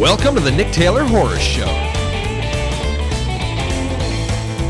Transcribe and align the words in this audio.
Welcome 0.00 0.34
to 0.34 0.40
the 0.40 0.50
Nick 0.50 0.72
Taylor 0.72 1.04
Horror 1.04 1.38
Show. 1.38 1.68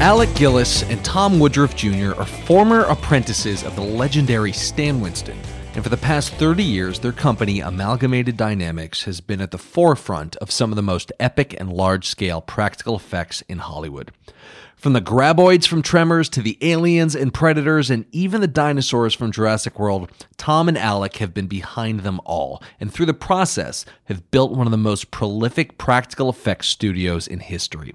Alec 0.02 0.34
Gillis 0.34 0.82
and 0.82 1.02
Tom 1.02 1.38
Woodruff 1.38 1.74
Jr. 1.74 2.12
are 2.16 2.26
former 2.26 2.82
apprentices 2.82 3.62
of 3.62 3.74
the 3.74 3.80
legendary 3.80 4.52
Stan 4.52 5.00
Winston, 5.00 5.38
and 5.74 5.82
for 5.82 5.88
the 5.88 5.96
past 5.96 6.34
30 6.34 6.62
years, 6.62 6.98
their 6.98 7.12
company, 7.12 7.60
Amalgamated 7.60 8.36
Dynamics, 8.36 9.04
has 9.04 9.22
been 9.22 9.40
at 9.40 9.52
the 9.52 9.58
forefront 9.58 10.36
of 10.36 10.50
some 10.50 10.70
of 10.70 10.76
the 10.76 10.82
most 10.82 11.12
epic 11.18 11.58
and 11.58 11.72
large 11.72 12.06
scale 12.08 12.42
practical 12.42 12.94
effects 12.94 13.40
in 13.48 13.56
Hollywood. 13.56 14.12
From 14.82 14.94
the 14.94 15.00
graboids 15.00 15.68
from 15.68 15.80
Tremors 15.80 16.28
to 16.30 16.42
the 16.42 16.58
aliens 16.60 17.14
and 17.14 17.32
predators 17.32 17.88
and 17.88 18.04
even 18.10 18.40
the 18.40 18.48
dinosaurs 18.48 19.14
from 19.14 19.30
Jurassic 19.30 19.78
World, 19.78 20.10
Tom 20.38 20.66
and 20.66 20.76
Alec 20.76 21.18
have 21.18 21.32
been 21.32 21.46
behind 21.46 22.00
them 22.00 22.20
all, 22.24 22.60
and 22.80 22.92
through 22.92 23.06
the 23.06 23.14
process 23.14 23.84
have 24.06 24.28
built 24.32 24.50
one 24.50 24.66
of 24.66 24.72
the 24.72 24.76
most 24.76 25.12
prolific 25.12 25.78
practical 25.78 26.28
effects 26.28 26.66
studios 26.66 27.28
in 27.28 27.38
history. 27.38 27.94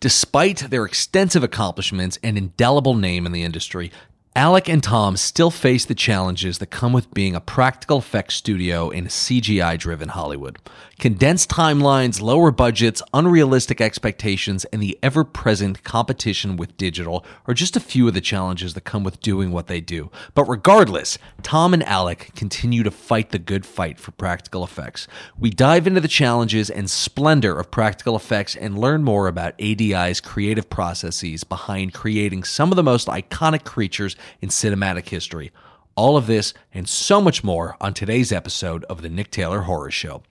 Despite 0.00 0.68
their 0.68 0.84
extensive 0.84 1.42
accomplishments 1.42 2.18
and 2.22 2.36
indelible 2.36 2.94
name 2.94 3.24
in 3.24 3.32
the 3.32 3.42
industry, 3.42 3.90
Alec 4.36 4.68
and 4.68 4.82
Tom 4.82 5.16
still 5.16 5.50
face 5.50 5.86
the 5.86 5.94
challenges 5.94 6.58
that 6.58 6.66
come 6.66 6.92
with 6.92 7.14
being 7.14 7.34
a 7.34 7.40
practical 7.40 7.98
effects 7.98 8.34
studio 8.34 8.90
in 8.90 9.06
CGI 9.06 9.78
driven 9.78 10.10
Hollywood. 10.10 10.58
Condensed 10.98 11.50
timelines, 11.50 12.20
lower 12.20 12.50
budgets, 12.50 13.02
unrealistic 13.12 13.80
expectations, 13.80 14.64
and 14.66 14.80
the 14.80 14.96
ever 15.02 15.24
present 15.24 15.82
competition 15.82 16.56
with 16.56 16.76
digital 16.76 17.24
are 17.46 17.54
just 17.54 17.76
a 17.76 17.80
few 17.80 18.06
of 18.06 18.14
the 18.14 18.20
challenges 18.20 18.74
that 18.74 18.82
come 18.82 19.02
with 19.02 19.20
doing 19.20 19.50
what 19.50 19.66
they 19.66 19.80
do. 19.80 20.10
But 20.34 20.44
regardless, 20.44 21.18
Tom 21.42 21.74
and 21.74 21.82
Alec 21.82 22.30
continue 22.36 22.84
to 22.84 22.90
fight 22.92 23.30
the 23.30 23.40
good 23.40 23.66
fight 23.66 23.98
for 23.98 24.12
practical 24.12 24.62
effects. 24.62 25.08
We 25.38 25.50
dive 25.50 25.86
into 25.86 26.00
the 26.00 26.08
challenges 26.08 26.70
and 26.70 26.88
splendor 26.88 27.58
of 27.58 27.72
practical 27.72 28.14
effects 28.14 28.54
and 28.54 28.78
learn 28.78 29.02
more 29.02 29.26
about 29.26 29.60
ADI's 29.60 30.20
creative 30.20 30.70
processes 30.70 31.42
behind 31.42 31.92
creating 31.92 32.44
some 32.44 32.70
of 32.70 32.76
the 32.76 32.82
most 32.82 33.08
iconic 33.08 33.64
creatures 33.64 34.16
in 34.40 34.48
cinematic 34.48 35.08
history. 35.08 35.50
All 35.96 36.16
of 36.16 36.26
this 36.26 36.52
and 36.72 36.88
so 36.88 37.20
much 37.20 37.44
more 37.44 37.76
on 37.80 37.94
today's 37.94 38.32
episode 38.32 38.82
of 38.84 39.02
the 39.02 39.08
Nick 39.08 39.30
Taylor 39.30 39.60
Horror 39.62 39.92
Show. 39.92 40.22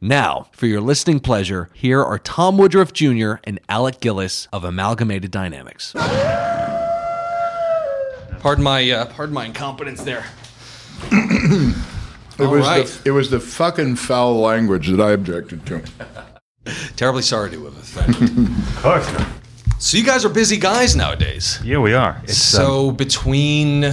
Now, 0.00 0.46
for 0.52 0.66
your 0.66 0.80
listening 0.80 1.18
pleasure, 1.18 1.70
here 1.74 2.02
are 2.02 2.18
Tom 2.20 2.56
Woodruff 2.56 2.92
Jr. 2.92 3.34
and 3.42 3.58
Alec 3.68 3.98
Gillis 4.00 4.46
of 4.52 4.62
Amalgamated 4.62 5.32
Dynamics. 5.32 5.92
Pardon 8.38 8.62
my 8.62 8.88
uh, 8.90 9.06
pardon 9.06 9.34
my 9.34 9.46
incompetence 9.46 10.02
there. 10.04 10.24
It 11.10 11.74
All 12.44 12.50
was 12.52 12.64
right. 12.64 12.86
the 12.86 13.08
it 13.08 13.10
was 13.10 13.30
the 13.30 13.40
fucking 13.40 13.96
foul 13.96 14.36
language 14.38 14.88
that 14.88 15.00
I 15.00 15.10
objected 15.10 15.66
to. 15.66 15.82
Terribly 16.96 17.22
sorry 17.22 17.50
to 17.50 17.64
have 17.64 17.76
offended. 17.76 18.48
Of 18.78 18.82
course 18.82 19.12
not. 19.12 19.26
so 19.80 19.98
you 19.98 20.04
guys 20.04 20.24
are 20.24 20.28
busy 20.28 20.56
guys 20.56 20.94
nowadays. 20.94 21.58
Yeah, 21.64 21.78
we 21.78 21.94
are. 21.94 22.20
It's, 22.22 22.54
um, 22.54 22.60
So 22.64 22.90
between 22.92 23.92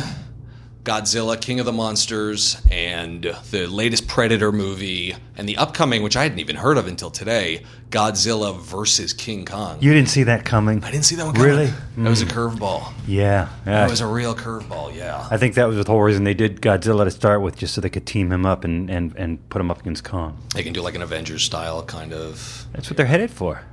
Godzilla, 0.85 1.41
King 1.41 1.59
of 1.59 1.65
the 1.65 1.73
Monsters, 1.73 2.61
and 2.69 3.23
the 3.49 3.65
latest 3.65 4.07
Predator 4.07 4.51
movie, 4.51 5.15
and 5.35 5.49
the 5.49 5.57
upcoming, 5.57 6.03
which 6.03 6.15
I 6.15 6.21
hadn't 6.21 6.37
even 6.37 6.55
heard 6.55 6.77
of 6.77 6.85
until 6.85 7.09
today, 7.09 7.63
Godzilla 7.89 8.61
versus 8.61 9.11
King 9.11 9.45
Kong. 9.45 9.79
you 9.81 9.91
didn't 9.91 10.09
see 10.09 10.21
that 10.23 10.45
coming. 10.45 10.83
I 10.83 10.91
didn't 10.91 11.05
see 11.05 11.15
that 11.15 11.25
one 11.25 11.33
coming. 11.33 11.49
Really? 11.49 11.73
That 11.97 12.09
was 12.09 12.21
a 12.21 12.27
mm. 12.27 12.31
curveball. 12.31 12.93
Yeah, 13.07 13.49
yeah. 13.65 13.81
That 13.81 13.89
was 13.89 14.01
a 14.01 14.05
real 14.05 14.35
curveball. 14.35 14.95
Yeah. 14.95 15.27
I 15.31 15.37
think 15.37 15.55
that 15.55 15.65
was 15.65 15.83
the 15.83 15.91
whole 15.91 16.03
reason 16.03 16.23
they 16.23 16.35
did 16.35 16.61
Godzilla 16.61 17.03
to 17.03 17.11
start 17.11 17.41
with, 17.41 17.57
just 17.57 17.73
so 17.73 17.81
they 17.81 17.89
could 17.89 18.05
team 18.05 18.31
him 18.31 18.45
up 18.45 18.63
and, 18.63 18.87
and, 18.87 19.15
and 19.17 19.49
put 19.49 19.59
him 19.59 19.71
up 19.71 19.79
against 19.79 20.03
Kong. 20.03 20.39
They 20.53 20.61
can 20.61 20.71
do 20.71 20.83
like 20.83 20.93
an 20.93 21.01
Avengers 21.01 21.41
style 21.41 21.81
kind 21.81 22.13
of. 22.13 22.67
That's 22.73 22.91
what 22.91 22.97
they're 22.97 23.07
headed 23.07 23.31
for. 23.31 23.63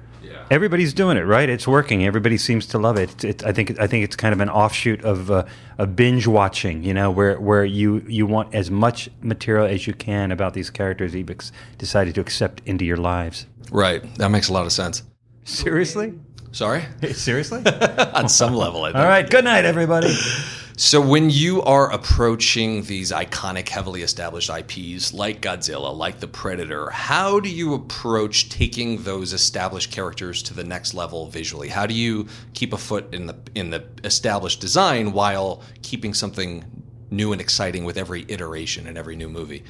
Everybody's 0.53 0.93
doing 0.93 1.17
it, 1.17 1.23
right? 1.23 1.49
It's 1.49 1.67
working. 1.67 2.05
Everybody 2.05 2.37
seems 2.37 2.67
to 2.67 2.79
love 2.79 2.99
it. 2.99 3.25
It's, 3.25 3.43
I 3.43 3.53
think 3.53 3.81
I 3.81 3.87
think 3.87 4.05
it's 4.05 4.17
kind 4.17 4.35
of 4.35 4.41
an 4.41 4.51
offshoot 4.51 5.03
of 5.03 5.31
uh, 5.31 5.47
a 5.79 5.87
binge 5.87 6.27
watching, 6.27 6.83
you 6.83 6.93
know, 6.93 7.11
where 7.11 7.41
where 7.41 7.65
you 7.65 8.05
you 8.07 8.27
want 8.27 8.55
as 8.55 8.71
much 8.71 9.09
material 9.23 9.65
as 9.65 9.87
you 9.87 9.95
can 9.95 10.31
about 10.31 10.53
these 10.53 10.69
characters 10.69 11.15
you've 11.15 11.31
decided 11.79 12.15
to 12.17 12.21
accept 12.21 12.61
into 12.67 12.85
your 12.85 12.99
lives. 12.99 13.47
Right. 13.71 14.03
That 14.17 14.29
makes 14.29 14.51
a 14.51 14.53
lot 14.53 14.67
of 14.67 14.73
sense. 14.73 15.03
Seriously? 15.45 16.13
Sorry. 16.51 16.85
Seriously? 17.13 17.63
On 18.15 18.29
some 18.29 18.53
level, 18.53 18.85
I 18.85 18.89
think. 18.89 18.97
All 18.97 19.09
right. 19.09 19.29
Good 19.29 19.45
night, 19.45 19.65
everybody. 19.65 20.15
So 20.85 21.01
when 21.01 21.31
you 21.31 21.63
are 21.63 21.93
approaching 21.93 22.83
these 22.83 23.13
iconic, 23.13 23.69
heavily 23.69 24.03
established 24.03 24.51
IPs 24.51 25.15
like 25.15 25.41
Godzilla, 25.41 25.97
like 25.97 26.19
the 26.19 26.27
Predator, 26.27 26.91
how 26.91 27.39
do 27.39 27.49
you 27.49 27.75
approach 27.75 28.49
taking 28.49 29.01
those 29.05 29.33
established 29.33 29.93
characters 29.93 30.43
to 30.43 30.55
the 30.55 30.65
next 30.65 30.93
level 30.93 31.29
visually? 31.29 31.69
How 31.69 31.87
do 31.87 31.95
you 31.95 32.27
keep 32.55 32.73
a 32.73 32.77
foot 32.77 33.15
in 33.15 33.27
the 33.27 33.37
in 33.55 33.71
the 33.71 33.85
established 34.03 34.61
design 34.61 35.13
while 35.13 35.63
keeping 35.83 36.13
something 36.15 36.65
new 37.13 37.31
and 37.31 37.41
exciting 37.41 37.85
with 37.85 37.97
every 37.97 38.25
iteration 38.27 38.89
and 38.89 38.99
every 38.99 39.15
new 39.15 39.29
movie? 39.29 39.63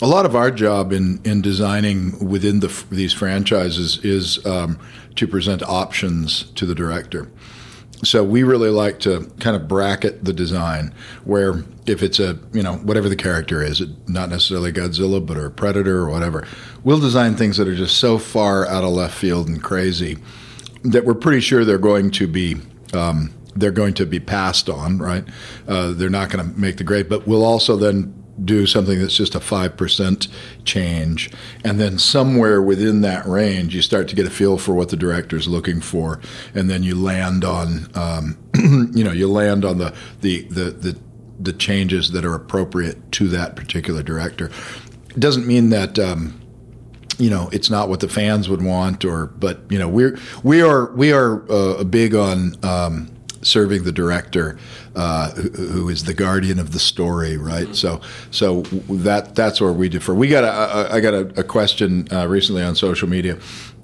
A 0.00 0.06
lot 0.06 0.24
of 0.24 0.34
our 0.34 0.50
job 0.50 0.90
in, 0.90 1.20
in 1.22 1.42
designing 1.42 2.18
within 2.26 2.60
the, 2.60 2.84
these 2.90 3.12
franchises 3.12 4.02
is 4.02 4.44
um, 4.46 4.78
to 5.16 5.28
present 5.28 5.62
options 5.62 6.44
to 6.52 6.64
the 6.64 6.74
director. 6.74 7.30
So 8.04 8.22
we 8.22 8.42
really 8.42 8.70
like 8.70 9.00
to 9.00 9.30
kind 9.40 9.56
of 9.56 9.66
bracket 9.68 10.24
the 10.24 10.32
design 10.32 10.92
where 11.24 11.64
if 11.86 12.02
it's 12.02 12.20
a, 12.20 12.38
you 12.52 12.62
know, 12.62 12.74
whatever 12.76 13.08
the 13.08 13.16
character 13.16 13.62
is, 13.62 13.82
not 14.06 14.28
necessarily 14.28 14.72
Godzilla, 14.72 15.24
but 15.24 15.38
a 15.38 15.50
Predator 15.50 15.98
or 15.98 16.10
whatever, 16.10 16.46
we'll 16.84 17.00
design 17.00 17.36
things 17.36 17.56
that 17.56 17.66
are 17.66 17.74
just 17.74 17.96
so 17.96 18.18
far 18.18 18.66
out 18.66 18.84
of 18.84 18.90
left 18.90 19.16
field 19.16 19.48
and 19.48 19.62
crazy 19.62 20.18
that 20.82 21.04
we're 21.04 21.14
pretty 21.14 21.40
sure 21.40 21.64
they're 21.64 21.78
going 21.78 22.10
to 22.12 22.26
be 22.26 22.56
um, 22.92 23.32
they're 23.56 23.70
going 23.70 23.94
to 23.94 24.06
be 24.06 24.20
passed 24.20 24.68
on, 24.68 24.98
right? 24.98 25.24
Uh, 25.66 25.92
they're 25.92 26.10
not 26.10 26.30
going 26.30 26.46
to 26.46 26.60
make 26.60 26.76
the 26.76 26.84
grade, 26.84 27.08
but 27.08 27.26
we'll 27.26 27.44
also 27.44 27.76
then 27.76 28.25
do 28.44 28.66
something 28.66 28.98
that's 28.98 29.16
just 29.16 29.34
a 29.34 29.40
5% 29.40 30.28
change. 30.64 31.30
And 31.64 31.80
then 31.80 31.98
somewhere 31.98 32.60
within 32.60 33.00
that 33.02 33.26
range, 33.26 33.74
you 33.74 33.82
start 33.82 34.08
to 34.08 34.16
get 34.16 34.26
a 34.26 34.30
feel 34.30 34.58
for 34.58 34.74
what 34.74 34.90
the 34.90 34.96
director's 34.96 35.48
looking 35.48 35.80
for. 35.80 36.20
And 36.54 36.68
then 36.68 36.82
you 36.82 36.94
land 36.94 37.44
on, 37.44 37.88
um, 37.94 38.38
you 38.94 39.04
know, 39.04 39.12
you 39.12 39.28
land 39.28 39.64
on 39.64 39.78
the, 39.78 39.94
the, 40.20 40.42
the, 40.42 40.70
the, 40.70 40.98
the 41.38 41.52
changes 41.52 42.12
that 42.12 42.24
are 42.24 42.34
appropriate 42.34 43.12
to 43.12 43.28
that 43.28 43.56
particular 43.56 44.02
director. 44.02 44.50
It 45.10 45.20
doesn't 45.20 45.46
mean 45.46 45.70
that, 45.70 45.98
um, 45.98 46.40
you 47.18 47.30
know 47.30 47.48
it's 47.50 47.70
not 47.70 47.88
what 47.88 48.00
the 48.00 48.08
fans 48.10 48.46
would 48.46 48.62
want 48.62 49.02
or 49.02 49.26
but 49.26 49.60
you 49.70 49.78
know 49.78 49.88
we're 49.88 50.18
we 50.42 50.60
are 50.60 50.92
we 50.92 51.14
are 51.14 51.50
uh, 51.50 51.82
big 51.82 52.14
on 52.14 52.54
um, 52.62 53.15
serving 53.46 53.84
the 53.84 53.92
director 53.92 54.58
uh, 54.94 55.30
who, 55.32 55.48
who 55.50 55.88
is 55.88 56.04
the 56.04 56.14
guardian 56.14 56.58
of 56.58 56.72
the 56.72 56.78
story 56.78 57.36
right? 57.36 57.74
So 57.74 58.00
so 58.30 58.62
that 58.62 59.34
that's 59.34 59.60
where 59.60 59.72
we 59.72 59.88
differ. 59.88 60.14
We 60.14 60.28
got 60.28 60.44
a, 60.44 60.92
I 60.92 61.00
got 61.00 61.14
a, 61.14 61.40
a 61.40 61.44
question 61.44 62.08
uh, 62.12 62.26
recently 62.26 62.62
on 62.62 62.74
social 62.74 63.08
media. 63.08 63.38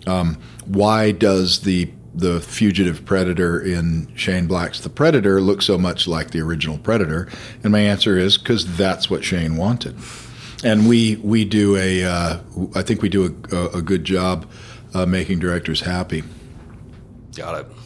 Um, 0.07 0.39
why 0.67 1.13
does 1.13 1.61
the 1.61 1.91
the 2.15 2.41
fugitive 2.41 3.07
predator 3.07 3.59
in 3.59 4.15
Shane 4.15 4.47
Black's 4.47 4.81
The 4.81 4.91
Predator 4.91 5.41
look 5.41 5.63
so 5.63 5.79
much 5.79 6.07
like 6.07 6.31
the 6.31 6.41
original 6.41 6.79
Predator? 6.79 7.29
And 7.63 7.73
my 7.73 7.81
answer 7.81 8.19
is 8.19 8.37
because 8.37 8.77
that's 8.77 9.09
what 9.09 9.25
Shane 9.25 9.57
wanted. 9.57 9.97
And 10.65 10.89
we 10.89 11.17
we 11.17 11.45
do 11.45 11.77
a 11.77 12.05
uh, 12.05 12.39
I 12.75 12.83
think 12.83 13.03
we 13.03 13.09
do 13.09 13.37
a, 13.53 13.79
a 13.79 13.83
good 13.83 14.05
job 14.05 14.49
uh, 14.95 15.07
making 15.07 15.39
directors 15.39 15.81
happy. 15.81 16.23
Got 17.35 17.61
it. 17.61 17.82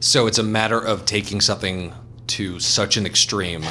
So 0.00 0.26
it's 0.26 0.38
a 0.38 0.42
matter 0.42 0.78
of 0.78 1.04
taking 1.04 1.40
something 1.40 1.94
to 2.28 2.58
such 2.58 2.96
an 2.96 3.06
extreme 3.06 3.64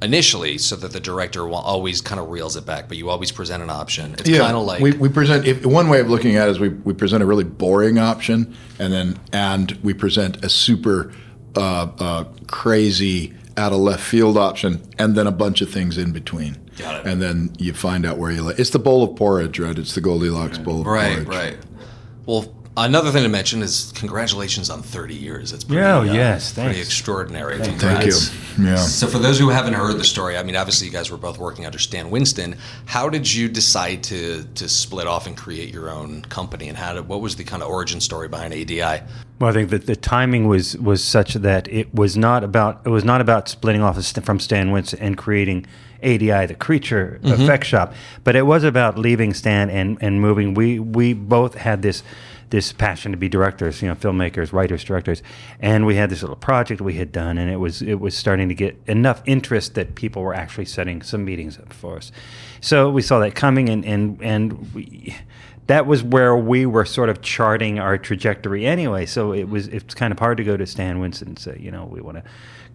initially 0.00 0.58
so 0.58 0.76
that 0.76 0.92
the 0.92 1.00
director 1.00 1.46
will 1.46 1.56
always 1.56 2.00
kind 2.00 2.20
of 2.20 2.28
reels 2.28 2.56
it 2.56 2.64
back, 2.64 2.88
but 2.88 2.96
you 2.96 3.10
always 3.10 3.32
present 3.32 3.62
an 3.62 3.70
option. 3.70 4.14
It's 4.14 4.28
kind 4.28 4.56
of 4.56 4.64
like 4.64 4.80
we, 4.80 4.92
we 4.92 5.08
present. 5.08 5.46
If, 5.46 5.64
one 5.64 5.88
way 5.88 6.00
of 6.00 6.08
looking 6.10 6.36
at 6.36 6.48
it 6.48 6.52
is 6.52 6.60
we, 6.60 6.68
we 6.68 6.92
present 6.92 7.22
a 7.22 7.26
really 7.26 7.44
boring 7.44 7.98
option, 7.98 8.54
and 8.78 8.92
then 8.92 9.18
and 9.32 9.72
we 9.82 9.94
present 9.94 10.44
a 10.44 10.48
super 10.48 11.12
uh, 11.56 11.88
uh, 11.98 12.24
crazy 12.46 13.34
out 13.56 13.72
of 13.72 13.78
left 13.78 14.02
field 14.02 14.36
option, 14.36 14.82
and 14.98 15.16
then 15.16 15.26
a 15.26 15.32
bunch 15.32 15.60
of 15.60 15.70
things 15.70 15.98
in 15.98 16.12
between. 16.12 16.56
Got 16.78 17.00
it. 17.00 17.10
And 17.10 17.20
then 17.20 17.52
you 17.58 17.72
find 17.72 18.06
out 18.06 18.18
where 18.18 18.30
you. 18.30 18.42
Lay. 18.42 18.54
It's 18.56 18.70
the 18.70 18.78
bowl 18.78 19.02
of 19.02 19.16
porridge, 19.16 19.58
right? 19.58 19.76
It's 19.76 19.94
the 19.94 20.00
Goldilocks 20.00 20.58
bowl 20.58 20.82
of 20.82 20.86
right, 20.86 21.24
porridge. 21.24 21.28
right. 21.28 21.56
Well, 22.24 22.54
another 22.84 23.10
thing 23.10 23.22
to 23.22 23.28
mention 23.28 23.62
is 23.62 23.92
congratulations 23.94 24.70
on 24.70 24.82
30 24.82 25.14
years. 25.14 25.52
It's 25.52 25.64
pretty, 25.64 25.80
Yeah, 25.80 25.98
uh, 25.98 26.02
yes, 26.04 26.52
pretty 26.52 26.74
thanks. 26.74 26.86
extraordinary. 26.86 27.58
Thank 27.58 27.80
Congrats. 27.80 28.32
you. 28.58 28.64
Yeah. 28.66 28.76
So, 28.76 29.06
for 29.06 29.18
those 29.18 29.38
who 29.38 29.48
haven't 29.48 29.74
heard 29.74 29.96
the 29.96 30.04
story, 30.04 30.36
I 30.36 30.42
mean, 30.42 30.56
obviously, 30.56 30.86
you 30.86 30.92
guys 30.92 31.10
were 31.10 31.16
both 31.16 31.38
working 31.38 31.64
under 31.66 31.78
Stan 31.78 32.10
Winston. 32.10 32.56
How 32.86 33.08
did 33.08 33.32
you 33.32 33.48
decide 33.48 34.02
to 34.04 34.44
to 34.56 34.68
split 34.68 35.06
off 35.06 35.26
and 35.26 35.36
create 35.36 35.72
your 35.72 35.90
own 35.90 36.22
company? 36.22 36.68
And 36.68 36.76
how 36.76 36.94
did 36.94 37.08
what 37.08 37.20
was 37.20 37.36
the 37.36 37.44
kind 37.44 37.62
of 37.62 37.68
origin 37.68 38.00
story 38.00 38.28
behind 38.28 38.52
ADI? 38.52 39.02
Well, 39.38 39.50
I 39.50 39.52
think 39.52 39.70
that 39.70 39.86
the 39.86 39.96
timing 39.96 40.48
was 40.48 40.76
was 40.76 41.02
such 41.02 41.34
that 41.34 41.68
it 41.68 41.94
was 41.94 42.16
not 42.16 42.42
about 42.42 42.82
it 42.84 42.90
was 42.90 43.04
not 43.04 43.20
about 43.20 43.48
splitting 43.48 43.82
off 43.82 44.02
from 44.24 44.40
Stan 44.40 44.72
Winston 44.72 44.98
and 45.00 45.16
creating 45.16 45.66
ADI, 46.02 46.46
the 46.46 46.56
creature 46.58 47.18
mm-hmm. 47.22 47.42
effect 47.42 47.64
shop, 47.64 47.92
but 48.24 48.36
it 48.36 48.46
was 48.46 48.64
about 48.64 48.98
leaving 48.98 49.34
Stan 49.34 49.70
and 49.70 49.98
and 50.00 50.20
moving. 50.20 50.54
We 50.54 50.78
we 50.78 51.12
both 51.12 51.54
had 51.54 51.82
this 51.82 52.02
this 52.50 52.72
passion 52.72 53.12
to 53.12 53.18
be 53.18 53.28
directors, 53.28 53.82
you 53.82 53.88
know, 53.88 53.94
filmmakers, 53.94 54.52
writers, 54.52 54.82
directors, 54.84 55.22
and 55.60 55.86
we 55.86 55.96
had 55.96 56.10
this 56.10 56.22
little 56.22 56.36
project 56.36 56.80
we 56.80 56.94
had 56.94 57.12
done, 57.12 57.38
and 57.38 57.50
it 57.50 57.56
was 57.56 57.82
it 57.82 58.00
was 58.00 58.16
starting 58.16 58.48
to 58.48 58.54
get 58.54 58.80
enough 58.86 59.22
interest 59.26 59.74
that 59.74 59.94
people 59.94 60.22
were 60.22 60.34
actually 60.34 60.64
setting 60.64 61.02
some 61.02 61.24
meetings 61.24 61.58
up 61.58 61.72
for 61.72 61.96
us. 61.96 62.12
So 62.60 62.90
we 62.90 63.02
saw 63.02 63.18
that 63.20 63.34
coming, 63.34 63.68
and 63.68 63.84
and 63.84 64.18
and 64.22 64.74
we 64.74 65.16
that 65.68 65.86
was 65.86 66.02
where 66.02 66.36
we 66.36 66.66
were 66.66 66.84
sort 66.84 67.10
of 67.10 67.20
charting 67.20 67.78
our 67.78 67.98
trajectory 67.98 68.66
anyway. 68.66 69.06
So 69.06 69.32
it 69.32 69.48
was 69.48 69.68
it's 69.68 69.94
kind 69.94 70.12
of 70.12 70.18
hard 70.18 70.38
to 70.38 70.44
go 70.44 70.56
to 70.56 70.66
Stan 70.66 70.98
Winston 70.98 71.28
and 71.28 71.38
say, 71.38 71.58
you 71.60 71.70
know, 71.70 71.84
we 71.84 72.00
want 72.00 72.16
to 72.16 72.24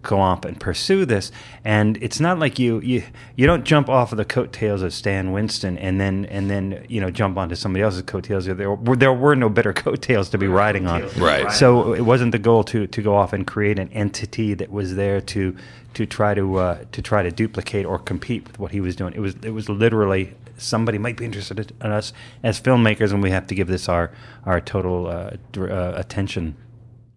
go 0.02 0.20
off 0.20 0.44
and 0.44 0.60
pursue 0.60 1.04
this. 1.04 1.32
And 1.64 1.98
it's 2.00 2.20
not 2.20 2.38
like 2.38 2.60
you 2.60 2.78
you 2.80 3.02
you 3.34 3.46
don't 3.46 3.64
jump 3.64 3.88
off 3.88 4.12
of 4.12 4.18
the 4.18 4.24
coattails 4.24 4.80
of 4.82 4.92
Stan 4.94 5.32
Winston 5.32 5.76
and 5.78 6.00
then 6.00 6.26
and 6.26 6.48
then 6.48 6.86
you 6.88 7.00
know 7.00 7.10
jump 7.10 7.36
onto 7.36 7.56
somebody 7.56 7.82
else's 7.82 8.02
coattails. 8.02 8.46
There 8.46 8.72
were, 8.72 8.94
there 8.94 9.12
were 9.12 9.34
no 9.34 9.48
better 9.48 9.72
coattails 9.84 10.30
to 10.30 10.38
be 10.38 10.46
riding 10.46 10.86
on. 10.86 11.08
Right. 11.18 11.50
So 11.50 11.94
it 11.94 12.02
wasn't 12.02 12.30
the 12.30 12.38
goal 12.38 12.62
to 12.64 12.86
to 12.86 13.02
go 13.02 13.16
off 13.16 13.32
and 13.32 13.44
create 13.44 13.80
an 13.80 13.88
entity 13.92 14.54
that 14.54 14.70
was 14.70 14.94
there 14.94 15.20
to 15.20 15.56
to 15.94 16.06
try 16.06 16.34
to 16.34 16.56
uh, 16.58 16.84
to 16.92 17.02
try 17.02 17.24
to 17.24 17.32
duplicate 17.32 17.86
or 17.86 17.98
compete 17.98 18.46
with 18.46 18.60
what 18.60 18.70
he 18.70 18.80
was 18.80 18.94
doing. 18.94 19.14
It 19.14 19.20
was 19.20 19.34
it 19.42 19.50
was 19.50 19.68
literally 19.68 20.32
somebody 20.56 20.98
might 20.98 21.16
be 21.16 21.24
interested 21.24 21.72
in 21.80 21.90
us 21.90 22.12
as 22.42 22.60
filmmakers, 22.60 23.12
and 23.12 23.22
we 23.22 23.30
have 23.30 23.46
to 23.48 23.54
give 23.54 23.68
this 23.68 23.88
our 23.88 24.10
our 24.44 24.60
total 24.60 25.06
uh, 25.06 25.36
uh, 25.58 25.92
attention. 25.96 26.56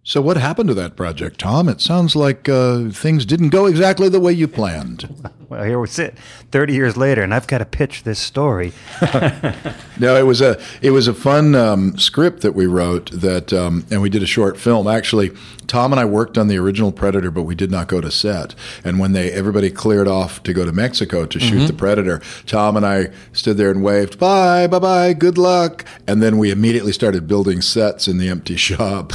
So, 0.04 0.22
what 0.22 0.38
happened 0.38 0.68
to 0.68 0.74
that 0.74 0.96
project, 0.96 1.38
Tom? 1.38 1.68
It 1.68 1.82
sounds 1.82 2.16
like 2.16 2.48
uh, 2.48 2.88
things 2.90 3.26
didn't 3.26 3.50
go 3.50 3.66
exactly 3.66 4.08
the 4.08 4.20
way 4.20 4.32
you 4.32 4.48
planned. 4.48 5.14
Well, 5.48 5.64
here 5.64 5.80
we 5.80 5.86
sit, 5.86 6.18
thirty 6.50 6.74
years 6.74 6.98
later, 6.98 7.22
and 7.22 7.32
I've 7.32 7.46
got 7.46 7.58
to 7.58 7.64
pitch 7.64 8.02
this 8.02 8.18
story. 8.18 8.74
no, 9.98 10.14
it 10.14 10.26
was 10.26 10.42
a 10.42 10.60
it 10.82 10.90
was 10.90 11.08
a 11.08 11.14
fun 11.14 11.54
um, 11.54 11.96
script 11.96 12.42
that 12.42 12.52
we 12.52 12.66
wrote 12.66 13.10
that, 13.12 13.50
um, 13.54 13.86
and 13.90 14.02
we 14.02 14.10
did 14.10 14.22
a 14.22 14.26
short 14.26 14.58
film. 14.58 14.86
Actually, 14.86 15.30
Tom 15.66 15.90
and 15.90 15.98
I 15.98 16.04
worked 16.04 16.36
on 16.36 16.48
the 16.48 16.58
original 16.58 16.92
Predator, 16.92 17.30
but 17.30 17.44
we 17.44 17.54
did 17.54 17.70
not 17.70 17.88
go 17.88 18.02
to 18.02 18.10
set. 18.10 18.54
And 18.84 18.98
when 18.98 19.12
they 19.12 19.32
everybody 19.32 19.70
cleared 19.70 20.06
off 20.06 20.42
to 20.42 20.52
go 20.52 20.66
to 20.66 20.72
Mexico 20.72 21.24
to 21.24 21.40
shoot 21.40 21.56
mm-hmm. 21.56 21.66
the 21.66 21.72
Predator, 21.72 22.20
Tom 22.44 22.76
and 22.76 22.84
I 22.84 23.08
stood 23.32 23.56
there 23.56 23.70
and 23.70 23.82
waved 23.82 24.18
bye, 24.18 24.66
bye, 24.66 24.78
bye, 24.78 25.14
good 25.14 25.38
luck, 25.38 25.82
and 26.06 26.22
then 26.22 26.36
we 26.36 26.50
immediately 26.50 26.92
started 26.92 27.26
building 27.26 27.62
sets 27.62 28.06
in 28.06 28.18
the 28.18 28.28
empty 28.28 28.56
shop 28.68 29.14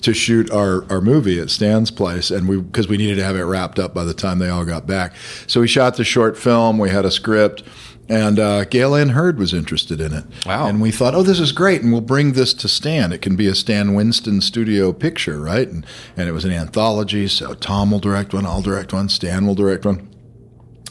to 0.00 0.14
shoot 0.14 0.50
our, 0.50 0.90
our 0.90 1.00
movie 1.00 1.38
at 1.38 1.50
Stan's 1.50 1.90
place, 1.90 2.30
and 2.30 2.48
we 2.48 2.60
because 2.60 2.88
we 2.88 2.96
needed 2.96 3.16
to 3.16 3.24
have 3.24 3.36
it 3.36 3.42
wrapped 3.42 3.78
up 3.78 3.94
by 3.94 4.04
the 4.04 4.14
time 4.14 4.38
they 4.38 4.48
all 4.48 4.64
got 4.64 4.86
back. 4.86 5.14
So 5.46 5.60
we 5.60 5.68
shot 5.68 5.96
the 5.96 6.04
short 6.04 6.38
film. 6.38 6.78
We 6.78 6.90
had 6.90 7.04
a 7.04 7.10
script, 7.10 7.62
and 8.08 8.38
uh, 8.38 8.64
Gale 8.64 8.94
Anne 8.94 9.10
Hurd 9.10 9.38
was 9.38 9.54
interested 9.54 10.00
in 10.00 10.12
it. 10.12 10.24
Wow! 10.46 10.66
And 10.66 10.80
we 10.80 10.90
thought, 10.90 11.14
oh, 11.14 11.22
this 11.22 11.38
is 11.38 11.52
great, 11.52 11.82
and 11.82 11.92
we'll 11.92 12.00
bring 12.00 12.32
this 12.32 12.54
to 12.54 12.68
Stan. 12.68 13.12
It 13.12 13.22
can 13.22 13.36
be 13.36 13.46
a 13.46 13.54
Stan 13.54 13.94
Winston 13.94 14.40
studio 14.40 14.92
picture, 14.92 15.40
right? 15.40 15.68
And 15.68 15.86
and 16.16 16.28
it 16.28 16.32
was 16.32 16.44
an 16.44 16.52
anthology, 16.52 17.28
so 17.28 17.54
Tom 17.54 17.90
will 17.90 18.00
direct 18.00 18.34
one, 18.34 18.46
I'll 18.46 18.62
direct 18.62 18.92
one, 18.92 19.08
Stan 19.08 19.46
will 19.46 19.54
direct 19.54 19.84
one, 19.84 20.08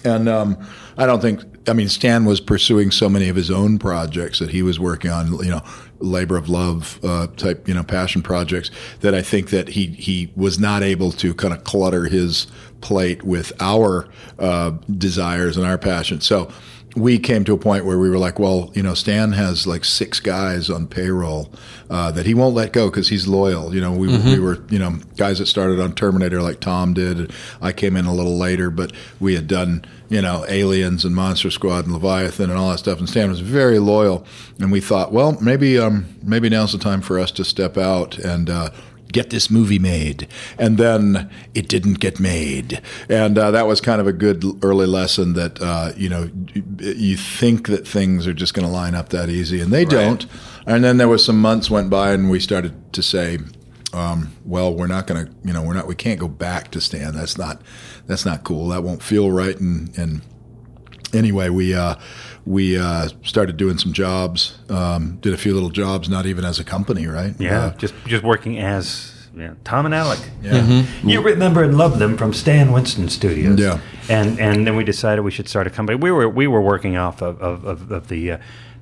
and 0.04 0.30
um, 0.30 0.58
I 0.98 1.06
don't 1.06 1.22
think. 1.22 1.42
I 1.68 1.74
mean, 1.74 1.90
Stan 1.90 2.26
was 2.26 2.40
pursuing 2.40 2.90
so 2.90 3.10
many 3.10 3.30
of 3.30 3.36
his 3.36 3.52
own 3.52 3.78
projects 3.78 4.40
that 4.40 4.50
he 4.50 4.64
was 4.64 4.80
working 4.80 5.12
on. 5.12 5.34
You 5.44 5.52
know, 5.52 5.64
labor 6.00 6.38
of 6.38 6.50
love 6.50 7.00
uh, 7.04 7.28
type, 7.38 7.68
you 7.68 7.74
know, 7.74 7.84
passion 7.84 8.22
projects 8.22 8.72
that 9.02 9.14
I 9.14 9.22
think 9.22 9.50
that 9.50 9.70
he 9.70 9.88
he 9.88 10.32
was 10.36 10.60
not 10.60 10.84
able 10.84 11.12
to 11.14 11.34
kind 11.34 11.54
of 11.54 11.64
clutter 11.64 12.06
his 12.06 12.48
plate 12.82 13.24
with 13.24 13.52
our 13.60 14.08
uh, 14.38 14.72
desires 14.98 15.58
and 15.58 15.66
our 15.66 15.78
passion. 15.78 16.22
So 16.22 16.52
we 16.96 17.20
came 17.20 17.44
to 17.46 17.54
a 17.54 17.58
point 17.58 17.86
where 17.86 18.00
we 18.00 18.10
were 18.10 18.18
like, 18.18 18.40
well, 18.40 18.72
you 18.74 18.82
know, 18.82 18.94
Stan 18.94 19.34
has 19.34 19.68
like 19.68 19.86
six 19.86 20.20
guys 20.20 20.70
on 20.70 20.88
payroll 20.88 21.52
uh, 21.90 22.12
that 22.12 22.26
he 22.26 22.34
won't 22.34 22.56
let 22.56 22.74
go 22.74 22.90
because 22.90 23.10
he's 23.10 23.28
loyal. 23.28 23.74
You 23.76 23.82
know, 23.82 23.94
we, 23.94 24.08
mm-hmm. 24.08 24.28
we 24.28 24.40
were, 24.40 24.64
you 24.70 24.80
know, 24.80 24.96
guys 25.16 25.38
that 25.38 25.46
started 25.46 25.80
on 25.80 25.94
Terminator 25.94 26.42
like 26.42 26.60
Tom 26.60 26.94
did. 26.94 27.32
I 27.62 27.74
came 27.74 27.96
in 27.96 28.06
a 28.06 28.14
little 28.14 28.38
later, 28.38 28.72
but 28.72 28.92
we 29.20 29.36
had 29.36 29.48
done, 29.48 29.86
you 30.10 30.22
know, 30.22 30.46
Aliens 30.48 31.06
and 31.06 31.16
Monster 31.16 31.52
Squad 31.52 31.86
and 31.86 31.94
Leviathan 31.94 32.50
and 32.50 32.58
all 32.58 32.72
that 32.72 32.80
stuff. 32.80 32.98
And 32.98 33.08
Stan 33.08 33.30
was 33.30 33.42
very 33.42 33.78
loyal. 33.78 34.26
And 34.60 34.72
we 34.72 34.82
thought, 34.82 35.12
well, 35.12 35.40
maybe, 35.40 35.78
um, 35.78 36.06
maybe 36.24 36.50
now's 36.50 36.72
the 36.72 36.80
time 36.80 37.02
for 37.02 37.20
us 37.20 37.32
to 37.34 37.46
step 37.46 37.78
out 37.78 38.18
and, 38.18 38.50
uh, 38.50 38.72
get 39.12 39.30
this 39.30 39.50
movie 39.50 39.80
made. 39.80 40.28
And 40.58 40.78
then 40.78 41.30
it 41.54 41.68
didn't 41.68 42.00
get 42.00 42.20
made. 42.20 42.82
And 43.10 43.38
uh, 43.38 43.52
that 43.52 43.68
was 43.68 43.82
kind 43.82 44.00
of 44.00 44.08
a 44.08 44.14
good 44.14 44.44
early 44.64 44.88
lesson 44.88 45.34
that, 45.34 45.62
uh, 45.62 45.92
you 45.98 46.10
know, 46.10 46.30
you 46.80 47.18
think 47.18 47.68
that 47.68 47.88
things 47.88 48.28
are 48.28 48.34
just 48.34 48.54
going 48.54 48.66
to 48.66 48.72
line 48.72 48.96
up 48.96 49.10
that 49.10 49.30
easy, 49.30 49.60
and 49.60 49.72
they 49.72 49.86
right. 49.86 49.90
don't. 49.90 50.26
And 50.66 50.84
then 50.84 50.98
there 50.98 51.08
was 51.08 51.26
some 51.26 51.40
months 51.40 51.70
went 51.70 51.90
by, 51.90 52.12
and 52.12 52.30
we 52.30 52.40
started 52.40 52.94
to 52.94 53.02
say, 53.02 53.40
um, 53.94 54.32
well, 54.46 54.74
we're 54.74 54.88
not 54.88 55.08
going 55.08 55.26
to, 55.26 55.32
you 55.44 55.52
know, 55.52 55.64
we're 55.64 55.74
not, 55.74 55.88
we 55.88 55.96
can't 55.96 56.20
go 56.20 56.28
back 56.28 56.70
to 56.72 56.82
Stan. 56.82 57.16
That's 57.16 57.38
not, 57.38 57.62
that's 58.06 58.26
not 58.26 58.44
cool. 58.44 58.68
That 58.68 58.84
won't 58.84 59.02
feel 59.02 59.32
right. 59.32 59.60
And, 59.60 59.98
and 59.98 60.22
anyway, 61.12 61.50
we, 61.50 61.74
uh, 61.74 61.96
we 62.46 62.78
uh, 62.78 63.10
started 63.24 63.58
doing 63.58 63.78
some 63.78 63.94
jobs, 63.94 64.58
um, 64.70 65.18
did 65.22 65.34
a 65.34 65.38
few 65.38 65.54
little 65.54 65.70
jobs, 65.70 66.10
not 66.10 66.26
even 66.26 66.46
as 66.46 66.60
a 66.60 66.64
company, 66.64 67.08
right? 67.08 67.34
Yeah, 67.40 67.66
uh, 67.66 67.74
just 67.78 67.94
just 68.06 68.24
working 68.24 68.60
as 68.60 69.20
yeah, 69.36 69.54
Tom 69.64 69.86
and 69.86 69.96
Alec. 69.96 70.20
Yeah. 70.42 70.52
Mm-hmm. 70.52 71.10
You 71.10 71.22
remember 71.22 71.64
and 71.64 71.78
love 71.78 72.00
them 72.00 72.18
from 72.18 72.34
Stan 72.34 72.72
Winston 72.72 73.10
Studios. 73.10 73.60
Yeah. 73.60 73.80
And 74.10 74.40
and 74.40 74.66
then 74.66 74.76
we 74.76 74.84
decided 74.84 75.22
we 75.22 75.32
should 75.32 75.48
start 75.48 75.68
a 75.68 75.70
company. 75.70 75.98
We 75.98 76.12
were 76.12 76.28
we 76.28 76.48
were 76.48 76.62
working 76.62 76.98
off 76.98 77.22
of 77.22 77.40
of, 77.42 77.66
of, 77.66 77.92
of 77.92 78.08
the 78.08 78.34
uh, 78.34 78.38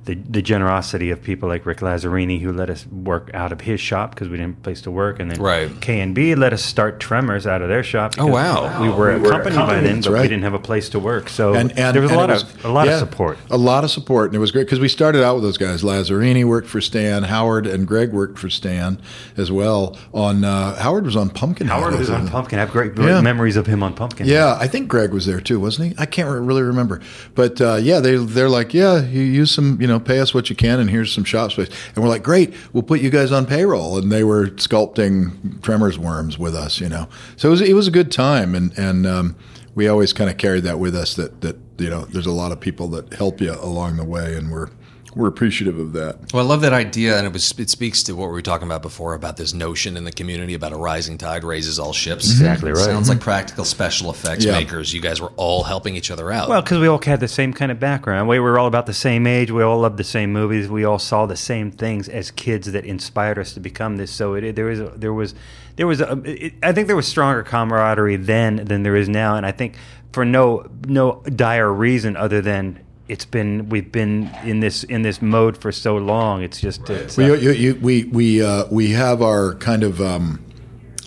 the, 0.08 0.14
the 0.14 0.40
generosity 0.40 1.10
of 1.10 1.22
people 1.22 1.50
like 1.50 1.66
Rick 1.66 1.78
Lazzarini 1.78 2.40
who 2.40 2.50
let 2.50 2.70
us 2.70 2.86
work 2.86 3.30
out 3.34 3.52
of 3.52 3.60
his 3.60 3.78
shop 3.78 4.14
because 4.14 4.30
we 4.30 4.38
didn't 4.38 4.54
have 4.54 4.58
a 4.58 4.62
place 4.62 4.80
to 4.82 4.90
work, 4.90 5.20
and 5.20 5.30
then 5.30 5.40
right. 5.40 5.70
K 5.82 6.00
and 6.00 6.14
B 6.14 6.34
let 6.34 6.54
us 6.54 6.64
start 6.64 6.98
Tremors 6.98 7.46
out 7.46 7.60
of 7.60 7.68
their 7.68 7.82
shop. 7.82 8.14
Oh 8.18 8.26
wow! 8.26 8.80
We 8.80 8.88
were 8.88 9.18
we 9.18 9.28
a 9.28 9.30
company 9.30 9.56
by 9.56 9.80
then, 9.80 10.00
but 10.00 10.10
right. 10.10 10.22
we 10.22 10.28
didn't 10.28 10.44
have 10.44 10.54
a 10.54 10.58
place 10.58 10.88
to 10.90 10.98
work, 10.98 11.28
so 11.28 11.52
and, 11.52 11.78
and, 11.78 11.94
there 11.94 12.00
was 12.00 12.10
a 12.10 12.16
lot 12.16 12.30
was, 12.30 12.42
of 12.42 12.64
a 12.64 12.68
lot 12.68 12.86
yeah, 12.86 12.94
of 12.94 13.00
support. 13.00 13.38
A 13.50 13.58
lot 13.58 13.84
of 13.84 13.90
support, 13.90 14.30
and 14.30 14.36
it 14.36 14.38
was 14.38 14.50
great 14.50 14.64
because 14.64 14.80
we 14.80 14.88
started 14.88 15.22
out 15.22 15.34
with 15.34 15.44
those 15.44 15.58
guys. 15.58 15.82
Lazzarini 15.82 16.42
worked 16.42 16.68
for 16.68 16.80
Stan, 16.80 17.24
Howard 17.24 17.66
and 17.66 17.86
Greg 17.86 18.10
worked 18.12 18.38
for 18.38 18.48
Stan 18.48 18.98
as 19.36 19.52
well. 19.52 19.98
On 20.14 20.42
uh, 20.42 20.74
Howard 20.76 21.04
was 21.04 21.16
on 21.16 21.28
Pumpkinhead. 21.28 21.70
Howard 21.70 21.98
was 21.98 22.08
on 22.08 22.28
Pumpkin. 22.28 22.58
I 22.58 22.62
have 22.62 22.70
great, 22.70 22.94
great 22.94 23.08
yeah. 23.08 23.20
memories 23.20 23.56
of 23.56 23.66
him 23.66 23.82
on 23.82 23.92
Pumpkin. 23.92 24.26
Yeah, 24.26 24.56
I 24.58 24.68
think 24.68 24.88
Greg 24.88 25.12
was 25.12 25.26
there 25.26 25.40
too, 25.40 25.60
wasn't 25.60 25.90
he? 25.90 25.94
I 25.98 26.06
can't 26.06 26.30
really 26.30 26.62
remember, 26.62 27.02
but 27.34 27.60
uh, 27.60 27.74
yeah, 27.74 28.00
they 28.00 28.16
they're 28.16 28.48
like, 28.48 28.72
yeah, 28.72 29.02
you 29.02 29.20
use 29.20 29.50
some, 29.50 29.78
you 29.82 29.86
know, 29.86 29.97
pay 30.04 30.20
us 30.20 30.34
what 30.34 30.50
you 30.50 30.56
can 30.56 30.80
and 30.80 30.90
here's 30.90 31.12
some 31.12 31.24
shop 31.24 31.52
space. 31.52 31.68
And 31.94 32.02
we're 32.02 32.10
like, 32.10 32.22
great, 32.22 32.54
we'll 32.72 32.82
put 32.82 33.00
you 33.00 33.10
guys 33.10 33.32
on 33.32 33.46
payroll. 33.46 33.98
And 33.98 34.10
they 34.10 34.24
were 34.24 34.48
sculpting 34.48 35.62
tremors 35.62 35.98
worms 35.98 36.38
with 36.38 36.54
us, 36.54 36.80
you 36.80 36.88
know. 36.88 37.08
So 37.36 37.48
it 37.48 37.50
was, 37.50 37.60
it 37.60 37.74
was 37.74 37.88
a 37.88 37.92
good 37.92 38.10
time. 38.12 38.54
And, 38.54 38.76
and 38.78 39.06
um, 39.06 39.36
we 39.74 39.88
always 39.88 40.12
kind 40.12 40.30
of 40.30 40.36
carried 40.36 40.64
that 40.64 40.78
with 40.78 40.94
us 40.94 41.14
that, 41.14 41.40
that, 41.40 41.56
you 41.78 41.90
know, 41.90 42.04
there's 42.06 42.26
a 42.26 42.32
lot 42.32 42.52
of 42.52 42.60
people 42.60 42.88
that 42.88 43.12
help 43.14 43.40
you 43.40 43.52
along 43.52 43.96
the 43.96 44.04
way. 44.04 44.34
And 44.34 44.50
we're, 44.50 44.68
we're 45.14 45.28
appreciative 45.28 45.78
of 45.78 45.92
that. 45.92 46.32
Well, 46.32 46.44
I 46.44 46.48
love 46.48 46.60
that 46.62 46.72
idea, 46.72 47.16
and 47.16 47.26
it 47.26 47.32
was 47.32 47.58
it 47.58 47.70
speaks 47.70 48.02
to 48.04 48.12
what 48.14 48.26
we 48.26 48.32
were 48.32 48.42
talking 48.42 48.66
about 48.66 48.82
before 48.82 49.14
about 49.14 49.36
this 49.36 49.52
notion 49.52 49.96
in 49.96 50.04
the 50.04 50.12
community 50.12 50.54
about 50.54 50.72
a 50.72 50.76
rising 50.76 51.18
tide 51.18 51.44
raises 51.44 51.78
all 51.78 51.92
ships. 51.92 52.26
Mm-hmm. 52.26 52.44
Exactly 52.44 52.70
right. 52.72 52.84
Sounds 52.84 53.08
like 53.08 53.18
mm-hmm. 53.18 53.24
practical 53.24 53.64
special 53.64 54.10
effects 54.10 54.44
yeah. 54.44 54.52
makers. 54.52 54.92
You 54.92 55.00
guys 55.00 55.20
were 55.20 55.32
all 55.36 55.64
helping 55.64 55.96
each 55.96 56.10
other 56.10 56.30
out. 56.30 56.48
Well, 56.48 56.62
because 56.62 56.78
we 56.78 56.86
all 56.86 57.00
had 57.02 57.20
the 57.20 57.28
same 57.28 57.52
kind 57.52 57.72
of 57.72 57.80
background. 57.80 58.28
We 58.28 58.38
were 58.38 58.58
all 58.58 58.66
about 58.66 58.86
the 58.86 58.94
same 58.94 59.26
age. 59.26 59.50
We 59.50 59.62
all 59.62 59.80
loved 59.80 59.96
the 59.96 60.04
same 60.04 60.32
movies. 60.32 60.68
We 60.68 60.84
all 60.84 60.98
saw 60.98 61.26
the 61.26 61.36
same 61.36 61.70
things 61.70 62.08
as 62.08 62.30
kids 62.30 62.72
that 62.72 62.84
inspired 62.84 63.38
us 63.38 63.54
to 63.54 63.60
become 63.60 63.96
this. 63.96 64.10
So 64.10 64.34
it, 64.34 64.56
there 64.56 64.66
was 64.66 64.80
a, 64.80 64.88
there 64.96 65.12
was 65.12 65.34
there 65.76 65.86
was 65.86 66.00
a, 66.00 66.20
it, 66.24 66.54
I 66.62 66.72
think 66.72 66.86
there 66.86 66.96
was 66.96 67.06
stronger 67.06 67.42
camaraderie 67.42 68.16
then 68.16 68.56
than 68.56 68.82
there 68.82 68.96
is 68.96 69.08
now, 69.08 69.36
and 69.36 69.46
I 69.46 69.52
think 69.52 69.76
for 70.12 70.24
no 70.24 70.68
no 70.86 71.22
dire 71.22 71.72
reason 71.72 72.16
other 72.16 72.40
than 72.40 72.80
it's 73.08 73.24
been 73.24 73.68
we've 73.68 73.90
been 73.90 74.30
in 74.44 74.60
this 74.60 74.84
in 74.84 75.02
this 75.02 75.22
mode 75.22 75.56
for 75.56 75.72
so 75.72 75.96
long. 75.96 76.42
It's 76.42 76.60
just 76.60 76.88
it's, 76.90 77.18
uh, 77.18 77.22
we, 77.22 77.40
you, 77.40 77.50
you, 77.50 77.74
we 77.76 78.04
we 78.04 78.42
uh, 78.42 78.66
we 78.70 78.90
have 78.90 79.22
our 79.22 79.54
kind 79.54 79.82
of 79.82 80.00
um, 80.00 80.44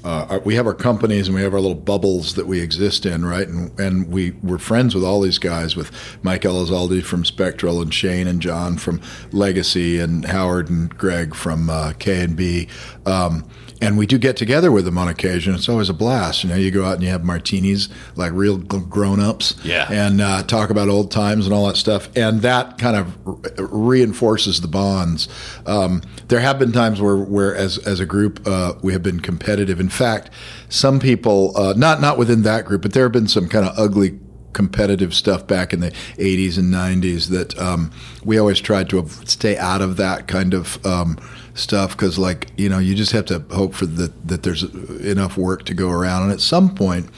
uh, 0.04 0.26
our, 0.30 0.40
we 0.40 0.56
have 0.56 0.66
our 0.66 0.74
companies 0.74 1.28
and 1.28 1.36
we 1.36 1.44
have 1.44 1.54
our 1.54 1.60
little 1.60 1.76
bubbles 1.76 2.34
that 2.36 2.48
we 2.48 2.60
exist 2.60 3.06
in, 3.06 3.24
right? 3.24 3.48
And 3.48 3.80
and 3.80 4.10
we 4.10 4.32
we're 4.44 4.58
friends 4.58 4.96
with 4.96 5.04
all 5.04 5.22
these 5.22 5.38
guys, 5.38 5.76
with 5.76 5.92
Mike 6.24 6.42
Elizalde 6.42 7.04
from 7.04 7.24
Spectral 7.24 7.82
and 7.82 7.94
Shane 7.94 8.28
and 8.28 8.42
John 8.42 8.78
from 8.78 9.00
Legacy 9.32 10.00
and 10.00 10.26
Howard 10.26 10.70
and 10.70 10.96
Greg 10.98 11.36
from 11.36 11.70
uh, 11.70 11.94
K 12.00 12.24
and 12.24 12.36
B. 12.36 12.68
Um, 13.06 13.48
and 13.82 13.98
we 13.98 14.06
do 14.06 14.18
get 14.18 14.38
together 14.38 14.72
with 14.72 14.86
them 14.86 14.98
on 14.98 15.08
occasion. 15.08 15.56
It's 15.56 15.68
always 15.68 15.90
a 15.90 15.94
blast. 15.94 16.44
You 16.44 16.50
know, 16.52 16.56
you 16.56 16.70
go 16.72 16.86
out 16.86 16.94
and 16.94 17.04
you 17.04 17.10
have 17.10 17.24
martinis 17.24 17.90
like 18.16 18.32
real 18.34 18.58
grown 18.58 19.20
ups, 19.20 19.56
Yeah. 19.64 19.88
and 19.92 20.22
uh, 20.22 20.44
talk 20.44 20.70
about 20.70 20.88
old 20.88 21.12
times 21.12 21.46
and 21.46 21.54
all 21.54 21.68
that 21.68 21.78
stuff. 21.78 22.10
And 22.16 22.42
that 22.44 22.78
kind 22.78 22.96
of 22.96 23.18
re- 23.26 23.52
reinforces 23.58 24.62
the 24.62 24.68
bonds. 24.68 25.28
Um, 25.66 26.02
there 26.28 26.40
have 26.40 26.60
been 26.60 26.72
times 26.72 27.02
where, 27.02 27.18
where 27.18 27.56
as 27.56 27.78
as 27.80 28.00
a 28.00 28.06
group, 28.06 28.42
uh, 28.48 28.74
we 28.82 28.94
have 28.94 29.04
been 29.04 29.20
competitive. 29.20 29.80
In 29.80 29.90
fact, 29.90 30.30
some 30.70 31.00
people, 31.00 31.58
uh, 31.58 31.74
not 31.76 32.00
not 32.02 32.18
within 32.18 32.44
that 32.44 32.66
group, 32.66 32.84
but 32.84 32.94
there 32.94 33.04
have 33.04 33.12
been 33.12 33.28
some 33.28 33.48
kind 33.50 33.66
of 33.68 33.78
ugly 33.78 34.20
competitive 34.54 35.14
stuff 35.14 35.48
back 35.48 35.72
in 35.72 35.80
the 35.80 35.92
80s 36.18 36.58
and 36.58 36.74
90s 36.74 37.30
that 37.30 37.58
um, 37.58 37.90
we 38.26 38.38
always 38.38 38.60
tried 38.60 38.90
to 38.90 39.08
stay 39.24 39.58
out 39.58 39.82
of 39.82 39.96
that 39.96 40.28
kind 40.28 40.54
of 40.54 40.86
um, 40.86 41.18
stuff 41.54 41.92
because 41.92 42.18
like 42.18 42.48
you 42.58 42.70
know 42.70 42.80
you 42.80 42.96
just 42.96 43.12
have 43.12 43.26
to 43.26 43.40
hope 43.52 43.74
for 43.74 43.86
that 43.86 44.28
that 44.28 44.44
there's 44.44 44.64
enough 44.64 45.38
work 45.38 45.66
to 45.66 45.74
go 45.74 45.90
around. 45.90 46.24
And 46.24 46.32
at 46.32 46.42
some 46.42 46.74
point 46.76 47.10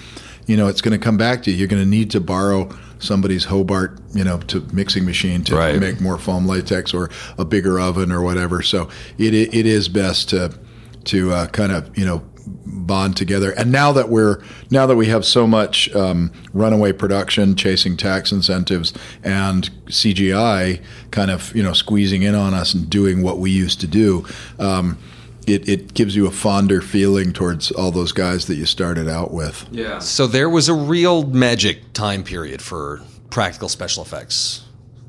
you 0.48 0.58
know 0.58 0.68
it's 0.68 0.82
going 0.82 0.98
to 1.00 1.04
come 1.04 1.18
back 1.18 1.44
to 1.44 1.52
you. 1.52 1.58
You're 1.58 1.68
going 1.68 1.82
to 1.84 1.90
need 1.90 2.12
to 2.12 2.20
borrow 2.20 2.70
somebody's 3.00 3.46
Hobart 3.46 4.00
you 4.13 4.24
know 4.24 4.40
to 4.48 4.62
mixing 4.74 5.06
machine 5.06 5.44
to 5.46 5.56
Right. 5.56 5.80
make 5.80 6.02
more 6.02 6.18
foam 6.18 6.46
latex 6.48 6.94
or 6.94 7.10
a 7.38 7.46
bigger 7.46 7.80
oven 7.80 8.12
or 8.12 8.22
whatever. 8.22 8.62
So 8.62 8.90
it 9.18 9.34
it 9.34 9.66
is 9.66 9.88
best 9.90 10.30
to 10.30 10.54
to 11.06 11.32
uh, 11.34 11.48
kind 11.48 11.72
of 11.72 11.96
you 11.98 12.06
know 12.06 12.24
bond 12.45 13.15
together. 13.17 13.51
And 13.51 13.71
now 13.71 13.91
that 13.93 14.09
we're 14.09 14.41
now 14.69 14.85
that 14.85 14.95
we 14.95 15.07
have 15.07 15.25
so 15.25 15.47
much 15.47 15.93
um, 15.95 16.31
runaway 16.53 16.91
production, 16.91 17.55
chasing 17.55 17.97
tax 17.97 18.31
incentives, 18.31 18.93
and 19.23 19.69
CGI 19.85 20.81
kind 21.12 21.31
of 21.31 21.55
you 21.55 21.63
know 21.63 21.73
squeezing 21.73 22.23
in 22.23 22.35
on 22.35 22.53
us 22.53 22.73
and 22.73 22.89
doing 22.89 23.21
what 23.21 23.39
we 23.39 23.51
used 23.51 23.79
to 23.81 23.88
do. 23.88 24.25
Um, 24.59 24.97
it, 25.45 25.67
it 25.67 25.93
gives 25.93 26.15
you 26.15 26.25
a 26.25 26.31
fonder 26.31 26.81
feeling 26.81 27.33
towards 27.33 27.69
all 27.71 27.91
those 27.91 28.13
guys 28.13 28.47
that 28.47 28.55
you 28.55 28.65
started 28.65 29.09
out 29.09 29.33
with. 29.33 29.67
Yeah. 29.71 30.00
So 30.00 30.25
there 30.25 30.50
was 30.50 30.69
a 30.69 30.73
real 30.73 31.25
magic 31.25 31.91
time 31.91 32.23
period 32.23 32.62
for 32.62 33.01
practical 33.29 33.67
special 33.67 34.03
effects. 34.03 34.63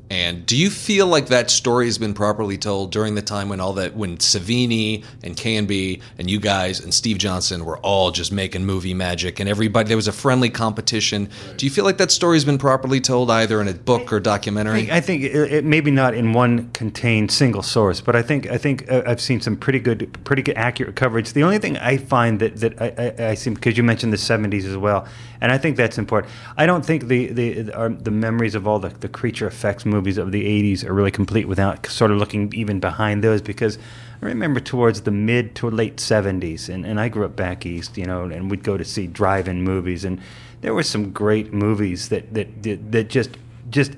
And 0.09 0.45
do 0.45 0.55
you 0.55 0.69
feel 0.69 1.07
like 1.07 1.27
that 1.27 1.49
story 1.49 1.85
has 1.85 1.97
been 1.97 2.13
properly 2.13 2.57
told 2.57 2.91
during 2.91 3.15
the 3.15 3.21
time 3.21 3.49
when 3.49 3.59
all 3.59 3.73
that 3.73 3.95
when 3.95 4.17
Savini 4.17 5.03
and 5.23 5.35
K&B 5.35 6.01
you 6.27 6.39
guys 6.39 6.79
and 6.79 6.93
Steve 6.93 7.17
Johnson 7.17 7.65
were 7.65 7.77
all 7.77 8.11
just 8.11 8.31
making 8.31 8.65
movie 8.65 8.93
magic 8.93 9.39
and 9.39 9.47
everybody 9.47 9.87
there 9.87 9.97
was 9.97 10.07
a 10.07 10.11
friendly 10.11 10.49
competition. 10.49 11.29
Do 11.57 11.65
you 11.65 11.69
feel 11.69 11.85
like 11.85 11.97
that 11.97 12.11
story 12.11 12.35
has 12.35 12.45
been 12.45 12.57
properly 12.57 12.99
told 12.99 13.31
either 13.31 13.61
in 13.61 13.67
a 13.67 13.73
book 13.73 14.11
or 14.11 14.17
I 14.17 14.19
documentary? 14.19 14.79
think, 14.81 14.91
I 14.91 15.01
think 15.01 15.23
it, 15.23 15.53
it 15.53 15.65
maybe 15.65 15.91
not 15.91 16.13
in 16.13 16.33
one 16.33 16.71
contained 16.71 17.31
single 17.31 17.61
source, 17.61 18.01
but 18.01 18.15
I 18.15 18.21
think 18.21 18.47
I 18.47 18.57
think 18.57 18.91
uh, 18.91 19.03
I've 19.05 19.21
seen 19.21 19.39
some 19.39 19.55
pretty 19.55 19.79
good, 19.79 20.17
pretty 20.23 20.41
good 20.41 20.57
accurate 20.57 20.95
coverage. 20.95 21.33
The 21.33 21.43
only 21.43 21.59
thing 21.59 21.77
I 21.77 21.97
find 21.97 22.39
that 22.39 22.57
that 22.57 22.81
I, 22.81 22.93
I, 22.97 23.29
I 23.29 23.33
see 23.35 23.51
because 23.51 23.77
you 23.77 23.83
mentioned 23.83 24.11
the 24.11 24.17
'70s 24.17 24.65
as 24.65 24.77
well, 24.77 25.07
and 25.41 25.51
I 25.51 25.57
think 25.57 25.77
that's 25.77 25.97
important. 25.97 26.33
I 26.57 26.65
don't 26.65 26.85
think 26.85 27.07
the 27.07 27.27
the 27.27 27.97
the 28.01 28.11
memories 28.11 28.55
of 28.55 28.67
all 28.67 28.79
the, 28.79 28.89
the 28.89 29.09
creature 29.09 29.47
effects 29.47 29.85
movies 29.85 29.95
of 30.17 30.31
the 30.31 30.43
'80s 30.43 30.83
are 30.83 30.93
really 30.93 31.11
complete 31.11 31.47
without 31.47 31.85
sort 31.87 32.11
of 32.11 32.17
looking 32.17 32.51
even 32.53 32.79
behind 32.79 33.23
those 33.23 33.41
because. 33.41 33.77
I 34.21 34.27
remember 34.27 34.61
towards 34.61 35.01
the 35.01 35.11
mid 35.11 35.55
to 35.55 35.69
late 35.69 35.97
70s, 35.97 36.69
and, 36.69 36.85
and 36.85 37.01
I 37.01 37.09
grew 37.09 37.25
up 37.25 37.35
back 37.35 37.65
east, 37.65 37.97
you 37.97 38.05
know, 38.05 38.23
and 38.23 38.49
we'd 38.49 38.63
go 38.63 38.77
to 38.77 38.85
see 38.85 39.07
drive-in 39.07 39.61
movies, 39.61 40.05
and 40.05 40.19
there 40.61 40.73
were 40.73 40.83
some 40.83 41.11
great 41.11 41.53
movies 41.53 42.09
that 42.09 42.33
that 42.33 42.63
that, 42.63 42.91
that 42.91 43.09
just 43.09 43.37
just 43.69 43.91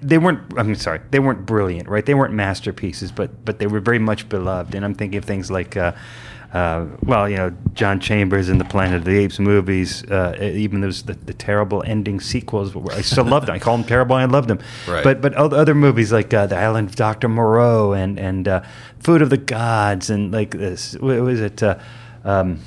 they 0.00 0.18
weren't 0.18 0.40
i'm 0.58 0.74
sorry 0.74 1.00
they 1.10 1.18
weren't 1.18 1.44
brilliant 1.46 1.88
right 1.88 2.06
they 2.06 2.14
weren't 2.14 2.34
masterpieces 2.34 3.12
but 3.12 3.44
but 3.44 3.58
they 3.58 3.66
were 3.66 3.80
very 3.80 3.98
much 3.98 4.28
beloved 4.28 4.74
and 4.74 4.84
i'm 4.84 4.94
thinking 4.94 5.18
of 5.18 5.24
things 5.24 5.50
like 5.50 5.76
uh, 5.76 5.92
uh, 6.54 6.86
well, 7.02 7.28
you 7.28 7.36
know, 7.36 7.52
John 7.72 7.98
Chambers 7.98 8.48
in 8.48 8.58
the 8.58 8.64
Planet 8.64 8.98
of 8.98 9.04
the 9.04 9.18
Apes 9.18 9.40
movies, 9.40 10.04
uh, 10.04 10.36
even 10.40 10.80
those 10.82 11.02
the, 11.02 11.14
the 11.14 11.34
terrible 11.34 11.82
ending 11.84 12.20
sequels. 12.20 12.76
I 12.92 13.00
still 13.00 13.24
loved 13.24 13.48
them. 13.48 13.56
I 13.56 13.58
call 13.58 13.76
them 13.76 13.84
terrible. 13.84 14.14
I 14.14 14.26
loved 14.26 14.48
them. 14.48 14.60
Right. 14.86 15.02
But 15.02 15.20
but 15.20 15.34
other 15.34 15.74
movies 15.74 16.12
like 16.12 16.32
uh, 16.32 16.46
The 16.46 16.56
Island 16.56 16.90
of 16.90 16.94
Doctor 16.94 17.28
Moreau 17.28 17.92
and 17.92 18.20
and 18.20 18.46
uh, 18.46 18.62
Food 19.00 19.20
of 19.20 19.30
the 19.30 19.36
Gods 19.36 20.10
and 20.10 20.30
like 20.30 20.52
this. 20.52 20.94
What 21.00 21.20
was 21.20 21.40
it? 21.40 21.60
Uh, 21.60 21.76
um, 22.22 22.60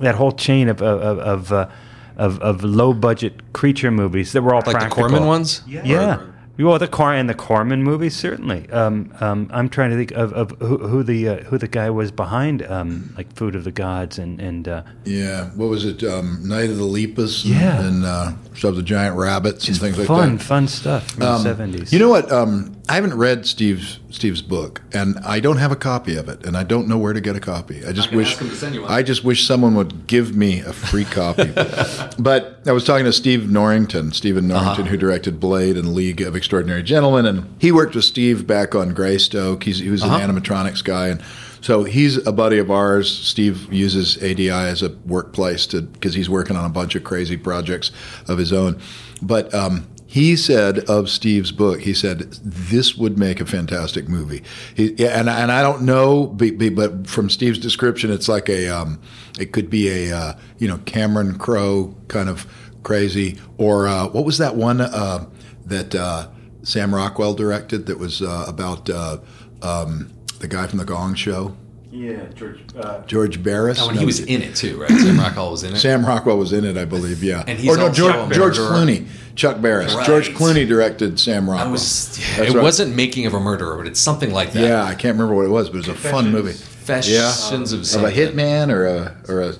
that 0.00 0.16
whole 0.16 0.32
chain 0.32 0.68
of 0.68 0.82
of 0.82 1.18
of, 1.18 1.52
uh, 1.52 1.70
of, 2.18 2.38
of 2.40 2.62
low 2.62 2.92
budget 2.92 3.54
creature 3.54 3.90
movies 3.90 4.32
that 4.32 4.42
were 4.42 4.54
all 4.54 4.62
like 4.66 4.80
the. 4.80 4.88
Corman 4.90 5.24
ones? 5.24 5.62
Yeah. 5.66 6.20
Well, 6.66 6.78
the 6.78 6.88
Cor 6.88 7.12
and 7.12 7.28
the 7.28 7.34
Corman 7.34 7.82
movies 7.82 8.14
certainly. 8.16 8.68
Um, 8.70 9.12
um, 9.20 9.48
I'm 9.52 9.68
trying 9.68 9.90
to 9.90 9.96
think 9.96 10.12
of, 10.12 10.32
of 10.32 10.50
who, 10.60 10.78
who 10.78 11.02
the 11.02 11.28
uh, 11.28 11.36
who 11.44 11.58
the 11.58 11.68
guy 11.68 11.90
was 11.90 12.10
behind 12.10 12.62
um, 12.62 13.12
like 13.16 13.32
Food 13.34 13.54
of 13.54 13.64
the 13.64 13.72
Gods 13.72 14.18
and 14.18 14.40
and 14.40 14.68
uh, 14.68 14.82
Yeah, 15.04 15.46
what 15.50 15.68
was 15.68 15.84
it? 15.84 16.02
Um, 16.04 16.40
Night 16.46 16.70
of 16.70 16.76
the 16.76 16.84
Lepus. 16.84 17.44
And, 17.44 17.54
Yeah. 17.54 17.80
and 17.86 18.04
uh, 18.04 18.32
stuff 18.54 18.74
the 18.74 18.82
giant 18.82 19.16
rabbits 19.16 19.66
and 19.68 19.76
things 19.78 19.98
like 19.98 20.06
fun 20.06 20.36
that. 20.36 20.38
fun 20.38 20.38
fun 20.38 20.68
stuff 20.68 21.10
from 21.12 21.22
Um, 21.22 21.42
the 21.44 21.54
70s. 21.54 21.92
You 21.92 21.98
know 21.98 22.08
what? 22.10 22.30
Um, 22.30 22.76
I 22.88 22.94
haven't 22.94 23.14
read 23.16 23.46
Steve's 23.46 24.00
Steve's 24.10 24.42
book, 24.42 24.82
and 24.92 25.16
I 25.24 25.38
don't 25.38 25.58
have 25.58 25.70
a 25.70 25.76
copy 25.76 26.16
of 26.16 26.28
it, 26.28 26.44
and 26.44 26.56
I 26.56 26.64
don't 26.64 26.88
know 26.88 26.98
where 26.98 27.12
to 27.12 27.20
get 27.20 27.36
a 27.36 27.40
copy. 27.40 27.84
I 27.86 27.92
just 27.92 28.08
can 28.08 28.18
wish 28.18 28.32
ask 28.32 28.40
him 28.42 28.48
to 28.50 28.56
send 28.56 28.74
you 28.74 28.82
one. 28.82 28.90
I 28.90 29.02
just 29.04 29.22
wish 29.22 29.46
someone 29.46 29.76
would 29.76 30.08
give 30.08 30.34
me 30.36 30.58
a 30.60 30.72
free 30.72 31.04
copy. 31.04 31.52
but 32.18 32.59
I 32.66 32.72
was 32.72 32.84
talking 32.84 33.06
to 33.06 33.12
Steve 33.12 33.50
Norrington, 33.50 34.12
Stephen 34.12 34.46
Norrington, 34.46 34.84
who 34.84 34.98
directed 34.98 35.40
Blade 35.40 35.78
and 35.78 35.94
League 35.94 36.20
of 36.20 36.36
Extraordinary 36.36 36.82
Gentlemen, 36.82 37.24
and 37.24 37.56
he 37.58 37.72
worked 37.72 37.94
with 37.94 38.04
Steve 38.04 38.46
back 38.46 38.74
on 38.74 38.92
Greystoke. 38.92 39.62
He's, 39.64 39.78
he 39.78 39.88
was 39.88 40.02
an 40.02 40.10
animatronics 40.10 40.84
guy, 40.84 41.08
and 41.08 41.22
so 41.62 41.84
he's 41.84 42.18
a 42.26 42.32
buddy 42.32 42.58
of 42.58 42.70
ours. 42.70 43.10
Steve 43.10 43.72
uses 43.72 44.18
ADI 44.18 44.50
as 44.50 44.82
a 44.82 44.90
workplace 45.06 45.66
to 45.68 45.80
because 45.80 46.12
he's 46.12 46.28
working 46.28 46.54
on 46.54 46.66
a 46.66 46.68
bunch 46.68 46.94
of 46.94 47.02
crazy 47.02 47.38
projects 47.38 47.92
of 48.28 48.36
his 48.36 48.52
own. 48.52 48.78
But 49.22 49.54
um, 49.54 49.86
he 50.10 50.34
said 50.34 50.80
of 50.90 51.08
Steve's 51.08 51.52
book, 51.52 51.82
he 51.82 51.94
said 51.94 52.32
this 52.42 52.96
would 52.96 53.16
make 53.16 53.40
a 53.40 53.46
fantastic 53.46 54.08
movie. 54.08 54.42
He, 54.74 54.88
and 55.06 55.30
and 55.30 55.52
I 55.52 55.62
don't 55.62 55.82
know, 55.82 56.26
but 56.26 57.06
from 57.06 57.30
Steve's 57.30 57.60
description, 57.60 58.10
it's 58.10 58.28
like 58.28 58.48
a 58.48 58.66
um, 58.66 59.00
it 59.38 59.52
could 59.52 59.70
be 59.70 59.88
a 59.88 60.16
uh, 60.16 60.32
you 60.58 60.66
know 60.66 60.78
Cameron 60.78 61.38
Crowe 61.38 61.94
kind 62.08 62.28
of 62.28 62.44
crazy, 62.82 63.38
or 63.56 63.86
uh, 63.86 64.08
what 64.08 64.24
was 64.24 64.38
that 64.38 64.56
one 64.56 64.80
uh, 64.80 65.26
that 65.66 65.94
uh, 65.94 66.26
Sam 66.64 66.92
Rockwell 66.92 67.34
directed 67.34 67.86
that 67.86 68.00
was 68.00 68.20
uh, 68.20 68.46
about 68.48 68.90
uh, 68.90 69.18
um, 69.62 70.12
the 70.40 70.48
guy 70.48 70.66
from 70.66 70.80
the 70.80 70.84
Gong 70.84 71.14
Show, 71.14 71.56
yeah, 71.90 72.26
George. 72.34 72.60
Uh, 72.76 73.02
George 73.02 73.42
Barris. 73.42 73.80
Oh, 73.80 73.88
and 73.88 73.98
he 73.98 74.04
was 74.04 74.20
in 74.20 74.42
it 74.42 74.54
too, 74.54 74.80
right? 74.80 74.90
Sam 74.90 75.18
Rockwell 75.18 75.50
was 75.50 75.64
in 75.64 75.74
it. 75.74 75.78
Sam 75.78 76.06
Rockwell 76.06 76.38
was 76.38 76.52
in 76.52 76.64
it, 76.64 76.76
I 76.76 76.84
believe. 76.84 77.22
Yeah, 77.22 77.42
And 77.46 77.58
he's 77.58 77.68
or 77.70 77.76
no, 77.76 77.88
also 77.88 78.28
George, 78.28 78.34
George. 78.34 78.56
Clooney, 78.58 79.08
Chuck 79.34 79.60
Barris. 79.60 79.94
Right. 79.94 80.06
George 80.06 80.30
Clooney 80.30 80.66
directed 80.68 81.18
Sam 81.18 81.50
Rockwell. 81.50 81.68
I 81.68 81.70
was, 81.70 82.18
yeah, 82.18 82.44
it 82.44 82.54
right. 82.54 82.62
wasn't 82.62 82.94
Making 82.94 83.26
of 83.26 83.34
a 83.34 83.40
Murderer, 83.40 83.76
but 83.76 83.86
it's 83.86 84.00
something 84.00 84.32
like 84.32 84.52
that. 84.52 84.62
Yeah, 84.62 84.84
I 84.84 84.94
can't 84.94 85.14
remember 85.14 85.34
what 85.34 85.46
it 85.46 85.50
was, 85.50 85.68
but 85.68 85.78
it 85.78 85.88
was 85.88 85.88
a 85.88 85.94
fun 85.94 86.30
movie. 86.30 86.52
Confessions 86.52 87.72
of 87.72 87.80
of 87.80 88.08
a 88.08 88.12
hitman 88.12 88.72
or 88.72 88.86
a 88.86 89.16
or 89.28 89.40
a 89.42 89.54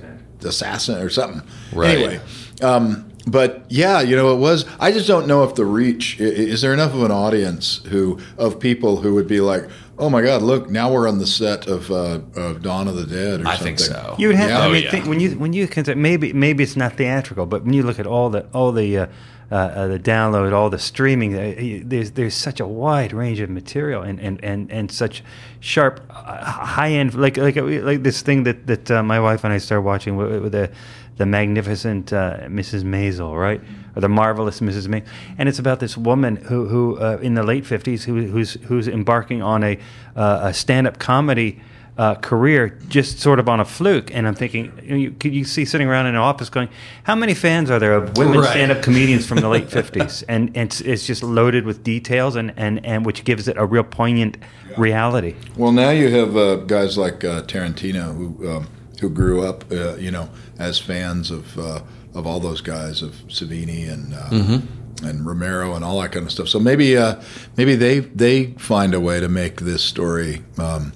assassin 0.45 1.01
or 1.01 1.11
something. 1.11 1.43
Right. 1.73 1.99
Anyway, 1.99 2.21
um, 2.63 3.11
but 3.27 3.65
yeah, 3.69 4.01
you 4.01 4.17
know, 4.17 4.33
it 4.35 4.39
was. 4.39 4.65
I 4.79 4.93
just 4.93 5.07
don't 5.07 5.27
know 5.27 5.45
if 5.45 5.55
the 5.55 5.65
reach 5.65 6.19
is 6.19 6.63
there 6.63 6.73
enough 6.73 6.95
of 6.95 7.03
an 7.03 7.11
audience 7.11 7.83
who 7.89 8.19
of 8.39 8.59
people 8.59 8.97
who 8.99 9.15
would 9.15 9.29
be 9.29 9.41
like, 9.41 9.69
oh 10.01 10.11
my 10.11 10.23
God, 10.23 10.43
look, 10.43 10.69
now 10.71 10.91
we're 10.93 11.09
on 11.09 11.19
the 11.19 11.27
set 11.27 11.67
of, 11.67 11.91
uh, 11.91 12.21
of 12.35 12.63
Dawn 12.63 12.89
of 12.89 12.97
the 12.97 13.07
Dead. 13.07 13.43
Or 13.43 13.47
I 13.47 13.57
something. 13.57 13.77
think 13.77 13.79
so. 13.79 14.17
You 14.19 14.29
would 14.29 14.37
have 14.37 14.51
Yeah. 14.51 14.57
to. 14.59 14.63
I 14.65 14.67
Oh, 14.69 14.73
yeah. 14.73 14.91
think, 14.91 15.07
when 15.07 15.21
you 15.21 15.31
when 15.39 15.53
you 15.53 15.69
consider 15.69 15.99
maybe 15.99 16.33
maybe 16.33 16.63
it's 16.65 16.77
not 16.77 16.97
theatrical, 16.97 17.47
but 17.47 17.65
when 17.65 17.75
you 17.75 17.83
look 17.83 17.99
at 17.99 18.07
all 18.07 18.31
the 18.31 18.47
all 18.53 18.73
the 18.73 18.99
uh, 18.99 19.07
uh, 19.53 19.55
uh, 19.55 19.87
the 19.89 19.99
download, 19.99 20.53
all 20.53 20.71
the 20.71 20.79
streaming, 20.79 21.35
uh, 21.35 21.83
there's 21.85 22.13
there's 22.13 22.35
such 22.35 22.61
a 22.61 22.67
wide 22.67 23.13
range 23.13 23.41
of 23.41 23.51
material 23.51 24.03
and 24.03 24.19
and, 24.21 24.43
and, 24.45 24.71
and 24.71 24.91
such 24.93 25.23
sharp, 25.61 26.01
uh, 26.11 26.45
high 26.45 26.91
end 26.93 27.15
like 27.15 27.37
like 27.37 27.57
like 27.57 28.03
this 28.03 28.23
thing 28.23 28.45
that 28.45 28.67
that 28.67 28.91
uh, 28.91 29.03
my 29.03 29.19
wife 29.21 29.43
and 29.45 29.53
I 29.53 29.59
started 29.59 29.83
watching 29.83 30.17
with, 30.17 30.43
with 30.43 30.53
the 30.53 30.71
the 31.17 31.27
magnificent 31.27 32.13
uh, 32.13 32.39
Mrs. 32.49 32.83
Maisel, 32.85 33.37
right, 33.39 33.61
or 33.97 34.01
the 34.01 34.09
marvelous 34.09 34.61
Mrs. 34.61 34.87
Maisel, 34.87 35.07
and 35.39 35.49
it's 35.49 35.59
about 35.59 35.81
this 35.81 35.97
woman 35.97 36.37
who 36.37 36.69
who 36.69 36.99
uh, 36.99 37.19
in 37.23 37.35
the 37.35 37.43
late 37.43 37.67
fifties 37.67 38.05
who 38.05 38.23
who's 38.27 38.55
who's 38.65 38.89
embarking 38.89 39.43
on 39.43 39.63
a 39.65 39.79
uh, 40.17 40.41
a 40.43 40.55
stand 40.55 40.87
up 40.87 40.99
comedy 40.99 41.61
uh, 41.99 42.15
career 42.15 42.79
just 42.89 43.19
sort 43.19 43.39
of 43.39 43.47
on 43.47 43.61
a 43.61 43.65
fluke. 43.65 44.15
And 44.15 44.27
I'm 44.27 44.35
thinking, 44.35 44.73
you, 44.83 44.97
you, 44.97 45.11
could 45.11 45.35
you 45.35 45.45
see 45.45 45.67
sitting 45.67 45.87
around 45.87 46.07
in 46.07 46.15
an 46.15 46.21
office 46.21 46.49
going, 46.49 46.71
how 47.03 47.15
many 47.15 47.35
fans 47.35 47.71
are 47.71 47.79
there 47.79 47.93
of 47.93 48.17
women 48.17 48.39
Right. 48.39 48.49
stand-up 48.49 48.83
comedians 48.83 49.27
from 49.27 49.39
the 49.41 49.49
late 49.51 49.67
50s? 49.69 50.25
And 50.27 50.57
it's, 50.57 50.81
it's 50.81 51.07
just 51.07 51.23
loaded 51.23 51.67
with 51.67 51.85
details 51.85 52.37
and, 52.37 52.55
and, 52.57 52.85
and 52.87 53.05
which 53.05 53.25
gives 53.25 53.49
it 53.49 53.59
a 53.59 53.67
real 53.67 53.83
poignant 53.85 54.39
reality. 54.79 55.35
Well, 55.57 55.73
now 55.73 55.91
you 55.91 56.09
have 56.09 56.37
uh, 56.39 56.57
guys 56.57 56.97
like 56.97 57.23
uh, 57.23 57.43
Tarantino 57.43 58.17
who 58.17 58.49
um, 58.49 58.67
who 59.01 59.11
grew 59.11 59.43
up, 59.43 59.65
uh, 59.73 59.97
you 59.97 60.11
know, 60.11 60.29
as 60.59 60.79
fans 60.79 61.31
of 61.31 61.59
uh, 61.59 61.81
of 62.15 62.27
all 62.27 62.41
those 62.41 62.61
guys 62.61 63.03
of 63.03 63.13
Savini 63.29 63.89
and 63.91 64.15
uh, 64.15 64.61
and 65.07 65.25
Romero 65.27 65.75
and 65.75 65.85
all 65.85 66.01
that 66.03 66.13
kind 66.13 66.27
of 66.27 66.33
stuff. 66.33 66.49
So 66.49 66.59
maybe 66.61 66.97
uh, 66.97 67.21
maybe 67.57 67.75
they 67.77 68.01
they 68.01 68.47
find 68.59 68.95
a 68.95 69.01
way 69.01 69.21
to 69.21 69.29
make 69.29 69.61
this 69.61 69.83
story, 69.83 70.43
um, 70.59 70.93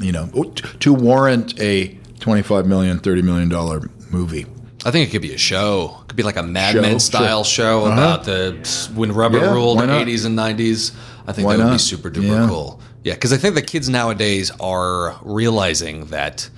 you 0.00 0.12
know, 0.12 0.26
to 0.80 0.92
warrant 0.94 1.58
a 1.60 1.98
twenty 2.20 2.42
five 2.42 2.66
million, 2.66 2.98
thirty 2.98 3.22
million 3.22 3.48
dollar 3.48 3.88
movie. 4.10 4.46
I 4.86 4.90
think 4.90 5.08
it 5.08 5.12
could 5.12 5.22
be 5.22 5.32
a 5.32 5.38
show. 5.38 5.98
It 6.02 6.08
could 6.08 6.16
be 6.16 6.22
like 6.22 6.36
a 6.36 6.42
Mad 6.42 6.74
Men 6.76 7.00
style 7.00 7.42
show 7.42 7.86
about 7.86 8.24
the 8.24 8.90
when 8.94 9.12
rubber 9.12 9.38
Yeah, 9.38 9.52
ruled 9.52 9.78
the 9.78 9.84
80s 9.84 10.26
and 10.26 10.38
90s. 10.38 10.92
I 11.26 11.32
think 11.32 11.46
Why 11.46 11.56
that 11.56 11.64
would 11.64 11.72
be 11.72 11.78
super 11.78 12.10
duper 12.10 12.28
Yeah. 12.28 12.46
cool. 12.48 12.80
Yeah, 13.02 13.14
because 13.14 13.32
I 13.32 13.38
think 13.38 13.54
the 13.54 13.62
kids 13.62 13.88
nowadays 13.88 14.50
are 14.60 15.16
realizing 15.22 16.06
that 16.06 16.50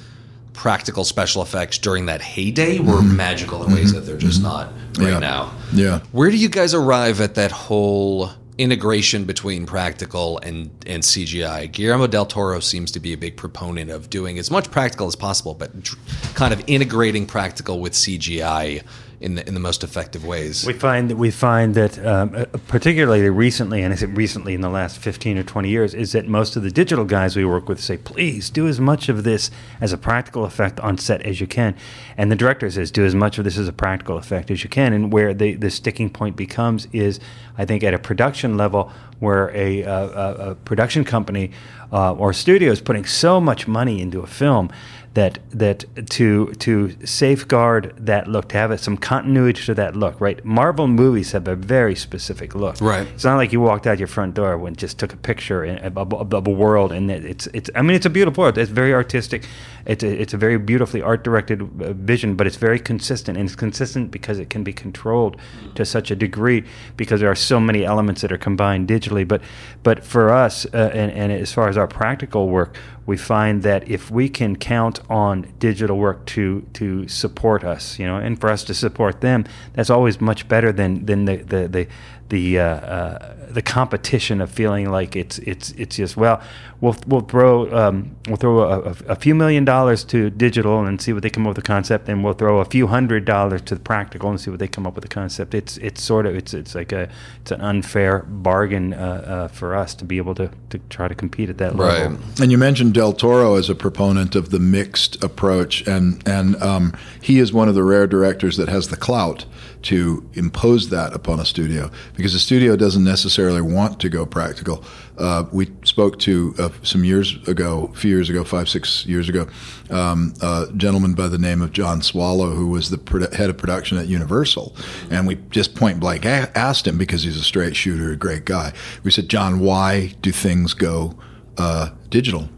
practical 0.56 1.04
special 1.04 1.42
effects 1.42 1.78
during 1.78 2.06
that 2.06 2.20
heyday 2.20 2.78
were 2.78 3.02
magical 3.02 3.62
in 3.64 3.72
ways 3.74 3.92
that 3.92 4.00
they're 4.00 4.16
just 4.16 4.42
not 4.42 4.66
right 4.66 4.76
Mm-hmm. 4.96 5.02
Yeah. 5.04 5.18
now. 5.18 5.52
Yeah. 5.72 5.98
Where 6.12 6.30
do 6.30 6.36
you 6.38 6.48
guys 6.48 6.72
arrive 6.74 7.20
at 7.20 7.34
that 7.34 7.52
whole 7.52 8.30
integration 8.58 9.24
between 9.26 9.66
practical 9.66 10.38
and, 10.38 10.70
and 10.86 11.02
CGI? 11.02 11.70
Guillermo 11.70 12.06
del 12.06 12.24
Toro 12.24 12.60
seems 12.60 12.90
to 12.92 13.00
be 13.00 13.12
a 13.12 13.18
big 13.18 13.36
proponent 13.36 13.90
of 13.90 14.08
doing 14.08 14.38
as 14.38 14.50
much 14.50 14.70
practical 14.70 15.06
as 15.06 15.14
possible, 15.14 15.52
but 15.52 15.84
tr- 15.84 15.96
kind 16.34 16.54
of 16.54 16.64
integrating 16.66 17.26
practical 17.26 17.78
with 17.78 17.92
CGI 17.92 18.82
in 19.20 19.34
the 19.34 19.46
in 19.48 19.54
the 19.54 19.60
most 19.60 19.82
effective 19.82 20.24
ways. 20.26 20.66
We 20.66 20.74
find 20.74 21.10
that 21.10 21.16
we 21.16 21.30
find 21.30 21.74
that 21.74 22.04
um, 22.04 22.34
uh, 22.34 22.44
particularly 22.68 23.28
recently, 23.30 23.82
and 23.82 23.92
I 23.92 23.96
say 23.96 24.06
recently 24.06 24.54
in 24.54 24.60
the 24.60 24.68
last 24.68 24.98
fifteen 24.98 25.38
or 25.38 25.42
twenty 25.42 25.70
years, 25.70 25.94
is 25.94 26.12
that 26.12 26.28
most 26.28 26.56
of 26.56 26.62
the 26.62 26.70
digital 26.70 27.04
guys 27.04 27.36
we 27.36 27.44
work 27.44 27.68
with 27.68 27.80
say, 27.80 27.96
"Please 27.96 28.50
do 28.50 28.68
as 28.68 28.78
much 28.78 29.08
of 29.08 29.24
this 29.24 29.50
as 29.80 29.92
a 29.92 29.98
practical 29.98 30.44
effect 30.44 30.78
on 30.80 30.98
set 30.98 31.22
as 31.22 31.40
you 31.40 31.46
can," 31.46 31.74
and 32.16 32.30
the 32.30 32.36
director 32.36 32.70
says, 32.70 32.90
"Do 32.90 33.04
as 33.04 33.14
much 33.14 33.38
of 33.38 33.44
this 33.44 33.56
as 33.56 33.68
a 33.68 33.72
practical 33.72 34.18
effect 34.18 34.50
as 34.50 34.62
you 34.62 34.70
can." 34.70 34.92
And 34.92 35.12
where 35.12 35.32
the 35.32 35.54
the 35.54 35.70
sticking 35.70 36.10
point 36.10 36.36
becomes 36.36 36.86
is, 36.92 37.18
I 37.56 37.64
think, 37.64 37.82
at 37.82 37.94
a 37.94 37.98
production 37.98 38.56
level, 38.56 38.92
where 39.18 39.50
a, 39.56 39.82
a 39.82 40.54
production 40.64 41.04
company 41.04 41.52
uh, 41.92 42.12
or 42.12 42.32
studio 42.32 42.70
is 42.70 42.80
putting 42.80 43.06
so 43.06 43.40
much 43.40 43.66
money 43.66 44.00
into 44.00 44.20
a 44.20 44.26
film 44.26 44.70
that 45.16 45.38
that 45.48 45.82
to 46.10 46.52
to 46.58 46.94
safeguard 47.06 47.94
that 47.96 48.28
look, 48.28 48.50
to 48.50 48.56
have 48.58 48.70
it, 48.70 48.80
some 48.80 48.98
continuity 48.98 49.62
to 49.62 49.72
that 49.74 49.96
look, 49.96 50.20
right? 50.20 50.44
Marvel 50.44 50.86
movies 50.86 51.32
have 51.32 51.48
a 51.48 51.56
very 51.56 51.94
specific 51.94 52.54
look. 52.54 52.78
Right. 52.82 53.06
It's 53.14 53.24
not 53.24 53.36
like 53.36 53.50
you 53.50 53.62
walked 53.62 53.86
out 53.86 53.98
your 53.98 54.08
front 54.08 54.34
door 54.34 54.54
and 54.66 54.76
just 54.76 54.98
took 54.98 55.14
a 55.14 55.16
picture 55.16 55.64
of 55.64 56.46
a 56.46 56.50
world, 56.50 56.92
and 56.92 57.10
it's 57.10 57.46
it's. 57.54 57.70
I 57.74 57.80
mean, 57.80 57.96
it's 57.96 58.04
a 58.04 58.10
beautiful 58.10 58.42
world. 58.42 58.58
It's 58.58 58.70
very 58.70 58.92
artistic. 58.92 59.48
It's 59.86 60.02
a, 60.02 60.20
it's 60.20 60.34
a 60.34 60.36
very 60.36 60.58
beautifully 60.58 61.02
art 61.02 61.22
directed 61.24 61.60
uh, 61.62 61.92
vision, 61.92 62.34
but 62.34 62.46
it's 62.46 62.56
very 62.56 62.78
consistent, 62.78 63.38
and 63.38 63.46
it's 63.46 63.56
consistent 63.56 64.10
because 64.10 64.38
it 64.38 64.50
can 64.50 64.64
be 64.64 64.72
controlled 64.72 65.36
to 65.74 65.84
such 65.84 66.10
a 66.10 66.16
degree 66.16 66.64
because 66.96 67.20
there 67.20 67.30
are 67.30 67.36
so 67.36 67.60
many 67.60 67.84
elements 67.84 68.22
that 68.22 68.32
are 68.32 68.38
combined 68.38 68.88
digitally. 68.88 69.26
But 69.26 69.42
but 69.82 70.04
for 70.04 70.32
us, 70.32 70.66
uh, 70.74 70.90
and, 70.92 71.12
and 71.12 71.32
as 71.32 71.52
far 71.52 71.68
as 71.68 71.76
our 71.76 71.86
practical 71.86 72.48
work, 72.48 72.76
we 73.06 73.16
find 73.16 73.62
that 73.62 73.88
if 73.88 74.10
we 74.10 74.28
can 74.28 74.56
count 74.56 75.00
on 75.08 75.52
digital 75.58 75.96
work 75.96 76.26
to 76.26 76.66
to 76.74 77.06
support 77.08 77.62
us, 77.64 77.98
you 77.98 78.06
know, 78.06 78.16
and 78.16 78.40
for 78.40 78.50
us 78.50 78.64
to 78.64 78.74
support 78.74 79.20
them, 79.20 79.44
that's 79.74 79.90
always 79.90 80.20
much 80.20 80.48
better 80.48 80.72
than 80.72 81.06
than 81.06 81.24
the 81.24 81.36
the 81.36 81.68
the 81.68 81.88
the, 82.28 82.58
uh, 82.58 82.64
uh, 82.64 83.36
the 83.50 83.62
competition 83.62 84.40
of 84.40 84.50
feeling 84.50 84.90
like 84.90 85.16
it's 85.16 85.38
it's 85.38 85.70
it's 85.72 85.96
just 85.96 86.16
well, 86.16 86.42
we'll 86.80 86.96
we'll 87.06 87.20
throw 87.20 87.72
um, 87.74 88.16
we'll 88.26 88.36
throw 88.36 88.60
a, 88.60 88.96
a, 89.08 89.16
few 89.16 89.34
million 89.34 89.64
dollars 89.64 90.04
to 90.04 90.30
digital 90.30 90.84
and 90.84 91.00
see 91.00 91.12
what 91.12 91.22
they 91.22 91.30
come 91.30 91.46
up 91.46 91.50
with 91.50 91.58
a 91.58 91.66
concept, 91.66 92.08
and 92.08 92.24
we'll 92.24 92.34
throw 92.34 92.58
a 92.58 92.64
few 92.64 92.88
hundred 92.88 93.24
dollars 93.24 93.62
to 93.62 93.74
the 93.74 93.80
practical 93.80 94.28
and 94.30 94.40
see 94.40 94.50
what 94.50 94.58
they 94.58 94.68
come 94.68 94.86
up 94.86 94.94
with 94.94 95.04
a 95.04 95.08
concept. 95.08 95.54
It's 95.54 95.76
it's 95.78 96.02
sort 96.02 96.26
of 96.26 96.34
it's 96.34 96.52
it's 96.54 96.74
like 96.74 96.92
a 96.92 97.08
it's 97.40 97.50
an 97.50 97.60
unfair 97.60 98.24
bargain 98.28 98.92
uh, 98.92 98.96
uh, 98.96 99.48
for 99.48 99.74
us 99.74 99.94
to 99.94 100.04
be 100.04 100.18
able 100.18 100.34
to, 100.34 100.50
to 100.70 100.78
try 100.90 101.08
to 101.08 101.14
compete 101.14 101.48
at 101.48 101.58
that 101.58 101.74
Right. 101.76 102.02
level. 102.02 102.18
And 102.40 102.50
you 102.50 102.58
mentioned 102.58 102.94
Del 102.94 103.12
Toro 103.12 103.54
as 103.54 103.70
a 103.70 103.74
proponent 103.74 104.34
of 104.34 104.50
the 104.50 104.58
mixed 104.58 105.22
approach, 105.22 105.86
and 105.86 106.22
and 106.28 106.60
um, 106.62 106.92
he 107.20 107.38
is 107.38 107.52
one 107.52 107.68
of 107.68 107.74
the 107.74 107.84
rare 107.84 108.06
directors 108.06 108.56
that 108.56 108.68
has 108.68 108.88
the 108.88 108.96
clout 108.96 109.46
to 109.86 110.28
impose 110.34 110.88
that 110.88 111.14
upon 111.14 111.38
a 111.38 111.44
studio 111.44 111.88
because 112.16 112.32
the 112.32 112.40
studio 112.40 112.74
doesn't 112.74 113.04
necessarily 113.04 113.60
want 113.60 114.00
to 114.00 114.08
go 114.08 114.26
practical. 114.26 114.84
Uh, 115.16 115.44
we 115.52 115.70
spoke 115.84 116.18
to 116.18 116.54
uh, 116.58 116.68
some 116.82 117.04
years 117.04 117.36
ago, 117.46 117.88
a 117.92 117.96
few 117.96 118.10
years 118.10 118.28
ago, 118.28 118.42
five 118.42 118.68
six 118.68 119.06
years 119.06 119.28
ago, 119.28 119.46
um, 119.90 120.34
a 120.42 120.66
gentleman 120.76 121.14
by 121.14 121.28
the 121.28 121.38
name 121.38 121.62
of 121.62 121.70
John 121.70 122.02
Swallow, 122.02 122.50
who 122.50 122.66
was 122.66 122.90
the 122.90 122.98
produ- 122.98 123.32
head 123.32 123.48
of 123.48 123.56
production 123.56 123.96
at 123.96 124.08
Universal, 124.08 124.74
and 125.08 125.24
we 125.24 125.36
just 125.50 125.76
point 125.76 126.00
blank 126.00 126.26
asked 126.26 126.86
him 126.86 126.98
because 126.98 127.22
he's 127.22 127.36
a 127.36 127.44
straight 127.44 127.76
shooter, 127.76 128.10
a 128.10 128.16
great 128.16 128.44
guy. 128.44 128.72
We 129.04 129.12
said, 129.12 129.28
John, 129.28 129.60
why 129.60 130.14
do 130.20 130.32
things 130.32 130.74
go 130.74 131.16
uh, 131.58 131.90
digital 132.10 132.48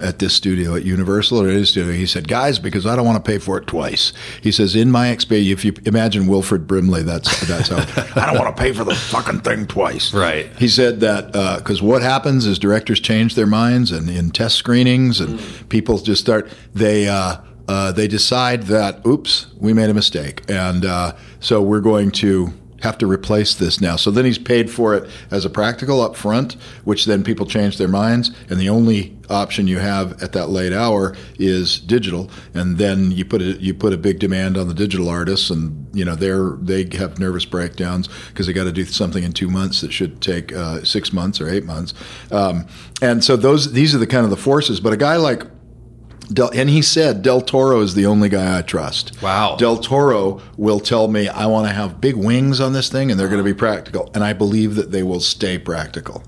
at 0.00 0.18
this 0.18 0.34
studio 0.34 0.74
at 0.74 0.84
Universal 0.84 1.40
or 1.40 1.48
at 1.48 1.54
his 1.54 1.70
studio. 1.70 1.92
He 1.92 2.06
said, 2.06 2.28
"Guys, 2.28 2.58
because 2.58 2.86
I 2.86 2.96
don't 2.96 3.06
want 3.06 3.22
to 3.22 3.30
pay 3.30 3.38
for 3.38 3.58
it 3.58 3.66
twice." 3.66 4.12
He 4.40 4.52
says, 4.52 4.74
"In 4.74 4.90
my 4.90 5.08
experience, 5.08 5.50
if 5.50 5.64
you 5.64 5.74
imagine 5.84 6.26
Wilford 6.26 6.66
Brimley, 6.66 7.02
that's 7.02 7.46
that's 7.46 7.68
how 7.68 7.76
I 8.22 8.26
don't 8.26 8.38
want 8.38 8.56
to 8.56 8.62
pay 8.62 8.72
for 8.72 8.84
the 8.84 8.94
fucking 8.94 9.40
thing 9.40 9.66
twice." 9.66 10.12
Right. 10.12 10.46
He 10.58 10.68
said 10.68 11.00
that 11.00 11.32
because 11.58 11.82
what 11.82 12.02
happens 12.02 12.46
is 12.46 12.58
directors 12.58 13.00
change 13.00 13.34
their 13.34 13.46
minds, 13.46 13.92
and 13.92 14.08
in 14.08 14.30
test 14.30 14.56
screenings, 14.56 15.20
and 15.20 15.40
people 15.68 15.98
just 15.98 16.20
start 16.20 16.50
they. 16.74 17.08
Uh, 17.08 17.36
uh, 17.68 17.90
they 17.90 18.06
decide 18.06 18.62
that, 18.64 19.04
oops, 19.04 19.48
we 19.58 19.72
made 19.72 19.90
a 19.90 19.94
mistake, 19.94 20.40
and 20.48 20.84
uh, 20.84 21.12
so 21.40 21.60
we're 21.60 21.80
going 21.80 22.12
to 22.12 22.52
have 22.86 22.98
to 22.98 23.06
replace 23.06 23.54
this 23.54 23.80
now. 23.80 23.96
So 23.96 24.10
then 24.10 24.24
he's 24.24 24.38
paid 24.38 24.70
for 24.70 24.94
it 24.94 25.10
as 25.30 25.44
a 25.44 25.50
practical 25.50 26.00
up 26.00 26.16
front, 26.16 26.54
which 26.84 27.04
then 27.04 27.22
people 27.24 27.46
change 27.46 27.78
their 27.78 27.88
minds, 27.88 28.30
and 28.48 28.60
the 28.60 28.68
only 28.68 29.16
option 29.28 29.66
you 29.66 29.78
have 29.78 30.22
at 30.22 30.32
that 30.32 30.48
late 30.48 30.72
hour 30.72 31.14
is 31.38 31.80
digital, 31.80 32.30
and 32.54 32.78
then 32.78 33.10
you 33.10 33.24
put 33.24 33.42
a, 33.42 33.60
you 33.60 33.74
put 33.74 33.92
a 33.92 33.96
big 33.96 34.18
demand 34.18 34.56
on 34.56 34.68
the 34.68 34.74
digital 34.74 35.08
artists, 35.08 35.50
and 35.50 35.88
you 35.92 36.04
know 36.04 36.14
they're 36.14 36.50
they 36.60 36.88
have 36.96 37.18
nervous 37.18 37.44
breakdowns 37.44 38.08
because 38.28 38.46
they 38.46 38.52
got 38.52 38.64
to 38.64 38.72
do 38.72 38.84
something 38.84 39.24
in 39.24 39.32
two 39.32 39.48
months 39.48 39.80
that 39.80 39.92
should 39.92 40.20
take 40.20 40.52
uh, 40.52 40.82
six 40.84 41.12
months 41.12 41.40
or 41.40 41.48
eight 41.48 41.64
months, 41.64 41.92
um, 42.30 42.66
and 43.02 43.24
so 43.24 43.36
those 43.36 43.72
these 43.72 43.94
are 43.94 43.98
the 43.98 44.06
kind 44.06 44.24
of 44.24 44.30
the 44.30 44.36
forces. 44.36 44.80
But 44.80 44.92
a 44.92 44.96
guy 44.96 45.16
like 45.16 45.42
Del, 46.32 46.50
and 46.54 46.68
he 46.68 46.82
said 46.82 47.22
Del 47.22 47.40
Toro 47.40 47.80
is 47.80 47.94
the 47.94 48.06
only 48.06 48.28
guy 48.28 48.58
I 48.58 48.62
trust. 48.62 49.20
Wow. 49.22 49.56
Del 49.56 49.78
Toro 49.78 50.40
will 50.56 50.80
tell 50.80 51.08
me 51.08 51.28
I 51.28 51.46
want 51.46 51.68
to 51.68 51.72
have 51.72 52.00
big 52.00 52.16
wings 52.16 52.60
on 52.60 52.72
this 52.72 52.88
thing, 52.88 53.10
and 53.10 53.18
they're 53.18 53.28
going 53.28 53.38
to 53.38 53.44
be 53.44 53.54
practical, 53.54 54.10
and 54.14 54.24
I 54.24 54.32
believe 54.32 54.74
that 54.74 54.90
they 54.90 55.02
will 55.02 55.20
stay 55.20 55.58
practical. 55.58 56.24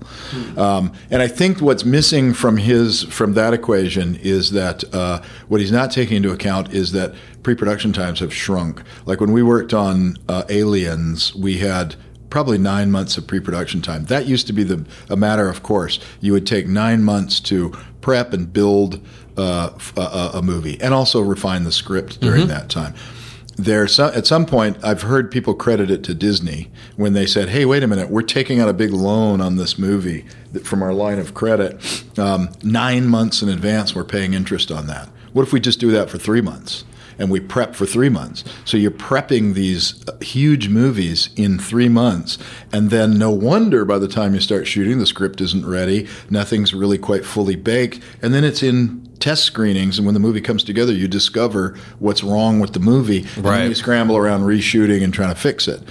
Um, 0.57 0.93
and 1.11 1.21
I 1.21 1.27
think 1.27 1.61
what's 1.61 1.83
missing 1.83 2.33
from 2.33 2.57
his 2.57 3.03
from 3.03 3.33
that 3.33 3.53
equation 3.53 4.15
is 4.15 4.51
that 4.51 4.83
uh, 4.93 5.21
what 5.47 5.59
he's 5.61 5.71
not 5.71 5.91
taking 5.91 6.17
into 6.17 6.31
account 6.31 6.73
is 6.73 6.91
that 6.93 7.13
pre-production 7.43 7.93
times 7.93 8.19
have 8.19 8.33
shrunk. 8.33 8.81
Like 9.05 9.19
when 9.19 9.31
we 9.31 9.43
worked 9.43 9.73
on 9.73 10.17
uh, 10.27 10.43
Aliens, 10.49 11.33
we 11.35 11.57
had 11.57 11.95
probably 12.29 12.57
nine 12.57 12.91
months 12.91 13.17
of 13.17 13.25
pre-production 13.27 13.81
time. 13.81 14.05
That 14.05 14.27
used 14.27 14.47
to 14.47 14.53
be 14.53 14.63
the 14.63 14.85
a 15.09 15.15
matter 15.15 15.49
of 15.49 15.63
course. 15.63 15.99
You 16.21 16.33
would 16.33 16.45
take 16.45 16.67
nine 16.67 17.03
months 17.03 17.39
to 17.41 17.71
prep 18.01 18.33
and 18.33 18.51
build 18.51 18.99
uh, 19.37 19.71
a, 19.97 20.37
a- 20.37 20.41
movie, 20.41 20.79
and 20.81 20.93
also 20.93 21.21
refine 21.21 21.63
the 21.63 21.71
script 21.71 22.19
during 22.21 22.47
that 22.47 22.69
time. 22.69 22.93
There, 23.55 23.83
at 23.83 24.25
some 24.25 24.45
point, 24.45 24.77
I've 24.83 25.01
heard 25.01 25.31
people 25.31 25.53
credit 25.53 25.91
it 25.91 26.01
to 26.05 26.13
Disney 26.13 26.69
when 26.95 27.11
they 27.13 27.25
said, 27.25 27.49
"Hey, 27.49 27.65
wait 27.65 27.83
a 27.83 27.87
minute, 27.87 28.09
we're 28.09 28.21
taking 28.21 28.59
out 28.61 28.69
a 28.69 28.73
big 28.73 28.91
loan 28.91 29.41
on 29.41 29.57
this 29.57 29.77
movie 29.77 30.25
from 30.63 30.81
our 30.81 30.93
line 30.93 31.19
of 31.19 31.33
credit. 31.33 31.77
Um, 32.17 32.49
nine 32.63 33.07
months 33.07 33.41
in 33.41 33.49
advance, 33.49 33.93
we're 33.93 34.05
paying 34.05 34.33
interest 34.33 34.71
on 34.71 34.87
that. 34.87 35.09
What 35.33 35.43
if 35.43 35.51
we 35.53 35.59
just 35.59 35.79
do 35.79 35.91
that 35.91 36.09
for 36.09 36.17
three 36.17 36.41
months?" 36.41 36.85
And 37.19 37.29
we 37.29 37.39
prep 37.39 37.75
for 37.75 37.85
three 37.85 38.09
months. 38.09 38.43
So 38.65 38.77
you're 38.77 38.89
prepping 38.91 39.53
these 39.53 40.03
huge 40.21 40.69
movies 40.69 41.29
in 41.35 41.59
three 41.59 41.89
months, 41.89 42.37
and 42.73 42.89
then 42.89 43.17
no 43.17 43.29
wonder 43.29 43.85
by 43.85 43.99
the 43.99 44.07
time 44.07 44.33
you 44.33 44.39
start 44.39 44.65
shooting, 44.65 44.97
the 44.97 45.05
script 45.05 45.41
isn't 45.41 45.65
ready, 45.65 46.07
nothing's 46.29 46.73
really 46.73 46.97
quite 46.97 47.25
fully 47.25 47.55
baked, 47.55 47.99
and 48.21 48.33
then 48.33 48.43
it's 48.43 48.63
in 48.63 49.05
test 49.19 49.43
screenings. 49.43 49.97
And 49.97 50.05
when 50.07 50.13
the 50.13 50.19
movie 50.19 50.39
comes 50.41 50.63
together, 50.63 50.93
you 50.93 51.07
discover 51.07 51.77
what's 51.99 52.23
wrong 52.23 52.59
with 52.61 52.73
the 52.73 52.79
movie, 52.79 53.25
and 53.35 53.45
Right. 53.45 53.59
then 53.59 53.69
you 53.69 53.75
scramble 53.75 54.15
around 54.17 54.41
reshooting 54.43 55.03
and 55.03 55.13
trying 55.13 55.33
to 55.33 55.39
fix 55.39 55.67
it. 55.67 55.81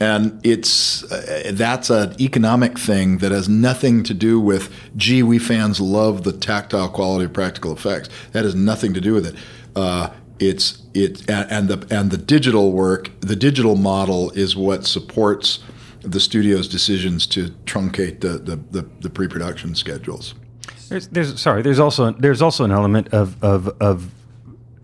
And 0.00 0.40
it's 0.44 1.04
uh, 1.04 1.52
that's 1.54 1.88
an 1.88 2.20
economic 2.20 2.76
thing 2.78 3.18
that 3.18 3.30
has 3.30 3.48
nothing 3.48 4.02
to 4.02 4.12
do 4.12 4.40
with 4.40 4.68
gee, 4.96 5.22
we 5.22 5.38
fans 5.38 5.80
love 5.80 6.24
the 6.24 6.32
tactile 6.32 6.88
quality 6.88 7.26
of 7.26 7.32
practical 7.32 7.72
effects. 7.72 8.08
That 8.32 8.44
has 8.44 8.56
nothing 8.56 8.92
to 8.94 9.00
do 9.00 9.14
with 9.14 9.24
it. 9.24 9.36
Uh, 9.76 10.08
it's 10.38 10.82
it 10.94 11.28
and 11.30 11.68
the 11.68 11.86
and 11.90 12.10
the 12.10 12.18
digital 12.18 12.72
work, 12.72 13.10
the 13.20 13.36
digital 13.36 13.76
model 13.76 14.30
is 14.32 14.56
what 14.56 14.84
supports 14.84 15.60
the 16.00 16.20
studio's 16.20 16.68
decisions 16.68 17.26
to 17.28 17.48
truncate 17.64 18.20
the 18.20 18.38
the, 18.38 18.56
the, 18.70 18.88
the 19.00 19.10
pre-production 19.10 19.74
schedules. 19.74 20.34
There's, 20.88 21.08
there's 21.08 21.40
sorry. 21.40 21.62
There's 21.62 21.78
also 21.80 22.12
there's 22.12 22.42
also 22.42 22.64
an 22.64 22.72
element 22.72 23.08
of 23.08 23.42
of 23.42 23.68
of 23.80 24.10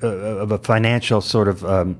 uh, 0.02 0.06
of 0.06 0.50
a 0.50 0.58
financial 0.58 1.20
sort 1.20 1.48
of 1.48 1.64
um, 1.64 1.98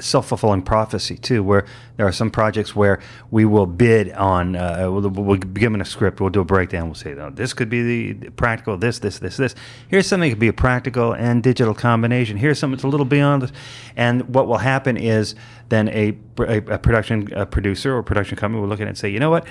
self-fulfilling 0.00 0.62
prophecy 0.62 1.16
too 1.16 1.42
where 1.42 1.66
there 1.96 2.06
are 2.06 2.12
some 2.12 2.30
projects 2.30 2.74
where 2.74 3.00
we 3.30 3.44
will 3.44 3.66
bid 3.66 4.10
on 4.12 4.56
uh, 4.56 4.88
we'll, 4.90 5.08
we'll 5.08 5.38
be 5.38 5.60
given 5.60 5.80
a 5.80 5.84
script 5.84 6.20
we'll 6.20 6.30
do 6.30 6.40
a 6.40 6.44
breakdown 6.44 6.86
we'll 6.86 6.94
say 6.94 7.12
oh, 7.12 7.30
this 7.30 7.52
could 7.52 7.68
be 7.68 8.12
the 8.12 8.30
practical 8.30 8.76
this 8.76 8.98
this 8.98 9.18
this 9.18 9.36
this. 9.36 9.54
Here's 9.88 10.06
something 10.06 10.28
that 10.28 10.34
could 10.34 10.40
be 10.40 10.48
a 10.48 10.52
practical 10.52 11.12
and 11.12 11.42
digital 11.42 11.74
combination. 11.74 12.36
Here's 12.36 12.58
something 12.58 12.76
that's 12.76 12.84
a 12.84 12.88
little 12.88 13.06
beyond 13.06 13.42
this. 13.42 13.52
And 13.96 14.34
what 14.34 14.46
will 14.46 14.58
happen 14.58 14.96
is 14.96 15.34
then 15.70 15.88
a, 15.88 16.16
a, 16.38 16.56
a 16.58 16.78
production 16.78 17.32
a 17.32 17.46
producer 17.46 17.96
or 17.96 18.02
production 18.02 18.36
company 18.36 18.60
will 18.60 18.68
look 18.68 18.80
at 18.80 18.86
it 18.86 18.90
and 18.90 18.98
say 18.98 19.08
you 19.08 19.18
know 19.18 19.30
what? 19.30 19.46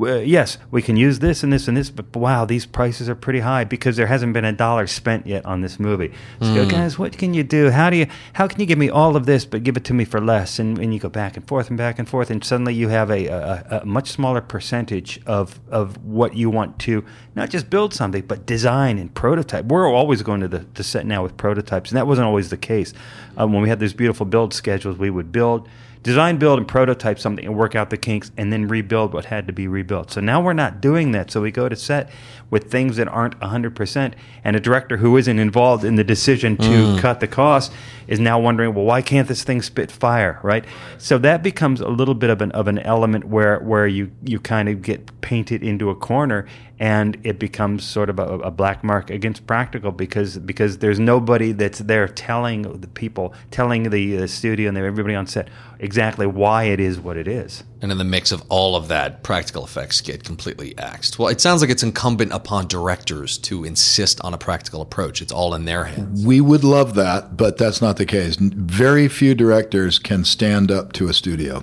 Uh, 0.00 0.16
yes 0.16 0.58
we 0.70 0.80
can 0.80 0.96
use 0.96 1.18
this 1.18 1.42
and 1.42 1.52
this 1.52 1.66
and 1.66 1.76
this 1.76 1.90
but 1.90 2.14
wow 2.14 2.44
these 2.44 2.64
prices 2.64 3.08
are 3.08 3.14
pretty 3.14 3.40
high 3.40 3.64
because 3.64 3.96
there 3.96 4.06
hasn't 4.06 4.32
been 4.32 4.44
a 4.44 4.52
dollar 4.52 4.86
spent 4.86 5.26
yet 5.26 5.44
on 5.44 5.62
this 5.62 5.80
movie. 5.80 6.12
So 6.40 6.46
mm. 6.46 6.70
guys 6.70 6.98
what 6.98 7.16
can 7.18 7.34
you 7.34 7.42
do? 7.42 7.70
How 7.70 7.90
do 7.90 7.96
you 7.96 8.06
how 8.34 8.46
can 8.46 8.60
you 8.60 8.66
give 8.66 8.78
me 8.78 8.90
all 8.90 9.16
of 9.16 9.26
this 9.26 9.44
but 9.44 9.64
give 9.64 9.76
it 9.76 9.84
to 9.84 9.94
me 9.94 10.04
for 10.04 10.20
less? 10.20 10.58
And, 10.58 10.78
and 10.78 10.92
you 10.92 11.00
go 11.00 11.08
back 11.08 11.36
and 11.36 11.46
forth 11.48 11.68
and 11.68 11.76
back 11.76 11.98
and 11.98 12.08
forth 12.08 12.30
and 12.30 12.44
suddenly 12.44 12.74
you 12.74 12.88
have 12.88 13.10
a, 13.10 13.26
a, 13.26 13.80
a 13.82 13.86
much 13.86 14.10
smaller 14.10 14.40
percentage 14.40 15.20
of 15.26 15.58
of 15.70 16.02
what 16.04 16.36
you 16.36 16.50
want 16.50 16.78
to 16.80 17.04
not 17.34 17.48
just 17.48 17.70
build 17.70 17.94
something 17.94 18.26
but 18.26 18.44
design 18.44 18.98
and 18.98 19.14
prototype. 19.14 19.64
We're 19.64 19.90
always 19.90 20.22
going 20.22 20.40
to 20.40 20.48
the, 20.48 20.66
the 20.74 20.84
set 20.84 21.06
now 21.06 21.22
with 21.22 21.36
prototypes 21.38 21.90
and 21.90 21.96
that 21.96 22.06
wasn't 22.06 22.26
always 22.26 22.50
the 22.50 22.58
case. 22.58 22.92
Um, 23.38 23.54
when 23.54 23.62
we 23.62 23.70
had 23.70 23.80
these 23.80 23.94
beautiful 23.94 24.26
build 24.26 24.52
schedules 24.52 24.98
we 24.98 25.08
would 25.08 25.32
build 25.32 25.61
design, 26.02 26.36
build, 26.36 26.58
and 26.58 26.66
prototype 26.66 27.18
something 27.18 27.44
and 27.44 27.56
work 27.56 27.74
out 27.74 27.90
the 27.90 27.96
kinks 27.96 28.32
and 28.36 28.52
then 28.52 28.66
rebuild 28.66 29.14
what 29.14 29.26
had 29.26 29.46
to 29.46 29.52
be 29.52 29.68
rebuilt. 29.68 30.10
So 30.10 30.20
now 30.20 30.40
we're 30.40 30.52
not 30.52 30.80
doing 30.80 31.12
that. 31.12 31.30
So 31.30 31.40
we 31.40 31.50
go 31.50 31.68
to 31.68 31.76
set 31.76 32.10
with 32.50 32.70
things 32.70 32.96
that 32.96 33.08
aren't 33.08 33.38
100%. 33.38 34.14
And 34.44 34.56
a 34.56 34.60
director 34.60 34.96
who 34.96 35.16
isn't 35.16 35.38
involved 35.38 35.84
in 35.84 35.94
the 35.94 36.04
decision 36.04 36.56
to 36.56 36.64
mm. 36.64 36.98
cut 36.98 37.20
the 37.20 37.28
cost 37.28 37.72
is 38.08 38.18
now 38.18 38.38
wondering, 38.40 38.74
well, 38.74 38.84
why 38.84 39.00
can't 39.00 39.28
this 39.28 39.44
thing 39.44 39.62
spit 39.62 39.92
fire, 39.92 40.40
right? 40.42 40.64
So 40.98 41.18
that 41.18 41.42
becomes 41.42 41.80
a 41.80 41.88
little 41.88 42.14
bit 42.14 42.30
of 42.30 42.42
an, 42.42 42.50
of 42.52 42.66
an 42.66 42.80
element 42.80 43.24
where, 43.24 43.60
where 43.60 43.86
you, 43.86 44.10
you 44.24 44.40
kind 44.40 44.68
of 44.68 44.82
get 44.82 45.20
painted 45.20 45.62
into 45.62 45.88
a 45.90 45.94
corner 45.94 46.46
and 46.82 47.16
it 47.22 47.38
becomes 47.38 47.84
sort 47.84 48.10
of 48.10 48.18
a, 48.18 48.24
a, 48.40 48.50
black 48.50 48.82
mark 48.82 49.08
against 49.08 49.46
practical 49.46 49.92
because 49.92 50.36
because 50.38 50.78
there's 50.78 50.98
nobody 50.98 51.52
that's 51.52 51.78
there 51.78 52.08
telling 52.08 52.62
the 52.80 52.88
people, 52.88 53.32
telling 53.52 53.84
the, 53.90 54.16
the 54.16 54.26
studio 54.26 54.68
and 54.68 54.76
everybody 54.76 55.14
on 55.14 55.24
set 55.24 55.46
exactly 55.78 56.26
why 56.26 56.64
it 56.64 56.80
is 56.80 56.98
what 56.98 57.16
it 57.16 57.28
is. 57.28 57.62
And 57.82 57.92
in 57.92 57.98
the 57.98 58.04
mix 58.04 58.32
of 58.32 58.42
all 58.48 58.74
of 58.74 58.88
that, 58.88 59.22
practical 59.22 59.64
effects 59.64 60.00
get 60.00 60.24
completely 60.24 60.76
axed. 60.76 61.20
Well, 61.20 61.28
it 61.28 61.40
sounds 61.40 61.60
like 61.60 61.70
it's 61.70 61.84
incumbent 61.84 62.32
upon 62.32 62.66
directors 62.66 63.38
to 63.38 63.62
insist 63.62 64.20
on 64.22 64.34
a 64.34 64.38
practical 64.38 64.80
approach. 64.80 65.22
It's 65.22 65.32
all 65.32 65.54
in 65.54 65.66
their 65.66 65.84
hands. 65.84 66.26
We 66.26 66.40
would 66.40 66.64
love 66.64 66.96
that, 66.96 67.36
but 67.36 67.58
that's 67.58 67.80
not 67.80 67.96
the 67.96 68.06
case. 68.06 68.34
Very 68.40 69.06
few 69.06 69.36
directors 69.36 70.00
can 70.00 70.24
stand 70.24 70.72
up 70.72 70.92
to 70.94 71.06
a 71.06 71.14
studio. 71.14 71.62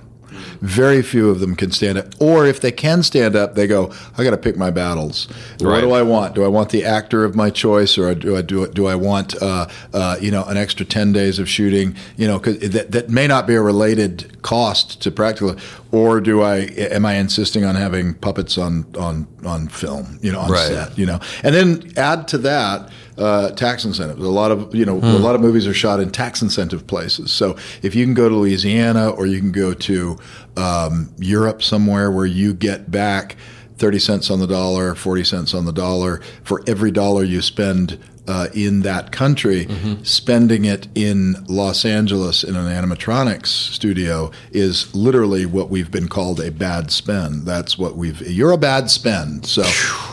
Very 0.62 1.02
few 1.02 1.30
of 1.30 1.39
them 1.39 1.56
can 1.56 1.72
stand 1.72 1.98
up. 1.98 2.08
Or 2.19 2.45
if 2.45 2.60
they 2.60 2.72
can 2.72 3.04
stand 3.04 3.36
up, 3.36 3.56
they 3.56 3.67
go, 3.67 3.93
I 4.17 4.24
got 4.24 4.32
to 4.32 4.38
pick 4.38 4.58
my 4.58 4.72
battles. 4.72 5.28
Right. 5.62 5.72
What 5.72 5.82
do 5.82 5.91
I 5.91 6.02
want? 6.02 6.36
Do 6.36 6.43
I 6.43 6.48
want 6.48 6.69
the 6.69 6.84
actor 6.84 7.24
of 7.24 7.36
my 7.36 7.50
choice 7.50 7.98
or 7.98 8.13
do 8.13 8.36
I, 8.36 8.41
do, 8.41 8.67
do 8.67 8.88
I 8.88 8.95
want, 8.95 9.41
uh, 9.41 9.67
uh, 9.93 10.17
you 10.19 10.32
know, 10.32 10.43
an 10.45 10.58
extra 10.58 10.86
10 10.86 11.13
days 11.13 11.39
of 11.39 11.48
shooting, 11.48 11.95
you 12.17 12.28
know, 12.28 12.39
cause 12.39 12.60
that, 12.60 12.91
that 12.91 13.10
may 13.10 13.28
not 13.28 13.48
be 13.48 13.56
a 13.56 13.62
related 13.62 14.41
cost 14.41 15.02
to 15.02 15.12
practical, 15.12 15.56
or 15.91 16.21
do 16.21 16.41
I, 16.41 16.58
am 16.58 17.06
I 17.06 17.15
insisting 17.15 17.65
on 17.65 17.75
having 17.75 18.13
puppets 18.13 18.58
on, 18.58 18.86
on, 18.97 19.28
on 19.45 19.67
film, 19.67 20.19
you 20.21 20.32
know, 20.32 20.39
on 20.39 20.52
right. 20.52 20.67
set, 20.67 20.97
you 20.97 21.06
know, 21.06 21.19
and 21.43 21.56
then 21.56 21.91
add 21.97 22.28
to 22.30 22.38
that, 22.39 22.91
uh, 23.19 23.52
tax 23.52 23.84
incentives. 23.84 24.23
A 24.23 24.30
lot 24.30 24.52
of 24.52 24.73
you 24.73 24.86
know, 24.86 24.97
a 24.97 25.19
lot 25.19 25.36
of 25.36 25.41
movies 25.41 25.67
are 25.67 25.73
shot 25.73 25.99
in 25.99 26.10
tax 26.10 26.41
incentive 26.41 26.88
places. 26.88 27.32
So 27.32 27.58
if 27.82 27.93
you 27.93 28.06
can 28.06 28.13
go 28.13 28.30
to 28.30 28.36
Louisiana 28.36 29.10
or 29.10 29.25
you 29.25 29.39
can 29.39 29.52
go 29.52 29.73
to 29.73 30.17
um, 30.56 31.13
Europe 31.17 31.62
somewhere 31.62 32.12
where 32.12 32.25
you 32.25 32.54
get 32.54 32.89
back 32.89 33.36
30 33.78 33.99
cents 33.99 34.32
on 34.32 34.39
the 34.39 34.47
dollar, 34.47 34.95
40 34.95 35.23
cents 35.23 35.54
on 35.54 35.65
the 35.65 35.73
dollar 35.73 36.21
for 36.43 36.63
every 36.65 36.91
dollar 36.91 37.23
you 37.23 37.41
spend 37.41 37.99
uh, 38.30 38.48
in 38.54 38.82
that 38.82 39.12
country, 39.12 39.65
mm-hmm. 39.65 40.04
spending 40.04 40.63
it 40.63 40.88
in 40.94 41.34
Los 41.48 41.84
Angeles 41.84 42.44
in 42.44 42.56
an 42.56 42.68
animatronics 42.68 43.48
studio 43.48 44.30
is 44.52 44.94
literally 44.94 45.48
what 45.48 45.72
we've 45.72 45.89
been 45.89 46.08
called 46.08 46.39
a 46.39 46.52
bad 46.52 46.92
spend. 46.92 47.48
That's 47.48 47.76
what 47.76 47.98
we've. 47.98 48.22
You're 48.22 48.52
a 48.52 48.58
bad 48.58 48.92
spend. 48.92 49.48
So 49.48 49.63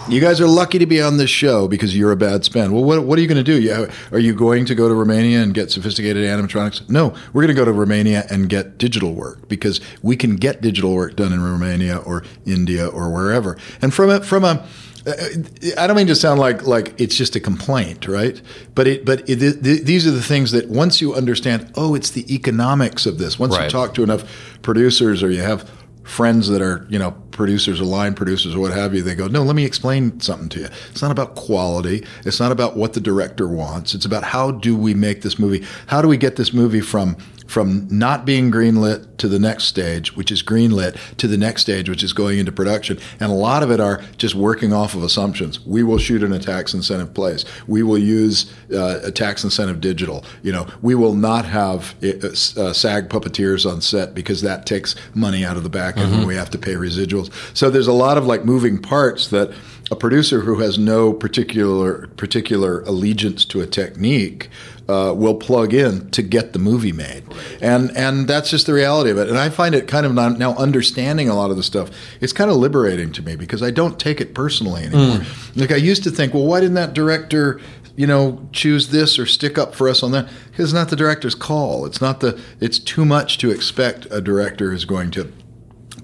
you 0.09 0.23
guys 0.23 0.41
are 0.41 0.47
lucky 0.47 0.79
to 0.79 0.87
be 0.87 1.03
on 1.03 1.19
this 1.19 1.29
show 1.29 1.69
because 1.69 1.95
you're 1.95 2.11
a 2.11 2.17
bad 2.17 2.43
spend. 2.43 2.73
Well, 2.73 2.85
what, 2.85 3.05
what 3.05 3.19
are 3.19 3.23
you 3.23 3.29
going 3.29 3.45
to 3.45 3.45
do? 3.45 3.61
You, 3.61 3.87
are 4.13 4.19
you 4.19 4.35
going 4.35 4.65
to 4.65 4.75
go 4.75 4.89
to 4.89 4.95
Romania 4.95 5.43
and 5.43 5.53
get 5.53 5.71
sophisticated 5.71 6.25
animatronics? 6.25 6.89
No, 6.89 7.15
we're 7.35 7.43
going 7.43 7.55
to 7.55 7.61
go 7.61 7.67
to 7.67 7.73
Romania 7.73 8.25
and 8.31 8.49
get 8.49 8.79
digital 8.79 9.13
work 9.13 9.47
because 9.47 9.79
we 10.01 10.17
can 10.17 10.37
get 10.37 10.63
digital 10.63 10.95
work 10.95 11.17
done 11.17 11.35
in 11.35 11.43
Romania 11.43 11.99
or 11.99 12.25
India 12.47 12.87
or 12.87 13.11
wherever. 13.11 13.59
And 13.83 13.93
from 13.93 14.09
a, 14.09 14.23
from 14.23 14.43
a 14.45 14.67
I 15.07 15.87
don't 15.87 15.97
mean 15.97 16.09
to 16.09 16.17
sound 16.17 16.41
like 16.41 16.67
like 16.67 17.01
it's 17.01 17.17
just 17.17 17.37
a 17.37 17.41
complaint, 17.41 18.09
right? 18.09 18.41
But 18.75 18.89
it 18.89 19.05
but 19.05 19.29
it, 19.29 19.37
these 19.63 20.07
are 20.07 20.11
the 20.11 20.23
things 20.23 20.51
that 20.51 20.69
once 20.69 21.01
you 21.01 21.15
understand, 21.15 21.71
oh, 21.77 21.95
it's 21.95 22.11
the 22.11 22.33
economics 22.35 23.07
of 23.07 23.19
this. 23.19 23.39
Once 23.39 23.57
right. 23.57 23.65
you 23.65 23.71
talk 23.71 23.95
to 23.95 24.03
enough 24.03 24.25
producers 24.63 25.23
or 25.23 25.31
you 25.31 25.43
have 25.43 25.71
friends 26.03 26.49
that 26.49 26.63
are 26.63 26.87
you 26.89 26.99
know 26.99 27.13
producers 27.31 27.81
or 27.81 27.85
line 27.85 28.15
producers 28.15 28.55
or 28.55 28.61
what 28.61 28.73
have 28.73 28.95
you, 28.95 29.03
they 29.03 29.15
go, 29.15 29.29
no, 29.29 29.43
let 29.43 29.55
me 29.55 29.65
explain 29.65 30.19
something 30.21 30.49
to 30.49 30.61
you. 30.61 30.69
It's 30.91 31.03
not 31.03 31.13
about 31.13 31.37
quality. 31.37 32.05
It's 32.25 32.41
not 32.41 32.51
about 32.51 32.77
what 32.77 32.95
the 32.95 33.01
director 33.01 33.47
wants. 33.47 33.95
It's 33.95 34.07
about 34.07 34.25
how 34.25 34.51
do 34.51 34.75
we 34.75 34.95
make 34.95 35.23
this 35.23 35.39
movie? 35.39 35.65
How 35.87 36.03
do 36.03 36.09
we 36.09 36.17
get 36.17 36.35
this 36.35 36.53
movie 36.53 36.81
from 36.81 37.17
from 37.47 37.87
not 37.91 38.25
being 38.25 38.51
greenlit 38.51 39.17
to 39.19 39.29
the 39.29 39.39
next 39.39 39.65
stage, 39.65 40.17
which 40.17 40.31
is 40.31 40.43
greenlit, 40.43 40.97
to 41.17 41.27
the 41.27 41.37
next 41.37 41.63
stage, 41.63 41.89
which 41.89 42.03
is 42.03 42.13
going 42.13 42.39
into 42.39 42.53
production. 42.53 42.99
And 43.21 43.31
a 43.31 43.35
lot 43.35 43.63
of 43.63 43.71
it 43.71 43.81
are 43.81 44.03
just 44.19 44.35
working 44.35 44.73
off 44.73 44.95
of 44.95 45.03
assumptions. 45.03 45.65
We 45.65 45.83
will 45.83 45.99
shoot 45.99 46.23
in 46.23 46.33
a 46.33 46.39
tax 46.39 46.75
incentive 46.75 47.15
place. 47.15 47.45
We 47.67 47.83
will 47.83 47.99
use 47.99 48.53
uh, 48.73 49.01
a 49.03 49.11
tax 49.11 49.45
incentive 49.45 49.81
digital. 49.81 50.25
You 50.43 50.53
know, 50.53 50.67
we 50.83 50.95
will 50.95 51.15
not 51.15 51.45
have 51.47 51.95
uh, 52.03 52.29
uh 52.29 52.73
SAG 52.73 53.09
puppeteers 53.09 53.71
on 53.71 53.81
set 53.81 54.15
because 54.15 54.43
that 54.43 54.67
takes 54.67 54.95
money 55.15 55.45
out 55.45 55.57
of 55.57 55.63
the 55.63 55.71
back 55.71 55.97
end 55.97 56.09
mm-hmm. 56.09 56.19
when 56.19 56.29
we 56.29 56.35
have 56.35 56.51
to 56.51 56.59
pay 56.59 56.75
residuals. 56.75 57.33
So 57.57 57.71
there's 57.71 57.87
a 57.87 57.93
lot 57.93 58.19
of 58.19 58.27
like 58.27 58.45
moving 58.45 58.81
parts 58.81 59.29
that 59.29 59.53
a 59.91 59.97
producer 59.97 60.41
who 60.41 60.59
has 60.59 60.79
no 60.79 61.13
particular 61.13 62.09
particular 62.17 62.81
allegiance 62.83 63.45
to 63.47 63.61
a 63.61 63.67
technique 63.67 64.51
uh, 64.89 65.13
will 65.17 65.35
plug 65.35 65.75
in 65.75 66.11
to 66.11 66.23
get 66.23 66.53
the 66.53 66.59
movie 66.59 66.93
made, 66.93 67.25
and 67.61 67.91
and 67.97 68.29
that's 68.29 68.51
just 68.51 68.67
the 68.67 68.73
reality 68.73 69.11
of 69.11 69.19
it. 69.19 69.29
And 69.29 69.39
I 69.39 69.49
find 69.51 69.75
it 69.75 69.89
kind 69.89 70.07
of 70.07 70.13
now 70.13 70.55
understanding 70.57 71.29
a 71.29 71.35
lot 71.35 71.51
of 71.51 71.57
the 71.57 71.63
stuff. 71.63 71.91
It's 72.21 72.33
kind 72.33 72.51
of 72.51 72.57
liberating 72.57 73.13
to 73.13 73.23
me 73.23 73.37
because 73.37 73.63
I 73.63 73.71
don't 73.71 73.99
take 73.99 74.21
it 74.21 74.35
personally 74.35 74.85
anymore. 74.85 75.19
Mm. 75.19 75.61
Like 75.61 75.73
I 75.73 75.77
used 75.77 76.05
to 76.05 76.11
think, 76.11 76.35
well, 76.35 76.47
why 76.47 76.61
didn't 76.61 76.75
that 76.75 76.95
director 76.95 77.61
you 77.97 78.07
know, 78.07 78.47
choose 78.53 78.89
this 78.89 79.19
or 79.19 79.25
stick 79.25 79.57
up 79.57 79.75
for 79.75 79.89
us 79.89 80.03
on 80.03 80.13
that. 80.13 80.29
Because 80.51 80.67
it's 80.67 80.75
not 80.75 80.91
the 80.91 80.97
director's 80.97 81.35
call. 81.35 81.87
It's 81.87 82.01
not 82.01 82.21
the. 82.21 82.39
It's 82.61 82.79
too 82.79 83.05
much 83.05 83.39
to 83.39 83.51
expect 83.51 84.07
a 84.11 84.21
director 84.21 84.73
is 84.73 84.85
going 84.85 85.11
to 85.13 85.33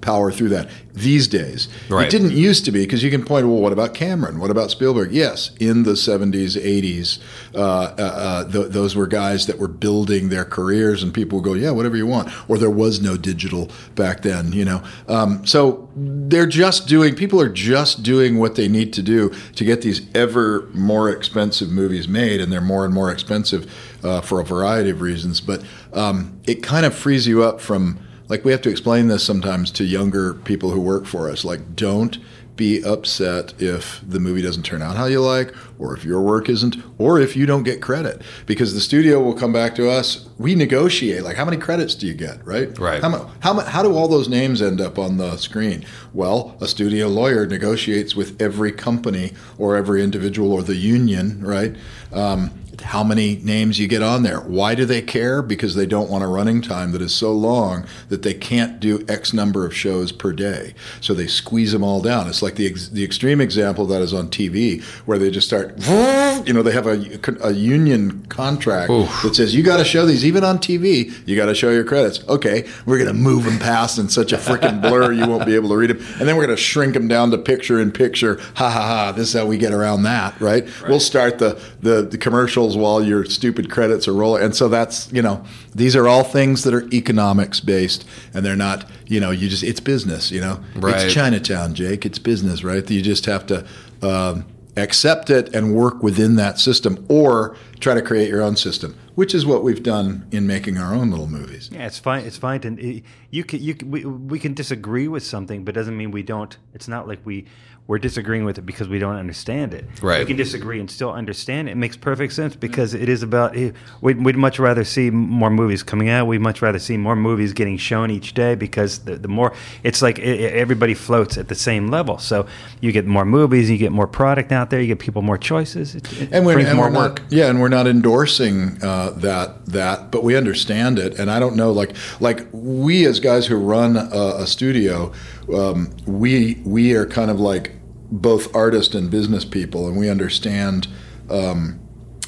power 0.03 0.31
through 0.31 0.51
that 0.51 0.69
these 0.93 1.27
days. 1.27 1.69
Right. 1.89 2.07
It 2.07 2.11
didn't 2.11 2.33
used 2.33 2.67
to 2.67 2.73
be 2.73 2.85
because 2.85 3.03
you 3.03 3.11
can 3.11 3.25
point, 3.25 3.47
well, 3.47 3.57
what 3.57 3.73
about 3.73 3.95
Cameron? 3.95 4.39
What 4.39 4.51
about 4.51 4.71
Spielberg? 4.71 5.13
Yes, 5.13 5.53
in 5.59 5.85
the 5.85 5.93
70s, 5.93 6.61
80s, 6.61 7.19
uh, 7.55 7.59
uh, 7.59 7.95
uh, 7.99 8.53
th- 8.53 8.69
those 8.69 8.95
were 8.95 9.07
guys 9.07 9.47
that 9.47 9.59
were 9.59 9.69
building 9.69 10.29
their 10.29 10.45
careers, 10.45 11.03
and 11.03 11.15
people 11.15 11.39
would 11.39 11.45
go, 11.45 11.55
yeah, 11.55 11.71
whatever 11.71 11.97
you 11.97 12.07
want. 12.07 12.31
Or 12.51 12.59
there 12.59 12.71
was 12.71 13.01
no 13.01 13.17
digital 13.17 13.71
back 13.95 14.21
then, 14.21 14.53
you 14.53 14.67
know. 14.67 14.83
Um, 15.09 15.47
so 15.47 15.89
they're 15.97 16.47
just 16.47 16.89
doing, 16.89 17.15
people 17.15 17.41
are 17.41 17.49
just 17.49 18.03
doing 18.03 18.39
what 18.39 18.57
they 18.57 18.69
need 18.69 18.93
to 18.95 19.03
do 19.03 19.31
to 19.55 19.65
get 19.65 19.81
these 19.81 20.03
ever 20.15 20.69
more 20.75 21.09
expensive 21.09 21.71
movies 21.71 22.07
made, 22.07 22.41
and 22.41 22.53
they're 22.53 22.61
more 22.61 22.85
and 22.85 22.93
more 22.93 23.11
expensive 23.11 23.73
uh, 24.05 24.21
for 24.21 24.41
a 24.41 24.45
variety 24.45 24.91
of 24.91 25.01
reasons. 25.01 25.41
But 25.41 25.63
um, 25.95 26.39
it 26.45 26.63
kind 26.63 26.85
of 26.85 26.95
frees 26.95 27.27
you 27.27 27.43
up 27.43 27.61
from 27.61 27.99
like 28.33 28.47
we 28.47 28.51
have 28.51 28.63
to 28.63 28.71
explain 28.71 29.09
this 29.09 29.23
sometimes 29.23 29.71
to 29.71 29.85
younger 29.85 30.33
people 30.33 30.71
who 30.71 30.81
work 30.81 31.05
for 31.05 31.29
us. 31.29 31.45
Like 31.45 31.77
don't 31.77 32.17
be 32.57 32.83
upset 32.83 33.53
if 33.61 34.01
the 34.09 34.19
movie 34.19 34.41
doesn't 34.41 34.63
turn 34.63 34.81
out 34.81 34.97
how 34.97 35.05
you 35.05 35.21
like 35.21 35.55
or 35.79 35.95
if 35.95 36.03
your 36.03 36.23
work 36.23 36.49
isn't 36.49 36.77
or 36.97 37.21
if 37.21 37.37
you 37.37 37.45
don't 37.45 37.63
get 37.63 37.83
credit. 37.83 38.23
Because 38.47 38.73
the 38.73 38.81
studio 38.81 39.21
will 39.23 39.35
come 39.35 39.53
back 39.53 39.75
to 39.75 39.91
us 39.91 40.31
we 40.39 40.55
negotiate 40.55 41.23
like 41.25 41.37
how 41.37 41.45
many 41.45 41.59
credits 41.59 41.95
do 41.95 42.07
you 42.07 42.15
get 42.15 42.43
right? 42.47 42.79
Right. 42.79 43.03
How, 43.03 43.31
how, 43.41 43.61
how 43.61 43.83
do 43.83 43.95
all 43.95 44.09
those 44.09 44.31
names 44.31 44.63
end 44.63 44.81
up 44.81 44.99
on 44.99 45.19
the 45.19 45.37
screen? 45.37 45.85
Well 46.15 46.57
a 46.59 46.67
studio 46.67 47.09
lawyer 47.09 47.47
negotiates 47.47 48.17
with 48.17 48.41
every 48.41 48.73
company 48.73 49.35
or 49.59 49.77
every 49.77 50.03
individual 50.03 50.55
or 50.55 50.63
the 50.63 50.77
union 50.77 51.45
right? 51.45 51.77
Um, 52.15 52.51
how 52.81 53.03
many 53.05 53.37
names 53.37 53.79
you 53.79 53.89
get 53.89 54.03
on 54.03 54.23
there. 54.23 54.41
Why 54.41 54.75
do 54.75 54.85
they 54.85 55.03
care? 55.03 55.43
Because 55.43 55.75
they 55.75 55.87
don't 55.87 56.11
want 56.11 56.25
a 56.25 56.27
running 56.27 56.63
time 56.63 56.93
that 56.93 57.03
is 57.03 57.15
so 57.15 57.33
long 57.33 57.87
that 58.09 58.23
they 58.23 58.35
can't 58.35 58.81
do 58.81 59.05
X 59.09 59.33
number 59.33 59.65
of 59.65 59.75
shows 59.75 60.13
per 60.13 60.33
day. 60.33 60.75
So 61.01 61.15
they 61.15 61.27
squeeze 61.27 61.73
them 61.73 61.83
all 61.83 62.01
down. 62.01 62.29
It's. 62.29 62.43
Like 62.43 62.57
the 62.57 62.67
ex- 62.67 62.89
the 62.89 63.05
extreme 63.05 63.41
example 63.41 63.87
that 63.87 64.03
is 64.03 64.13
on 64.13 64.29
TV, 64.29 64.83
where 65.07 65.17
they 65.17 65.31
just 65.31 65.47
start, 65.47 65.75
you 66.47 66.53
know, 66.53 66.63
they 66.63 66.73
have 66.73 66.87
a, 66.89 67.21
a 67.41 67.53
union 67.53 68.27
contract 68.27 68.89
that 69.23 69.35
says 69.35 69.55
you 69.55 69.63
got 69.63 69.77
to 69.77 69.85
show 69.85 70.05
these 70.05 70.25
even 70.25 70.43
on 70.43 70.59
TV. 70.59 71.13
You 71.27 71.37
got 71.37 71.47
to 71.47 71.55
show 71.55 71.71
your 71.71 71.85
credits. 71.85 72.27
Okay, 72.29 72.69
we're 72.85 72.99
gonna 72.99 73.13
move 73.13 73.45
them 73.45 73.59
past 73.61 73.99
in 73.99 74.09
such 74.09 74.33
a 74.33 74.37
freaking 74.37 74.83
blur 74.83 75.13
you 75.13 75.27
won't 75.27 75.47
be 75.47 75.55
able 75.55 75.69
to 75.69 75.77
read 75.77 75.91
them, 75.91 75.99
and 76.19 76.29
then 76.29 76.37
we're 76.37 76.45
gonna 76.47 76.57
shrink 76.57 76.95
them 76.95 77.07
down 77.07 77.31
to 77.31 77.39
picture 77.39 77.81
in 77.81 77.93
picture. 77.93 78.41
Ha 78.57 78.69
ha 78.69 78.83
ha! 78.83 79.13
This 79.13 79.29
is 79.29 79.35
how 79.41 79.47
we 79.47 79.57
get 79.57 79.73
around 79.73 80.03
that, 80.03 80.41
right? 80.41 80.67
We'll 80.89 81.01
start 81.01 81.39
the, 81.39 81.61
the 81.81 82.03
the 82.03 82.19
commercials 82.63 82.77
while 82.77 83.05
your 83.05 83.25
stupid 83.25 83.71
credits 83.71 84.09
are 84.09 84.13
rolling, 84.13 84.43
and 84.43 84.55
so 84.55 84.69
that's 84.69 85.13
you 85.13 85.23
know 85.23 85.45
these 85.75 85.97
are 85.97 86.09
all 86.09 86.25
things 86.25 86.65
that 86.65 86.75
are 86.75 86.89
economics 86.93 87.61
based, 87.61 88.07
and 88.35 88.45
they're 88.45 88.57
not 88.57 88.89
you 89.07 89.21
know 89.21 89.31
you 89.31 89.49
just 89.49 89.63
it's 89.63 89.81
business, 89.81 90.31
you 90.31 90.41
know. 90.41 90.61
Right. 90.77 91.05
It's 91.05 91.15
Chinatown, 91.15 91.75
Jake. 91.75 92.07
It's 92.07 92.19
business, 92.19 92.65
right? 92.65 92.89
You 92.91 93.03
just 93.03 93.27
have 93.27 93.47
to 93.47 93.67
um, 94.03 94.45
accept 94.77 95.31
it 95.31 95.55
and 95.55 95.75
work 95.75 96.03
within 96.03 96.37
that 96.37 96.59
system, 96.59 97.05
or 97.09 97.57
try 97.81 97.95
to 97.95 98.03
create 98.03 98.29
your 98.29 98.43
own 98.43 98.57
system, 98.57 98.97
which 99.15 99.35
is 99.35 99.45
what 99.45 99.63
we've 99.63 99.83
done 99.83 100.27
in 100.31 100.47
making 100.47 100.79
our 100.79 100.95
own 100.95 101.11
little 101.11 101.29
movies. 101.29 101.69
Yeah, 101.73 101.87
it's 101.87 101.99
fine. 101.99 102.25
It's 102.25 102.39
fine 102.39 102.61
to 102.61 103.03
you 103.31 103.45
can 103.45 103.63
you 103.63 103.75
can, 103.75 103.91
we, 103.91 104.05
we 104.05 104.39
can 104.39 104.55
disagree 104.55 105.09
with 105.09 105.25
something, 105.25 105.65
but 105.65 105.75
doesn't 105.75 105.97
mean 105.97 106.11
we 106.11 106.23
don't. 106.23 106.57
It's 106.75 106.89
not 106.89 107.09
like 107.09 107.21
we 107.25 107.47
we're 107.89 107.99
disagreeing 107.99 108.45
with 108.45 108.59
it 108.59 108.63
because 108.65 108.89
we 108.89 108.99
don't 109.01 109.17
understand 109.17 109.75
it. 109.75 109.85
Right. 110.01 110.21
We 110.21 110.27
can 110.27 110.37
disagree 110.37 110.79
and 110.79 110.89
still 110.91 111.13
understand 111.13 111.69
it. 111.69 111.73
It 111.73 111.77
makes 111.77 111.97
perfect 111.97 112.33
sense 112.33 112.55
because 112.55 112.95
it 112.95 113.09
is 113.09 113.23
about. 113.25 113.57
eh, 113.57 113.73
We'd, 114.01 114.25
we'd 114.25 114.37
much 114.37 114.59
rather 114.61 114.85
see 114.85 115.11
more 115.11 115.51
movies 115.51 115.83
coming 115.83 116.09
out. 116.09 116.27
We'd 116.27 116.41
much 116.41 116.63
rather 116.63 116.79
see 116.79 116.97
more 116.97 117.17
movies 117.17 117.53
getting 117.53 117.77
shown 117.77 118.11
each 118.11 118.35
day 118.35 118.55
because 118.55 119.01
the, 119.01 119.17
the 119.17 119.29
more 119.29 119.53
it's 119.83 120.01
like 120.01 120.19
eh, 120.21 120.23
eh, 120.23 120.49
everybody 120.51 120.95
floats 120.95 121.37
at 121.37 121.49
the 121.49 121.55
same 121.57 121.89
level. 121.89 122.19
So 122.19 122.47
you 122.81 122.93
get 122.93 123.05
more 123.05 123.25
movies, 123.25 123.69
you 123.69 123.79
get 123.79 123.91
more 123.93 124.07
product 124.07 124.53
out 124.53 124.71
there, 124.71 124.81
you 124.81 124.87
get 124.87 125.01
people 125.01 125.23
more 125.23 125.39
choices. 125.39 125.97
It, 125.97 126.13
it 126.13 126.29
and 126.33 126.47
and 126.49 126.77
more 126.77 126.91
work. 126.91 127.21
not, 127.21 127.33
yeah, 127.33 127.49
and 127.51 127.61
we're 127.61 127.69
not 127.69 127.87
endorsing 127.89 128.79
uh, 128.83 129.11
that 129.17 129.67
that, 129.67 130.11
but 130.13 130.23
we 130.23 130.37
understand 130.37 130.99
it. 130.99 131.19
And 131.19 131.31
I 131.31 131.41
don't 131.41 131.57
know, 131.57 131.73
like 131.73 131.95
like 132.21 132.47
we 132.53 133.05
as 133.07 133.19
guys 133.21 133.47
who 133.47 133.57
run 133.57 133.97
a, 133.97 134.35
a 134.39 134.47
studio, 134.47 135.13
um, 135.53 135.95
we 136.07 136.61
we 136.65 136.95
are 136.95 137.07
kind 137.07 137.31
of 137.31 137.41
like 137.41 137.73
both 138.11 138.55
artist 138.55 138.95
and 138.95 139.11
business 139.11 139.45
people, 139.45 139.89
and 139.89 139.97
we 139.97 140.09
understand 140.09 140.89
um, 141.31 141.81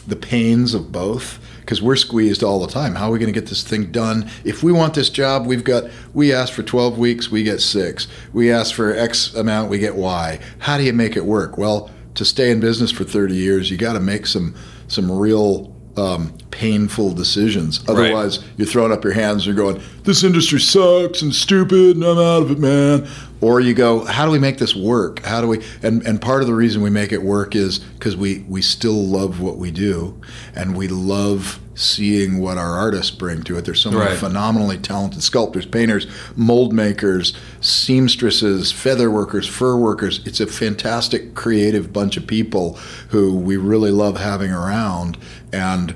the 0.07 0.17
pains 0.17 0.75
of 0.75 0.93
both 0.93 1.39
because 1.61 1.81
we're 1.81 1.97
squeezed 1.97 2.43
all 2.43 2.61
the 2.61 2.71
time. 2.71 2.95
How 2.95 3.09
are 3.09 3.13
we 3.13 3.19
going 3.19 3.33
to 3.33 3.39
get 3.39 3.49
this 3.49 3.63
thing 3.63 3.91
done? 3.91 4.31
If 4.45 4.63
we 4.63 4.73
want 4.73 4.95
this 4.95 5.09
job, 5.09 5.47
we've 5.47 5.65
got 5.65 5.85
we 6.13 6.33
ask 6.33 6.53
for 6.53 6.63
12 6.63 6.99
weeks, 6.99 7.31
we 7.31 7.43
get 7.43 7.61
6. 7.61 8.07
We 8.33 8.51
ask 8.53 8.75
for 8.75 8.95
X 8.95 9.35
amount, 9.35 9.71
we 9.71 9.79
get 9.79 9.97
Y. 9.97 10.41
How 10.59 10.79
do 10.79 10.85
you 10.85 10.93
make 10.93 11.17
it 11.17 11.25
work? 11.25 11.57
Well, 11.57 11.91
to 12.15 12.25
stay 12.25 12.51
in 12.51 12.61
business 12.61 12.91
for 12.91 13.05
30 13.05 13.35
years, 13.35 13.71
you 13.71 13.77
got 13.77 13.95
to 13.95 14.01
make 14.01 14.27
some 14.27 14.55
some 14.89 15.11
real 15.11 15.74
um, 15.97 16.33
painful 16.51 17.13
decisions. 17.13 17.83
Otherwise, 17.89 18.41
you're 18.57 18.67
throwing 18.67 18.93
up 18.93 19.05
your 19.05 19.13
hands 19.13 19.47
and 19.47 19.57
you're 19.57 19.73
going, 19.73 19.83
"This 20.05 20.25
industry 20.25 20.61
sucks 20.61 21.23
and 21.23 21.35
stupid, 21.35 21.97
and 21.97 22.05
I'm 22.05 22.19
out 22.19 22.43
of 22.43 22.51
it, 22.51 22.59
man." 22.59 23.07
Or 23.41 23.61
you 23.61 23.75
go, 23.75 24.05
"How 24.05 24.25
do 24.25 24.31
we 24.31 24.39
make 24.39 24.59
this 24.59 24.75
work? 24.75 25.25
How 25.25 25.41
do 25.41 25.49
we?" 25.49 25.63
And 25.83 26.03
and 26.07 26.21
part 26.21 26.41
of 26.41 26.47
the 26.47 26.55
reason 26.55 26.83
we 26.83 26.91
make 26.91 27.13
it 27.13 27.23
work 27.23 27.55
is 27.55 27.79
because 27.79 28.17
we 28.17 28.45
we 28.49 28.63
still 28.63 29.05
love 29.07 29.41
what 29.41 29.59
we 29.59 29.71
do, 29.71 30.21
and 30.55 30.77
we 30.77 30.89
love 30.89 31.61
seeing 31.75 32.39
what 32.39 32.57
our 32.59 32.77
artists 32.77 33.11
bring 33.11 33.43
to 33.43 33.57
it. 33.59 33.65
There's 33.65 33.81
so 33.81 33.91
many 33.91 34.05
Right. 34.05 34.17
phenomenally 34.17 34.79
talented 34.79 35.23
sculptors, 35.23 35.67
painters, 35.67 36.07
mold 36.37 36.73
makers, 36.73 37.35
seamstresses, 37.61 38.71
feather 38.73 39.11
workers, 39.11 39.47
fur 39.47 39.77
workers. 39.77 40.21
It's 40.25 40.41
a 40.41 40.47
fantastic 40.47 41.35
creative 41.35 41.93
bunch 41.93 42.17
of 42.17 42.27
people 42.27 42.79
who 43.09 43.35
we 43.35 43.57
really 43.57 43.91
love 43.91 44.19
having 44.19 44.51
around 44.53 45.17
and 45.53 45.95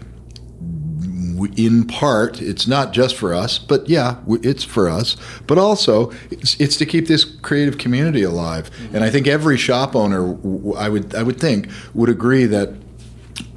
in 1.56 1.84
part, 1.86 2.40
it's 2.42 2.66
not 2.66 2.92
just 2.92 3.14
for 3.14 3.32
us, 3.32 3.58
but 3.58 3.88
yeah, 3.88 4.16
it's 4.42 4.64
for 4.64 4.88
us. 4.88 5.16
But 5.46 5.56
also, 5.56 6.10
it's, 6.30 6.58
it's 6.60 6.76
to 6.78 6.86
keep 6.86 7.06
this 7.06 7.24
creative 7.24 7.78
community 7.78 8.22
alive. 8.24 8.70
And 8.92 9.04
I 9.04 9.10
think 9.10 9.28
every 9.28 9.56
shop 9.56 9.94
owner, 9.94 10.36
I 10.76 10.88
would, 10.88 11.14
I 11.14 11.22
would 11.22 11.38
think, 11.38 11.68
would 11.94 12.08
agree 12.08 12.46
that 12.46 12.74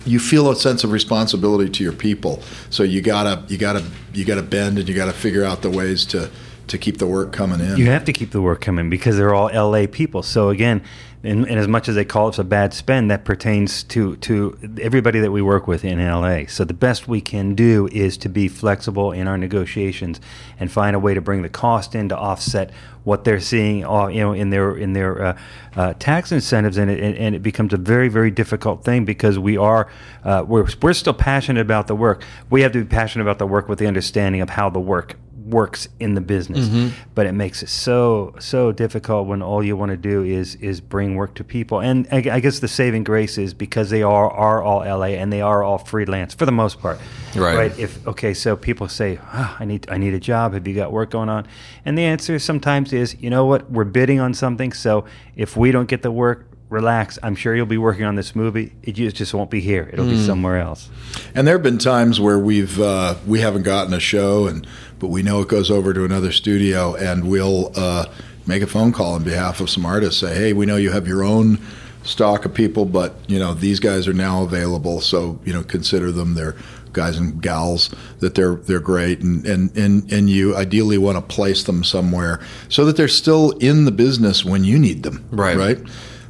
you 0.05 0.19
feel 0.19 0.49
a 0.49 0.55
sense 0.55 0.83
of 0.83 0.91
responsibility 0.91 1.69
to 1.69 1.83
your 1.83 1.93
people. 1.93 2.41
So 2.69 2.83
you 2.83 3.01
gotta, 3.01 3.43
you 3.47 3.57
gotta, 3.57 3.83
you 4.13 4.25
gotta 4.25 4.43
bend, 4.43 4.79
and 4.79 4.87
you 4.87 4.95
gotta 4.95 5.13
figure 5.13 5.43
out 5.43 5.61
the 5.61 5.69
ways 5.69 6.05
to 6.07 6.29
to 6.67 6.77
keep 6.77 6.97
the 6.97 7.07
work 7.07 7.33
coming 7.33 7.59
in. 7.59 7.75
You 7.77 7.87
have 7.87 8.05
to 8.05 8.13
keep 8.13 8.31
the 8.31 8.41
work 8.41 8.61
coming 8.61 8.89
because 8.89 9.17
they're 9.17 9.33
all 9.33 9.49
LA 9.53 9.87
people. 9.91 10.23
So 10.23 10.49
again, 10.49 10.81
and, 11.23 11.47
as 11.47 11.67
much 11.67 11.87
as 11.87 11.95
they 11.95 12.05
call 12.05 12.27
us 12.27 12.39
a 12.39 12.43
bad 12.43 12.73
spend, 12.73 13.11
that 13.11 13.25
pertains 13.25 13.83
to 13.83 14.15
to 14.17 14.57
everybody 14.81 15.19
that 15.19 15.31
we 15.31 15.41
work 15.41 15.67
with 15.67 15.85
in 15.85 15.99
LA. 15.99 16.45
So 16.47 16.63
the 16.63 16.73
best 16.73 17.07
we 17.07 17.21
can 17.21 17.53
do 17.53 17.87
is 17.91 18.17
to 18.17 18.29
be 18.29 18.47
flexible 18.47 19.11
in 19.11 19.27
our 19.27 19.37
negotiations 19.37 20.19
and 20.59 20.71
find 20.71 20.95
a 20.95 20.99
way 20.99 21.13
to 21.13 21.21
bring 21.21 21.43
the 21.43 21.49
cost 21.49 21.93
in 21.93 22.09
to 22.09 22.17
offset 22.17 22.71
what 23.03 23.23
they're 23.23 23.39
seeing, 23.39 23.85
uh, 23.85 24.07
you 24.07 24.19
know, 24.19 24.33
in 24.33 24.49
their 24.49 24.75
in 24.75 24.93
their 24.93 25.23
uh, 25.23 25.37
uh, 25.75 25.93
tax 25.99 26.31
incentives, 26.31 26.77
and 26.77 26.89
it, 26.89 27.17
and 27.17 27.35
it 27.35 27.43
becomes 27.43 27.73
a 27.73 27.77
very 27.77 28.09
very 28.09 28.31
difficult 28.31 28.83
thing 28.83 29.05
because 29.05 29.37
we 29.37 29.57
are 29.57 29.89
uh, 30.23 30.43
we're 30.47 30.67
we're 30.81 30.93
still 30.93 31.13
passionate 31.13 31.61
about 31.61 31.87
the 31.87 31.95
work. 31.95 32.23
We 32.49 32.61
have 32.61 32.71
to 32.71 32.83
be 32.83 32.87
passionate 32.87 33.23
about 33.23 33.39
the 33.39 33.47
work 33.47 33.69
with 33.69 33.79
the 33.79 33.87
understanding 33.87 34.41
of 34.41 34.49
how 34.49 34.69
the 34.69 34.79
work 34.79 35.17
works 35.51 35.87
in 35.99 36.15
the 36.15 36.21
business. 36.21 36.67
But 37.13 37.27
it 37.27 37.33
makes 37.33 37.61
it 37.61 37.69
so 37.69 38.33
so 38.39 38.71
difficult 38.71 39.27
when 39.27 39.41
all 39.43 39.63
you 39.63 39.77
want 39.77 39.91
to 39.91 39.97
do 39.97 40.23
is 40.23 40.55
is 40.55 40.81
bring 40.81 41.15
work 41.15 41.35
to 41.35 41.43
people. 41.43 41.79
And 41.81 42.07
I, 42.11 42.17
I 42.17 42.39
guess 42.39 42.59
the 42.59 42.67
saving 42.67 43.03
grace 43.03 43.37
is 43.37 43.53
because 43.53 43.89
they 43.91 44.01
are 44.01 44.31
are 44.31 44.63
all 44.63 44.79
la 44.79 45.05
and 45.05 45.31
they 45.31 45.41
are 45.41 45.61
all 45.63 45.77
freelance 45.77 46.33
for 46.33 46.45
the 46.45 46.51
most 46.51 46.79
part. 46.79 46.99
Right. 47.35 47.77
if 47.79 48.05
okay 48.07 48.33
so 48.33 48.55
people 48.55 48.87
say 48.89 49.19
"Ah, 49.23 49.55
i 49.59 49.65
need 49.65 49.89
i 49.89 49.97
need 49.97 50.13
a 50.13 50.19
job. 50.19 50.53
Have 50.53 50.67
you 50.67 50.73
got 50.73 50.91
work 50.91 51.11
going 51.11 51.29
on? 51.29 51.45
And 51.85 51.97
the 51.97 52.03
answer 52.03 52.39
sometimes 52.39 52.93
is 52.93 53.15
you 53.21 53.29
know 53.29 53.45
what? 53.45 53.69
We're 53.71 53.83
bidding 53.83 54.19
on 54.19 54.33
something. 54.33 54.73
So 54.73 55.05
if 55.35 55.55
we 55.55 55.71
don't 55.71 55.87
get 55.87 56.01
the 56.01 56.11
work 56.11 56.50
relax 56.71 57.19
i'm 57.21 57.35
sure 57.35 57.55
you'll 57.55 57.65
be 57.65 57.77
working 57.77 58.05
on 58.05 58.15
this 58.15 58.35
movie 58.35 58.71
it 58.81 58.93
just, 58.93 59.15
just 59.17 59.33
won't 59.33 59.51
be 59.51 59.59
here 59.59 59.89
it'll 59.93 60.05
be 60.07 60.17
somewhere 60.25 60.57
else 60.57 60.89
And 61.35 61.45
there 61.45 61.55
have 61.55 61.63
been 61.63 61.77
times 61.77 62.19
where 62.19 62.39
we've 62.39 62.79
uh, 62.79 63.15
we 63.27 63.41
haven't 63.41 63.63
gotten 63.63 63.93
a 63.93 63.99
show, 63.99 64.47
and 64.47 64.65
but 64.99 65.07
we 65.07 65.21
know 65.21 65.41
it 65.41 65.47
goes 65.49 65.69
over 65.69 65.93
to 65.93 66.05
another 66.05 66.31
studio, 66.31 66.95
and 66.95 67.29
we'll 67.29 67.71
uh, 67.75 68.05
make 68.47 68.61
a 68.63 68.67
phone 68.67 68.91
call 68.93 69.13
on 69.13 69.23
behalf 69.23 69.59
of 69.59 69.69
some 69.69 69.85
artists. 69.85 70.19
Say, 70.21 70.33
hey, 70.33 70.53
we 70.53 70.65
know 70.65 70.77
you 70.77 70.91
have 70.91 71.07
your 71.07 71.23
own 71.23 71.59
stock 72.03 72.45
of 72.45 72.53
people, 72.53 72.85
but 72.85 73.15
you 73.27 73.37
know 73.39 73.53
these 73.53 73.79
guys 73.79 74.07
are 74.07 74.13
now 74.13 74.43
available, 74.43 75.01
so 75.01 75.39
you 75.43 75.51
know 75.53 75.63
consider 75.63 76.11
them. 76.11 76.33
They're 76.35 76.55
guys 76.93 77.17
and 77.17 77.41
gals 77.41 77.89
that 78.19 78.35
they're 78.35 78.55
they're 78.55 78.79
great, 78.79 79.19
and 79.21 79.45
and 79.45 79.75
and, 79.77 80.11
and 80.11 80.29
you 80.29 80.55
ideally 80.55 80.97
want 80.97 81.17
to 81.17 81.21
place 81.21 81.63
them 81.63 81.83
somewhere 81.83 82.39
so 82.69 82.85
that 82.85 82.95
they're 82.95 83.07
still 83.09 83.51
in 83.59 83.85
the 83.85 83.91
business 83.91 84.45
when 84.45 84.63
you 84.63 84.79
need 84.79 85.03
them. 85.03 85.27
Right. 85.31 85.57
Right. 85.57 85.77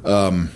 Um, 0.04 0.50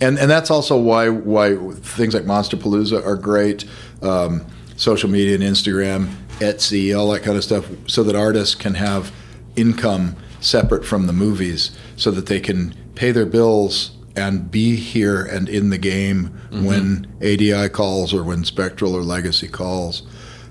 and 0.00 0.18
and 0.18 0.30
that's 0.30 0.50
also 0.50 0.78
why 0.78 1.08
why 1.08 1.56
things 1.56 2.14
like 2.14 2.24
Monsterpalooza 2.24 3.04
are 3.04 3.16
great. 3.16 3.64
Um, 4.02 4.46
social 4.76 5.10
media 5.10 5.34
and 5.34 5.44
Instagram, 5.44 6.14
Etsy, 6.38 6.98
all 6.98 7.10
that 7.10 7.22
kind 7.22 7.36
of 7.36 7.44
stuff, 7.44 7.66
so 7.86 8.02
that 8.04 8.16
artists 8.16 8.54
can 8.54 8.74
have 8.74 9.12
income 9.56 10.16
separate 10.40 10.86
from 10.86 11.06
the 11.06 11.12
movies, 11.12 11.76
so 11.96 12.10
that 12.10 12.26
they 12.26 12.40
can 12.40 12.74
pay 12.94 13.12
their 13.12 13.26
bills 13.26 13.92
and 14.16 14.50
be 14.50 14.76
here 14.76 15.22
and 15.22 15.48
in 15.48 15.70
the 15.70 15.78
game 15.78 16.26
when 16.50 17.06
ADI 17.22 17.68
calls 17.68 18.12
or 18.12 18.24
when 18.24 18.44
Spectral 18.44 18.94
or 18.94 19.02
Legacy 19.02 19.48
calls. 19.48 20.02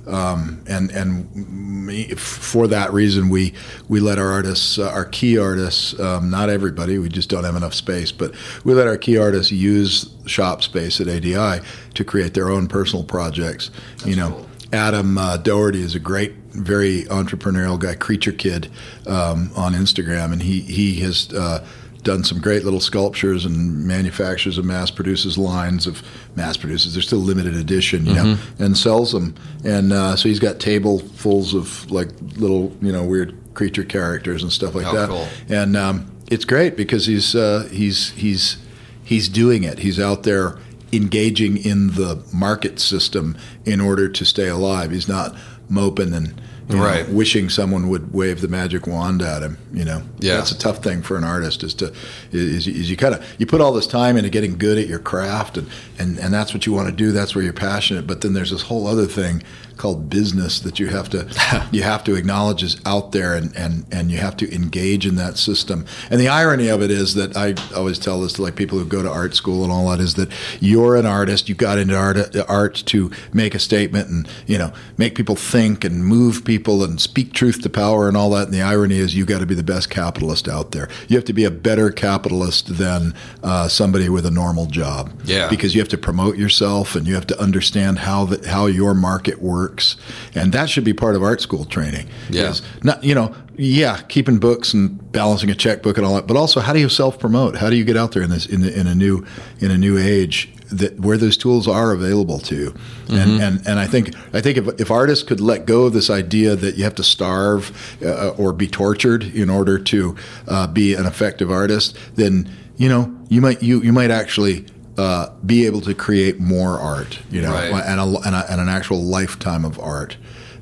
Um, 0.08 0.64
and 0.68 0.92
and 0.92 1.36
me- 1.36 2.10
for 2.16 2.68
that 2.68 2.92
reason, 2.94 3.30
we 3.30 3.54
we 3.88 4.00
let 4.00 4.18
our 4.18 4.32
artists, 4.32 4.80
uh, 4.80 4.90
our 4.90 5.06
key 5.06 5.38
artists, 5.38 6.00
um, 6.00 6.30
not 6.30 6.50
everybody, 6.50 6.98
we 6.98 7.10
just 7.10 7.30
don't 7.30 7.44
have 7.44 7.56
enough 7.56 7.74
space, 7.74 8.12
but 8.12 8.34
we 8.64 8.74
let 8.74 8.88
our 8.88 8.98
key 8.98 9.18
artists 9.18 9.52
use 9.52 10.10
shop 10.26 10.64
space 10.64 11.00
at 11.02 11.08
ADI 11.08 11.64
to 11.94 12.04
create 12.04 12.34
their 12.34 12.50
own 12.50 12.68
personal 12.68 13.04
projects. 13.04 13.72
you 14.06 14.16
know, 14.16 14.46
Adam 14.72 15.18
uh, 15.18 15.38
Doherty 15.38 15.82
is 15.82 15.96
a 15.96 16.00
great, 16.00 16.34
very 16.50 17.04
entrepreneurial 17.06 17.80
guy, 17.80 17.96
Creature 17.96 18.34
Kid, 18.34 18.72
um, 19.08 19.52
on 19.56 19.74
Instagram, 19.74 20.32
and 20.32 20.42
he 20.42 20.62
he 20.62 21.00
has. 21.02 21.32
Uh, 21.34 21.66
done 22.04 22.24
some 22.24 22.40
great 22.40 22.64
little 22.64 22.80
sculptures 22.80 23.46
and 23.46 23.86
manufactures 23.86 24.58
and 24.58 24.66
mass 24.66 24.90
produces 24.90 25.38
lines 25.38 25.86
of 25.86 26.02
mass 26.36 26.56
produces. 26.58 26.94
They're 26.94 27.02
still 27.04 27.20
limited 27.20 27.56
edition, 27.56 28.06
you 28.06 28.14
know, 28.14 28.38
and 28.58 28.78
sells 28.78 29.12
them. 29.12 29.36
And 29.66 29.92
uh, 29.92 30.16
so 30.16 30.30
he's 30.30 30.40
got 30.40 30.60
tablefuls 30.60 31.54
of 31.54 31.90
like 31.92 32.10
little, 32.38 32.76
you 32.82 32.92
know, 32.92 33.04
weird 33.04 33.36
creature 33.54 33.84
characters 33.84 34.44
and 34.44 34.52
stuff 34.52 34.76
like 34.76 34.86
Oh, 34.88 34.96
that. 34.96 35.10
cool. 35.10 35.28
And 35.50 35.76
um, 35.76 36.10
it's 36.32 36.46
great 36.46 36.78
because 36.78 37.06
he's 37.06 37.36
uh, 37.36 37.68
he's 37.72 38.12
he's 38.12 38.58
he's 39.04 39.28
doing 39.28 39.64
it. 39.64 39.80
He's 39.80 40.00
out 40.00 40.24
there 40.24 40.58
engaging 40.94 41.58
in 41.58 41.88
the 41.88 42.24
market 42.34 42.80
system 42.80 43.38
in 43.66 43.80
order 43.82 44.08
to 44.10 44.26
stay 44.26 44.48
alive. 44.48 44.92
He's 44.92 45.08
not 45.08 45.36
moping 45.68 46.14
and 46.14 46.42
you 46.70 46.76
know, 46.78 46.84
Right. 46.84 47.10
wishing 47.10 47.50
someone 47.50 47.90
would 47.90 48.14
wave 48.14 48.42
the 48.42 48.48
magic 48.48 48.86
wand 48.88 49.22
at 49.24 49.42
him. 49.42 49.58
You 49.74 49.86
know, 49.86 50.04
Yeah. 50.20 50.36
that's 50.38 50.52
a 50.52 50.58
tough 50.58 50.84
thing 50.84 51.02
for 51.02 51.18
an 51.18 51.24
artist. 51.24 51.64
Is 51.64 51.74
to 51.76 51.92
is, 52.32 52.68
is 52.68 52.90
you 52.90 52.96
kind 52.98 53.16
of 53.16 53.24
you 53.40 53.46
put 53.46 53.60
all 53.62 53.74
this 53.74 53.88
time 53.88 54.18
into 54.18 54.30
getting 54.30 54.58
good 54.58 54.78
at 54.78 54.88
your 54.88 55.00
craft, 55.00 55.58
and, 55.58 55.68
and 55.98 56.18
and 56.20 56.34
that's 56.34 56.54
what 56.54 56.66
you 56.66 56.74
want 56.74 56.88
to 56.90 56.96
do. 56.96 57.12
That's 57.12 57.34
where 57.36 57.44
you're 57.44 57.54
passionate. 57.54 58.06
But 58.08 58.22
then 58.22 58.34
there's 58.34 58.52
this 58.52 58.64
whole 58.64 58.86
other 58.88 59.06
thing 59.08 59.42
called 59.78 60.10
business 60.10 60.60
that 60.60 60.78
you 60.78 60.88
have 60.88 61.10
to 61.10 61.26
you 61.72 61.82
have 61.84 62.04
to 62.04 62.14
acknowledge 62.16 62.62
is 62.64 62.78
out 62.86 63.14
there, 63.14 63.34
and 63.34 63.56
and 63.56 63.86
and 63.92 64.12
you 64.12 64.18
have 64.20 64.38
to 64.38 64.54
engage 64.54 65.08
in 65.08 65.16
that 65.16 65.38
system. 65.40 65.86
And 66.12 66.20
the 66.22 66.28
irony 66.28 66.68
of 66.68 66.82
it 66.84 66.92
is 66.92 67.16
that 67.16 67.36
I 67.36 67.56
always 67.76 67.98
tell 67.98 68.22
this 68.22 68.34
to 68.34 68.42
like 68.44 68.56
people 68.56 68.78
who 68.78 68.86
go 68.86 69.02
to 69.02 69.10
art 69.10 69.34
school 69.36 69.64
and 69.64 69.72
all 69.72 69.90
that 69.90 70.00
is 70.00 70.14
that 70.16 70.30
you're 70.60 70.96
an 70.98 71.06
artist. 71.08 71.50
You 71.50 71.56
got 71.56 71.78
into 71.80 71.96
art 71.96 72.36
uh, 72.36 72.46
art 72.48 72.84
to 72.88 73.10
make 73.34 73.56
a 73.56 73.60
statement 73.60 74.10
and 74.10 74.28
you 74.46 74.58
know 74.60 74.72
make 74.98 75.16
people 75.16 75.36
think 75.36 75.84
and 75.84 76.06
move 76.06 76.44
people 76.46 76.59
and 76.68 77.00
speak 77.00 77.34
truth 77.34 77.62
to 77.62 77.70
power 77.70 78.08
and 78.08 78.16
all 78.16 78.30
that. 78.32 78.46
And 78.46 78.54
the 78.54 78.62
irony 78.62 78.98
is 78.98 79.16
you 79.16 79.26
got 79.26 79.40
to 79.40 79.46
be 79.46 79.56
the 79.56 79.64
best 79.64 79.90
capitalist 79.90 80.48
out 80.48 80.72
there. 80.72 80.90
You 81.08 81.16
have 81.18 81.26
to 81.26 81.34
be 81.34 81.46
a 81.46 81.52
better 81.52 81.90
capitalist 81.90 82.78
than 82.78 83.14
uh, 83.44 83.68
somebody 83.68 84.10
with 84.10 84.26
a 84.26 84.32
normal 84.32 84.66
job. 84.66 85.12
Yeah. 85.24 85.50
Because 85.50 85.74
you 85.74 85.82
have 85.82 85.90
to 85.90 85.98
promote 85.98 86.38
yourself 86.38 86.96
and 86.96 87.08
you 87.08 87.16
have 87.16 87.28
to 87.28 87.42
understand 87.42 88.00
how 88.00 88.26
the, 88.26 88.48
how 88.48 88.66
your 88.68 88.94
market 88.94 89.42
works, 89.42 89.96
and 90.36 90.52
that 90.54 90.70
should 90.70 90.84
be 90.84 90.94
part 90.94 91.16
of 91.16 91.24
art 91.24 91.42
school 91.42 91.66
training. 91.66 92.10
Yeah. 92.30 92.54
Not 92.84 93.04
you 93.04 93.16
know. 93.16 93.36
Yeah, 93.62 94.00
keeping 94.08 94.38
books 94.40 94.74
and 94.74 95.12
balancing 95.12 95.50
a 95.50 95.54
checkbook 95.54 95.98
and 95.98 96.06
all 96.06 96.16
that, 96.16 96.28
but 96.28 96.38
also 96.38 96.62
how 96.62 96.72
do 96.72 96.80
you 96.80 96.88
self 96.88 97.20
promote? 97.20 97.58
How 97.58 97.70
do 97.70 97.76
you 97.76 97.84
get 97.84 97.98
out 97.98 98.14
there 98.14 98.24
in 98.24 98.30
this 98.30 98.46
in, 98.46 98.62
the, 98.62 98.80
in 98.80 98.88
a 98.88 98.96
new 98.96 99.26
in 99.60 99.70
a 99.70 99.78
new 99.78 99.98
age 99.98 100.50
that 100.72 101.00
where 101.00 101.18
those 101.18 101.38
tools 101.38 101.68
are 101.68 101.92
available 101.92 102.40
to 102.40 102.56
you? 102.56 102.74
And, 103.10 103.42
and 103.42 103.68
and 103.68 103.80
I 103.80 103.88
think 103.88 104.14
I 104.34 104.42
think 104.42 104.58
if, 104.58 104.68
if 104.80 104.92
artists 104.92 105.24
could 105.24 105.40
let 105.40 105.66
go 105.66 105.86
of 105.86 105.94
this 105.94 106.10
idea 106.10 106.56
that 106.56 106.76
you 106.78 106.84
have 106.84 106.96
to 106.96 107.04
starve 107.04 107.72
uh, 108.04 108.30
or 108.38 108.54
be 108.54 108.68
tortured 108.68 109.24
in 109.24 109.50
order 109.50 109.80
to 109.80 110.16
uh, 110.48 110.68
be 110.68 110.94
an 110.94 111.06
effective 111.06 111.50
artist, 111.52 111.98
then 112.16 112.50
you 112.78 112.88
know 112.90 113.16
you 113.30 113.42
might 113.42 113.64
you 113.64 113.82
you 113.82 113.92
might 113.94 114.12
actually 114.12 114.66
uh, 114.98 115.30
be 115.46 115.66
able 115.66 115.82
to 115.82 115.94
create 115.94 116.40
more 116.40 116.78
art, 116.78 117.20
you 117.32 117.42
know, 117.42 117.54
Right. 117.54 117.72
and, 117.72 118.00
a, 118.02 118.04
and, 118.26 118.36
a, 118.36 118.52
and 118.52 118.60
an 118.60 118.68
actual 118.68 119.02
lifetime 119.02 119.64
of 119.64 119.80
art, 119.80 120.18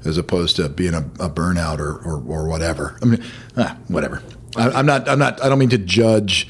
as 0.06 0.16
opposed 0.18 0.58
to 0.58 0.70
being 0.70 0.94
a, 0.94 1.00
a 1.20 1.28
burnout 1.28 1.80
or, 1.80 1.98
or, 2.06 2.24
or 2.28 2.48
whatever. 2.48 3.00
I 3.02 3.06
mean, 3.06 3.24
ah, 3.58 3.76
whatever. 3.88 4.22
I, 4.56 4.70
I'm 4.70 4.86
not. 4.86 5.10
I'm 5.10 5.18
not. 5.20 5.44
I 5.44 5.50
don't 5.50 5.58
mean 5.60 5.70
to 5.70 5.78
judge 5.80 6.48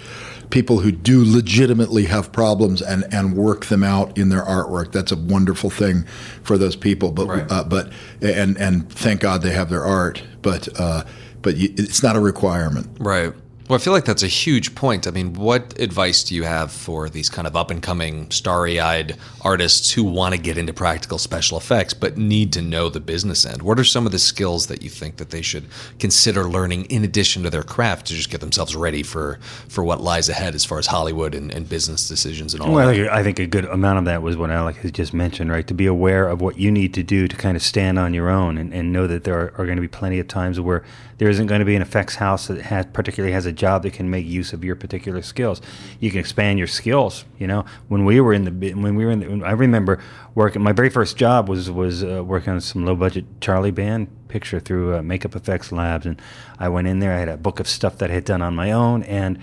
people 0.49 0.79
who 0.79 0.91
do 0.91 1.23
legitimately 1.25 2.05
have 2.05 2.31
problems 2.31 2.81
and, 2.81 3.05
and 3.13 3.35
work 3.35 3.65
them 3.65 3.83
out 3.83 4.17
in 4.17 4.29
their 4.29 4.43
artwork. 4.43 4.91
That's 4.91 5.11
a 5.11 5.17
wonderful 5.17 5.69
thing 5.69 6.05
for 6.43 6.57
those 6.57 6.75
people. 6.75 7.11
But 7.11 7.27
Right. 7.27 7.51
uh, 7.51 7.63
but 7.63 7.91
and 8.21 8.57
and 8.57 8.89
thank 8.91 9.21
God 9.21 9.41
they 9.41 9.51
have 9.53 9.69
their 9.69 9.83
art. 9.85 10.23
But 10.41 10.69
uh, 10.79 11.03
but 11.41 11.55
it's 11.57 12.01
not 12.03 12.15
a 12.15 12.19
requirement. 12.19 12.87
Right. 12.99 13.33
Well, 13.67 13.75
I 13.77 13.79
feel 13.83 13.91
like 13.91 14.05
that's 14.05 14.23
a 14.23 14.27
huge 14.27 14.75
point. 14.75 15.07
I 15.07 15.11
mean, 15.11 15.33
what 15.33 15.77
advice 15.77 16.23
do 16.23 16.33
you 16.33 16.43
have 16.43 16.71
for 16.71 17.09
these 17.09 17.29
kind 17.29 17.45
of 17.45 17.57
up 17.57 17.69
and 17.69 17.83
coming, 17.83 18.31
starry 18.31 18.79
eyed 18.79 19.17
artists 19.41 19.91
who 19.91 20.05
want 20.05 20.33
to 20.33 20.39
get 20.39 20.57
into 20.57 20.71
practical 20.71 21.17
special 21.17 21.57
effects 21.57 21.93
but 21.93 22.17
need 22.17 22.53
to 22.53 22.61
know 22.61 22.87
the 22.87 23.01
business 23.01 23.45
end? 23.45 23.61
What 23.61 23.77
are 23.77 23.83
some 23.83 24.05
of 24.05 24.13
the 24.13 24.19
skills 24.19 24.67
that 24.67 24.83
you 24.83 24.89
think 24.89 25.17
that 25.17 25.31
they 25.31 25.41
should 25.41 25.65
consider 25.99 26.45
learning 26.45 26.85
in 26.85 27.03
addition 27.03 27.43
to 27.43 27.49
their 27.49 27.61
craft 27.61 28.07
to 28.07 28.13
just 28.13 28.29
get 28.29 28.39
themselves 28.39 28.73
ready 28.73 29.03
for, 29.03 29.37
for 29.67 29.83
what 29.83 29.99
lies 29.99 30.29
ahead 30.29 30.55
as 30.55 30.63
far 30.63 30.79
as 30.79 30.87
Hollywood 30.87 31.35
and, 31.35 31.51
and 31.51 31.67
business 31.67 32.07
decisions 32.07 32.53
and 32.53 32.63
all 32.63 32.71
Well, 32.71 32.87
I 32.87 32.93
that? 32.93 32.97
think- 32.97 33.11
I 33.11 33.23
think 33.23 33.39
a 33.39 33.47
good 33.47 33.65
amount 33.65 33.99
of 33.99 34.05
that 34.05 34.21
was 34.21 34.37
what 34.37 34.49
Alec 34.49 34.77
has 34.77 34.91
just 34.93 35.13
mentioned, 35.13 35.51
right? 35.51 35.67
To 35.67 35.73
be 35.73 35.87
aware 35.87 36.29
of 36.29 36.39
what 36.39 36.57
you 36.57 36.71
need 36.71 36.93
to 36.93 37.03
do 37.03 37.27
to 37.27 37.35
kind 37.35 37.57
of 37.57 37.61
stand 37.63 37.99
on 37.99 38.13
your 38.13 38.29
own 38.29 38.57
and, 38.57 38.73
and 38.73 38.93
know 38.93 39.07
that 39.07 39.25
there 39.25 39.37
are, 39.37 39.53
are 39.57 39.65
going 39.65 39.75
to 39.75 39.81
be 39.81 39.89
plenty 39.89 40.19
of 40.19 40.29
times 40.29 40.57
where 40.57 40.85
there 41.17 41.27
isn't 41.29 41.47
going 41.47 41.59
to 41.59 41.65
be 41.65 41.75
an 41.75 41.81
effects 41.81 42.15
house 42.15 42.47
that 42.47 42.61
has 42.61 42.85
particularly 42.93 43.33
has 43.33 43.45
a 43.47 43.56
job 43.57 43.83
that 43.83 43.93
can 43.93 44.09
make 44.09 44.25
use 44.25 44.53
of 44.53 44.63
your 44.63 44.75
particular 44.75 45.21
skills. 45.21 45.61
You 45.99 46.09
can 46.11 46.19
expand 46.19 46.59
your 46.59 46.67
skills. 46.67 47.25
You 47.37 47.47
know, 47.47 47.65
when 47.87 48.05
we 48.05 48.21
were 48.21 48.33
in 48.33 48.45
the 48.45 48.73
when 48.73 48.95
we 48.95 49.05
were 49.05 49.11
in, 49.11 49.19
the, 49.19 49.45
I 49.45 49.51
remember 49.51 49.99
working. 50.35 50.61
My 50.61 50.71
very 50.71 50.89
first 50.89 51.17
job 51.17 51.49
was 51.49 51.69
was 51.69 52.03
uh, 52.03 52.23
working 52.23 52.53
on 52.53 52.61
some 52.61 52.85
low 52.85 52.95
budget 52.95 53.25
Charlie 53.41 53.71
Band 53.71 54.07
picture 54.27 54.59
through 54.59 54.95
uh, 54.95 55.01
Makeup 55.01 55.35
Effects 55.35 55.71
Labs, 55.71 56.05
and 56.05 56.21
I 56.59 56.69
went 56.69 56.87
in 56.87 56.99
there. 56.99 57.13
I 57.13 57.19
had 57.19 57.29
a 57.29 57.37
book 57.37 57.59
of 57.59 57.67
stuff 57.67 57.97
that 57.97 58.11
I 58.11 58.13
had 58.13 58.25
done 58.25 58.41
on 58.41 58.55
my 58.55 58.71
own, 58.71 59.03
and 59.03 59.39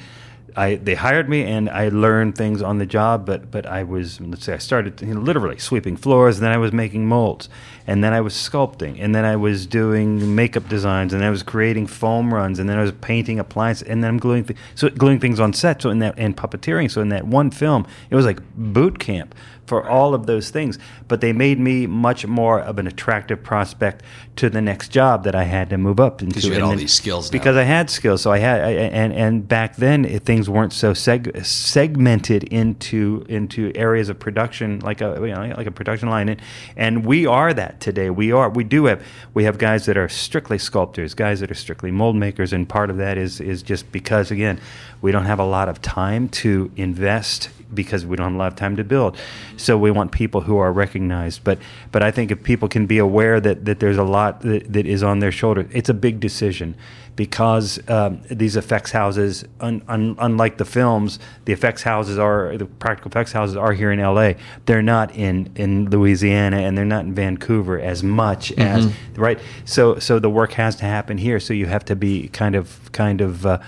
I 0.56 0.76
they 0.76 0.94
hired 0.94 1.28
me 1.28 1.42
and 1.42 1.68
I 1.68 1.88
learned 1.88 2.36
things 2.36 2.62
on 2.62 2.78
the 2.78 2.86
job, 2.86 3.26
but 3.26 3.50
but 3.50 3.66
I 3.66 3.82
was 3.82 4.20
let's 4.20 4.44
say 4.44 4.54
I 4.54 4.58
started 4.58 5.00
you 5.00 5.14
know, 5.14 5.20
literally 5.20 5.58
sweeping 5.58 5.96
floors, 5.96 6.36
and 6.36 6.44
then 6.44 6.52
I 6.52 6.58
was 6.58 6.72
making 6.72 7.06
molds, 7.06 7.48
and 7.86 8.04
then 8.04 8.12
I 8.12 8.20
was 8.20 8.34
sculpting, 8.34 8.96
and 9.00 9.14
then 9.14 9.24
I 9.24 9.36
was 9.36 9.66
doing 9.66 10.34
makeup 10.34 10.68
designs, 10.68 11.12
and 11.12 11.24
I 11.24 11.30
was 11.30 11.42
creating 11.42 11.88
foam 11.88 12.32
runs, 12.32 12.58
and 12.58 12.68
then 12.68 12.78
I 12.78 12.82
was 12.82 12.92
painting 12.92 13.40
appliances, 13.40 13.88
and 13.88 14.02
then 14.02 14.10
I'm 14.10 14.18
gluing 14.18 14.44
th- 14.44 14.58
so 14.74 14.88
gluing 14.90 15.18
things 15.18 15.40
on 15.40 15.52
set. 15.52 15.82
So 15.82 15.90
in 15.90 15.98
that 15.98 16.14
and 16.16 16.36
puppeteering, 16.36 16.90
so 16.90 17.00
in 17.00 17.08
that 17.08 17.26
one 17.26 17.50
film, 17.50 17.86
it 18.10 18.14
was 18.14 18.24
like 18.24 18.40
boot 18.54 18.98
camp 19.00 19.34
for 19.66 19.88
all 19.88 20.14
of 20.14 20.26
those 20.26 20.50
things. 20.50 20.78
But 21.08 21.20
they 21.20 21.32
made 21.32 21.58
me 21.58 21.86
much 21.86 22.26
more 22.26 22.60
of 22.60 22.78
an 22.78 22.86
attractive 22.86 23.42
prospect 23.42 24.02
to 24.36 24.50
the 24.50 24.60
next 24.60 24.88
job 24.88 25.24
that 25.24 25.34
I 25.34 25.44
had 25.44 25.70
to 25.70 25.78
move 25.78 26.00
up 26.00 26.20
into. 26.20 26.34
Because 26.34 26.44
you 26.44 26.50
had 26.52 26.56
And 26.58 26.64
all 26.64 26.70
then- 26.70 26.78
these 26.78 26.92
skills 26.92 27.30
now. 27.30 27.38
Because 27.38 27.56
I 27.56 27.62
had 27.62 27.88
skills. 27.90 28.22
So 28.22 28.32
I 28.32 28.38
had, 28.38 28.60
I, 28.60 28.70
and 28.72 29.12
and 29.12 29.46
back 29.48 29.76
then 29.76 30.04
it, 30.04 30.22
things 30.24 30.48
weren't 30.50 30.72
so 30.72 30.92
seg- 30.92 31.44
segmented 31.44 32.44
into 32.44 33.24
into 33.28 33.72
areas 33.74 34.08
of 34.08 34.18
production 34.18 34.80
like 34.80 35.00
a 35.00 35.16
you 35.20 35.34
know, 35.34 35.54
like 35.56 35.66
a 35.66 35.70
production 35.70 36.08
line. 36.08 36.28
And, 36.28 36.42
and 36.76 37.06
we 37.06 37.26
are 37.26 37.52
that 37.54 37.80
today. 37.80 38.10
We 38.10 38.32
are. 38.32 38.48
We 38.50 38.64
do 38.64 38.86
have 38.86 39.02
we 39.34 39.44
have 39.44 39.58
guys 39.58 39.86
that 39.86 39.96
are 39.96 40.08
strictly 40.08 40.58
sculptors, 40.58 41.14
guys 41.14 41.40
that 41.40 41.50
are 41.50 41.54
strictly 41.54 41.90
mold 41.90 42.16
makers, 42.16 42.52
and 42.52 42.68
part 42.68 42.90
of 42.90 42.96
that 42.98 43.18
is 43.18 43.40
is 43.40 43.62
just 43.62 43.90
because 43.92 44.30
again 44.30 44.60
we 45.04 45.12
don't 45.12 45.26
have 45.26 45.38
a 45.38 45.44
lot 45.44 45.68
of 45.68 45.82
time 45.82 46.30
to 46.30 46.72
invest 46.76 47.50
because 47.74 48.06
we 48.06 48.16
don't 48.16 48.28
have 48.28 48.34
a 48.34 48.38
lot 48.38 48.46
of 48.46 48.56
time 48.56 48.74
to 48.74 48.82
build. 48.82 49.18
So 49.58 49.76
we 49.76 49.90
want 49.90 50.12
people 50.12 50.40
who 50.40 50.56
are 50.56 50.72
recognized. 50.72 51.44
But 51.44 51.58
but 51.92 52.02
I 52.02 52.10
think 52.10 52.30
if 52.30 52.42
people 52.42 52.68
can 52.68 52.86
be 52.86 52.96
aware 52.96 53.38
that, 53.38 53.66
that 53.66 53.80
there's 53.80 53.98
a 53.98 54.02
lot 54.02 54.40
that, 54.40 54.72
that 54.72 54.86
is 54.86 55.02
on 55.02 55.18
their 55.18 55.30
shoulder, 55.30 55.68
it's 55.72 55.90
a 55.90 55.94
big 55.94 56.20
decision 56.20 56.74
because 57.16 57.78
um, 57.88 58.22
these 58.30 58.56
effects 58.56 58.90
houses, 58.90 59.44
un, 59.60 59.82
un, 59.88 60.16
unlike 60.18 60.58
the 60.58 60.64
films, 60.64 61.18
the 61.44 61.52
effects 61.52 61.82
houses 61.82 62.18
are 62.18 62.56
the 62.56 62.66
practical 62.66 63.10
effects 63.10 63.32
houses 63.32 63.56
are 63.56 63.72
here 63.72 63.92
in 63.92 64.00
L.A. 64.00 64.36
They're 64.66 64.82
not 64.82 65.14
in 65.14 65.52
in 65.56 65.90
Louisiana 65.90 66.58
and 66.58 66.76
they're 66.76 66.84
not 66.84 67.04
in 67.04 67.14
Vancouver 67.14 67.78
as 67.78 68.02
much 68.02 68.52
as 68.52 68.92
right. 69.16 69.38
So 69.64 69.98
so 69.98 70.18
the 70.18 70.30
work 70.30 70.52
has 70.52 70.76
to 70.76 70.84
happen 70.84 71.18
here. 71.18 71.40
So 71.40 71.54
you 71.54 71.66
have 71.66 71.84
to 71.86 71.96
be 71.96 72.28
kind 72.28 72.54
of 72.54 72.90
kind 72.92 73.20
of 73.20 73.46
uh, 73.46 73.58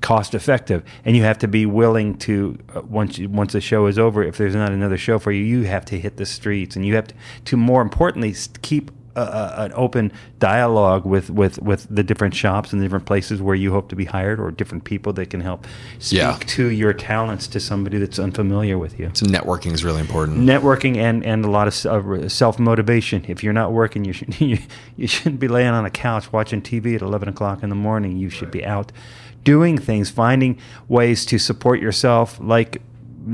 cost 0.00 0.34
effective, 0.34 0.82
and 1.04 1.16
you 1.16 1.22
have 1.22 1.38
to 1.38 1.48
be 1.48 1.66
willing 1.66 2.16
to 2.18 2.58
uh, 2.74 2.82
once 2.82 3.18
you, 3.18 3.28
once 3.28 3.52
the 3.52 3.60
show 3.60 3.86
is 3.86 3.98
over, 3.98 4.22
if 4.22 4.36
there's 4.36 4.54
not 4.54 4.72
another 4.72 4.98
show 4.98 5.18
for 5.18 5.32
you, 5.32 5.44
you 5.44 5.64
have 5.64 5.84
to 5.86 5.98
hit 5.98 6.16
the 6.16 6.26
streets, 6.26 6.76
and 6.76 6.84
you 6.84 6.94
have 6.94 7.08
to, 7.08 7.14
to 7.46 7.56
more 7.56 7.82
importantly 7.82 8.34
keep. 8.62 8.90
A, 9.16 9.54
an 9.64 9.72
open 9.74 10.12
dialogue 10.38 11.04
with, 11.06 11.30
with, 11.30 11.60
with 11.62 11.86
the 11.88 12.02
different 12.02 12.34
shops 12.34 12.72
and 12.72 12.80
the 12.82 12.84
different 12.84 13.06
places 13.06 13.40
where 13.40 13.54
you 13.54 13.72
hope 13.72 13.88
to 13.88 13.96
be 13.96 14.04
hired, 14.04 14.38
or 14.38 14.50
different 14.50 14.84
people 14.84 15.12
that 15.14 15.30
can 15.30 15.40
help 15.40 15.66
speak 15.98 16.18
Yeah. 16.20 16.38
to 16.46 16.66
your 16.70 16.92
talents 16.92 17.46
to 17.48 17.60
somebody 17.60 17.98
that's 17.98 18.18
unfamiliar 18.18 18.76
with 18.78 18.98
you 18.98 19.10
So 19.14 19.26
networking 19.26 19.72
is 19.72 19.84
really 19.84 20.00
important. 20.00 20.38
networking 20.40 20.96
and, 20.98 21.24
and 21.24 21.44
a 21.44 21.50
lot 21.50 21.66
of 21.66 22.30
self 22.32 22.58
motivation. 22.58 23.24
If 23.28 23.42
you're 23.42 23.52
not 23.54 23.72
working, 23.72 24.04
you, 24.04 24.12
should, 24.12 24.40
you 24.40 24.58
you 24.96 25.06
shouldn't 25.06 25.40
be 25.40 25.48
laying 25.48 25.68
on 25.70 25.84
a 25.86 25.90
couch 25.90 26.32
watching 26.32 26.60
TV 26.62 26.94
at 26.94 27.02
11 27.02 27.28
o'clock 27.28 27.62
in 27.62 27.68
the 27.70 27.74
morning. 27.74 28.16
You 28.18 28.28
should 28.30 28.50
be 28.50 28.64
out 28.64 28.92
doing 29.44 29.78
things, 29.78 30.10
finding 30.10 30.58
ways 30.88 31.24
to 31.26 31.38
support 31.38 31.80
yourself, 31.80 32.38
like 32.40 32.82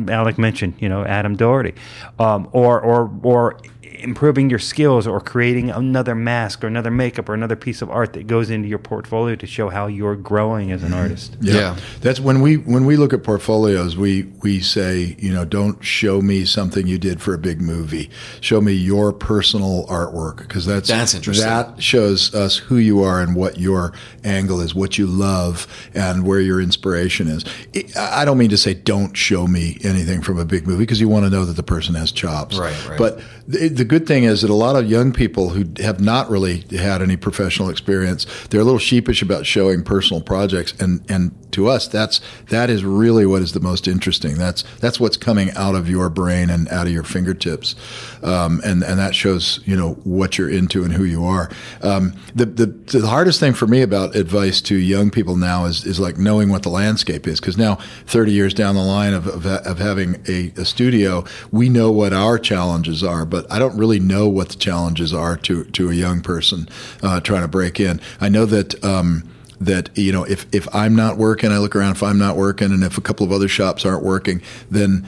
Alec 0.08 0.38
mentioned. 0.38 0.74
You 0.78 0.88
know, 0.88 1.04
Adam 1.04 1.36
Doherty, 1.36 1.74
um, 2.18 2.48
or 2.52 2.80
or 2.80 3.10
or 3.22 3.58
improving 4.02 4.50
your 4.50 4.58
skills 4.58 5.06
or 5.06 5.20
creating 5.20 5.70
another 5.70 6.14
mask 6.14 6.62
or 6.64 6.66
another 6.66 6.90
makeup 6.90 7.28
or 7.28 7.34
another 7.34 7.56
piece 7.56 7.82
of 7.82 7.90
art 7.90 8.12
that 8.14 8.26
goes 8.26 8.50
into 8.50 8.68
your 8.68 8.78
portfolio 8.78 9.36
to 9.36 9.46
show 9.46 9.68
how 9.68 9.86
you're 9.86 10.16
growing 10.16 10.72
as 10.72 10.82
an 10.82 10.92
artist. 10.92 11.36
Yeah. 11.40 11.76
that's 12.00 12.20
when 12.20 12.40
we 12.40 12.56
when 12.56 12.84
we 12.84 12.96
look 12.96 13.12
at 13.12 13.22
portfolios, 13.22 13.96
we 13.96 14.24
we 14.42 14.60
say, 14.60 15.16
you 15.18 15.32
know, 15.32 15.44
don't 15.44 15.82
show 15.84 16.20
me 16.20 16.44
something 16.44 16.86
you 16.86 16.98
did 16.98 17.20
for 17.20 17.34
a 17.34 17.38
big 17.38 17.60
movie. 17.60 18.10
Show 18.40 18.60
me 18.60 18.72
your 18.72 19.12
personal 19.12 19.86
artwork 19.86 20.38
because 20.38 20.66
that's 20.66 20.88
That's 20.88 21.14
interesting. 21.14 21.46
That 21.46 21.82
shows 21.82 22.34
us 22.34 22.56
who 22.56 22.76
you 22.76 23.02
are 23.02 23.20
and 23.20 23.34
what 23.34 23.58
your 23.58 23.92
angle 24.24 24.60
is, 24.60 24.74
what 24.74 24.98
you 24.98 25.06
love, 25.06 25.66
and 25.94 26.26
where 26.26 26.40
your 26.40 26.60
inspiration 26.60 27.28
is. 27.28 27.44
It, 27.72 27.96
I 27.96 28.24
don't 28.24 28.38
mean 28.38 28.50
to 28.50 28.58
say 28.58 28.74
don't 28.74 29.16
show 29.16 29.46
me 29.46 29.78
anything 29.82 30.22
from 30.22 30.38
a 30.38 30.44
big 30.44 30.66
movie 30.66 30.82
because 30.82 31.00
you 31.00 31.08
want 31.08 31.24
to 31.24 31.30
know 31.30 31.44
that 31.44 31.54
the 31.54 31.62
person 31.62 31.94
has 31.94 32.12
chops. 32.12 32.58
Right, 32.58 32.88
right. 32.88 32.98
But 32.98 33.20
the, 33.46 33.68
the 33.68 33.84
good 33.84 34.06
thing 34.06 34.24
is 34.24 34.42
that 34.42 34.50
a 34.50 34.54
lot 34.54 34.76
of 34.76 34.90
young 34.90 35.12
people 35.12 35.50
who 35.50 35.64
have 35.82 36.00
not 36.00 36.30
really 36.30 36.64
had 36.70 37.02
any 37.02 37.16
professional 37.16 37.68
experience, 37.68 38.26
they're 38.48 38.60
a 38.60 38.64
little 38.64 38.78
sheepish 38.78 39.22
about 39.22 39.46
showing 39.46 39.82
personal 39.82 40.22
projects, 40.22 40.72
and 40.80 41.04
and 41.10 41.32
to 41.52 41.68
us, 41.68 41.86
that's 41.86 42.20
that 42.48 42.70
is 42.70 42.84
really 42.84 43.26
what 43.26 43.42
is 43.42 43.52
the 43.52 43.60
most 43.60 43.86
interesting. 43.86 44.36
That's 44.36 44.62
that's 44.80 44.98
what's 44.98 45.16
coming 45.16 45.50
out 45.52 45.74
of 45.74 45.88
your 45.88 46.08
brain 46.08 46.50
and 46.50 46.68
out 46.68 46.86
of 46.86 46.92
your 46.92 47.02
fingertips, 47.02 47.74
um, 48.22 48.60
and 48.64 48.82
and 48.82 48.98
that 48.98 49.14
shows 49.14 49.60
you 49.64 49.76
know 49.76 49.94
what 50.04 50.38
you're 50.38 50.50
into 50.50 50.84
and 50.84 50.92
who 50.92 51.04
you 51.04 51.24
are. 51.24 51.50
Um, 51.82 52.14
the, 52.34 52.46
the 52.46 52.66
the 52.66 53.06
hardest 53.06 53.40
thing 53.40 53.52
for 53.54 53.66
me 53.66 53.82
about 53.82 54.16
advice 54.16 54.60
to 54.62 54.76
young 54.76 55.10
people 55.10 55.36
now 55.36 55.64
is 55.64 55.84
is 55.84 56.00
like 56.00 56.16
knowing 56.16 56.48
what 56.48 56.62
the 56.62 56.70
landscape 56.70 57.26
is 57.26 57.40
because 57.40 57.58
now 57.58 57.76
30 58.06 58.32
years 58.32 58.54
down 58.54 58.74
the 58.74 58.82
line 58.82 59.14
of 59.14 59.26
of, 59.26 59.46
of 59.46 59.78
having 59.78 60.22
a, 60.28 60.52
a 60.56 60.64
studio, 60.64 61.24
we 61.50 61.68
know 61.68 61.90
what 61.90 62.12
our 62.12 62.38
challenges 62.38 63.02
are, 63.02 63.24
but 63.32 63.50
I 63.50 63.58
don't 63.58 63.76
really 63.76 63.98
know 63.98 64.28
what 64.28 64.50
the 64.50 64.56
challenges 64.56 65.12
are 65.12 65.36
to 65.38 65.64
to 65.64 65.90
a 65.90 65.94
young 65.94 66.20
person 66.20 66.68
uh, 67.02 67.20
trying 67.20 67.42
to 67.42 67.48
break 67.48 67.80
in. 67.80 68.00
I 68.20 68.28
know 68.28 68.46
that. 68.46 68.82
Um, 68.84 69.28
that 69.60 69.96
you 69.96 70.10
know 70.10 70.24
if, 70.24 70.44
if 70.52 70.66
I'm 70.74 70.96
not 70.96 71.18
working, 71.18 71.52
I 71.52 71.58
look 71.58 71.76
around 71.76 71.92
if 71.92 72.02
I'm 72.02 72.18
not 72.18 72.36
working, 72.36 72.72
and 72.72 72.82
if 72.82 72.98
a 72.98 73.00
couple 73.00 73.24
of 73.24 73.30
other 73.30 73.46
shops 73.46 73.86
aren't 73.86 74.02
working, 74.02 74.42
then 74.72 75.06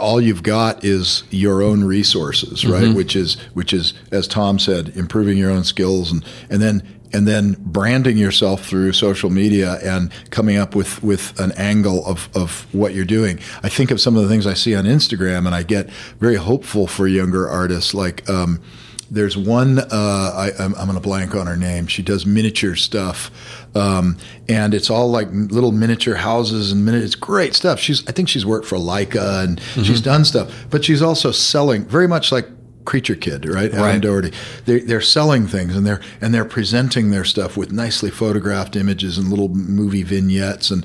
all 0.00 0.22
you've 0.22 0.42
got 0.42 0.82
is 0.82 1.22
your 1.28 1.62
own 1.62 1.84
resources, 1.84 2.64
right? 2.64 2.84
Mm-hmm. 2.84 2.94
Which 2.94 3.14
is 3.14 3.34
which 3.52 3.74
is 3.74 3.92
as 4.10 4.26
Tom 4.26 4.58
said, 4.58 4.96
improving 4.96 5.36
your 5.36 5.50
own 5.50 5.64
skills 5.64 6.10
and 6.10 6.24
and 6.48 6.62
then 6.62 6.82
and 7.12 7.26
then 7.26 7.56
branding 7.58 8.16
yourself 8.16 8.64
through 8.64 8.92
social 8.92 9.30
media 9.30 9.78
and 9.82 10.10
coming 10.30 10.56
up 10.56 10.74
with, 10.74 11.02
with 11.02 11.38
an 11.40 11.52
angle 11.52 12.04
of, 12.06 12.28
of 12.34 12.72
what 12.74 12.94
you're 12.94 13.04
doing. 13.04 13.38
I 13.62 13.68
think 13.68 13.90
of 13.90 14.00
some 14.00 14.16
of 14.16 14.22
the 14.22 14.28
things 14.28 14.46
I 14.46 14.54
see 14.54 14.74
on 14.74 14.84
Instagram 14.84 15.46
and 15.46 15.54
I 15.54 15.62
get 15.62 15.90
very 16.18 16.36
hopeful 16.36 16.86
for 16.86 17.06
younger 17.06 17.48
artists 17.48 17.94
like 17.94 18.28
um, 18.28 18.60
there's 19.10 19.36
one, 19.36 19.80
uh, 19.80 19.86
I, 19.90 20.62
am 20.62 20.72
going 20.72 20.94
to 20.94 21.00
blank 21.00 21.34
on 21.34 21.48
her 21.48 21.56
name. 21.56 21.88
She 21.88 22.02
does 22.02 22.24
miniature 22.24 22.76
stuff. 22.76 23.30
Um, 23.74 24.16
and 24.48 24.72
it's 24.72 24.88
all 24.88 25.10
like 25.10 25.28
little 25.32 25.72
miniature 25.72 26.14
houses 26.14 26.70
and 26.70 26.84
miniature, 26.84 27.06
it's 27.06 27.16
great 27.16 27.54
stuff. 27.54 27.80
She's, 27.80 28.06
I 28.08 28.12
think 28.12 28.28
she's 28.28 28.46
worked 28.46 28.66
for 28.66 28.76
Laika 28.78 29.44
and 29.44 29.60
mm-hmm. 29.60 29.82
she's 29.82 30.00
done 30.00 30.24
stuff, 30.24 30.66
but 30.70 30.84
she's 30.84 31.02
also 31.02 31.32
selling 31.32 31.84
very 31.86 32.06
much 32.06 32.30
like 32.30 32.46
Creature 32.84 33.16
Kid, 33.16 33.48
right? 33.48 33.70
Adam 33.70 33.80
right. 33.80 34.00
Doherty. 34.00 34.32
They're, 34.64 34.80
they're 34.80 35.00
selling 35.00 35.46
things 35.46 35.76
and 35.76 35.86
they're 35.86 36.00
and 36.20 36.32
they're 36.32 36.44
presenting 36.44 37.10
their 37.10 37.24
stuff 37.24 37.56
with 37.56 37.72
nicely 37.72 38.10
photographed 38.10 38.76
images 38.76 39.18
and 39.18 39.28
little 39.28 39.48
movie 39.48 40.02
vignettes 40.02 40.70
and 40.70 40.84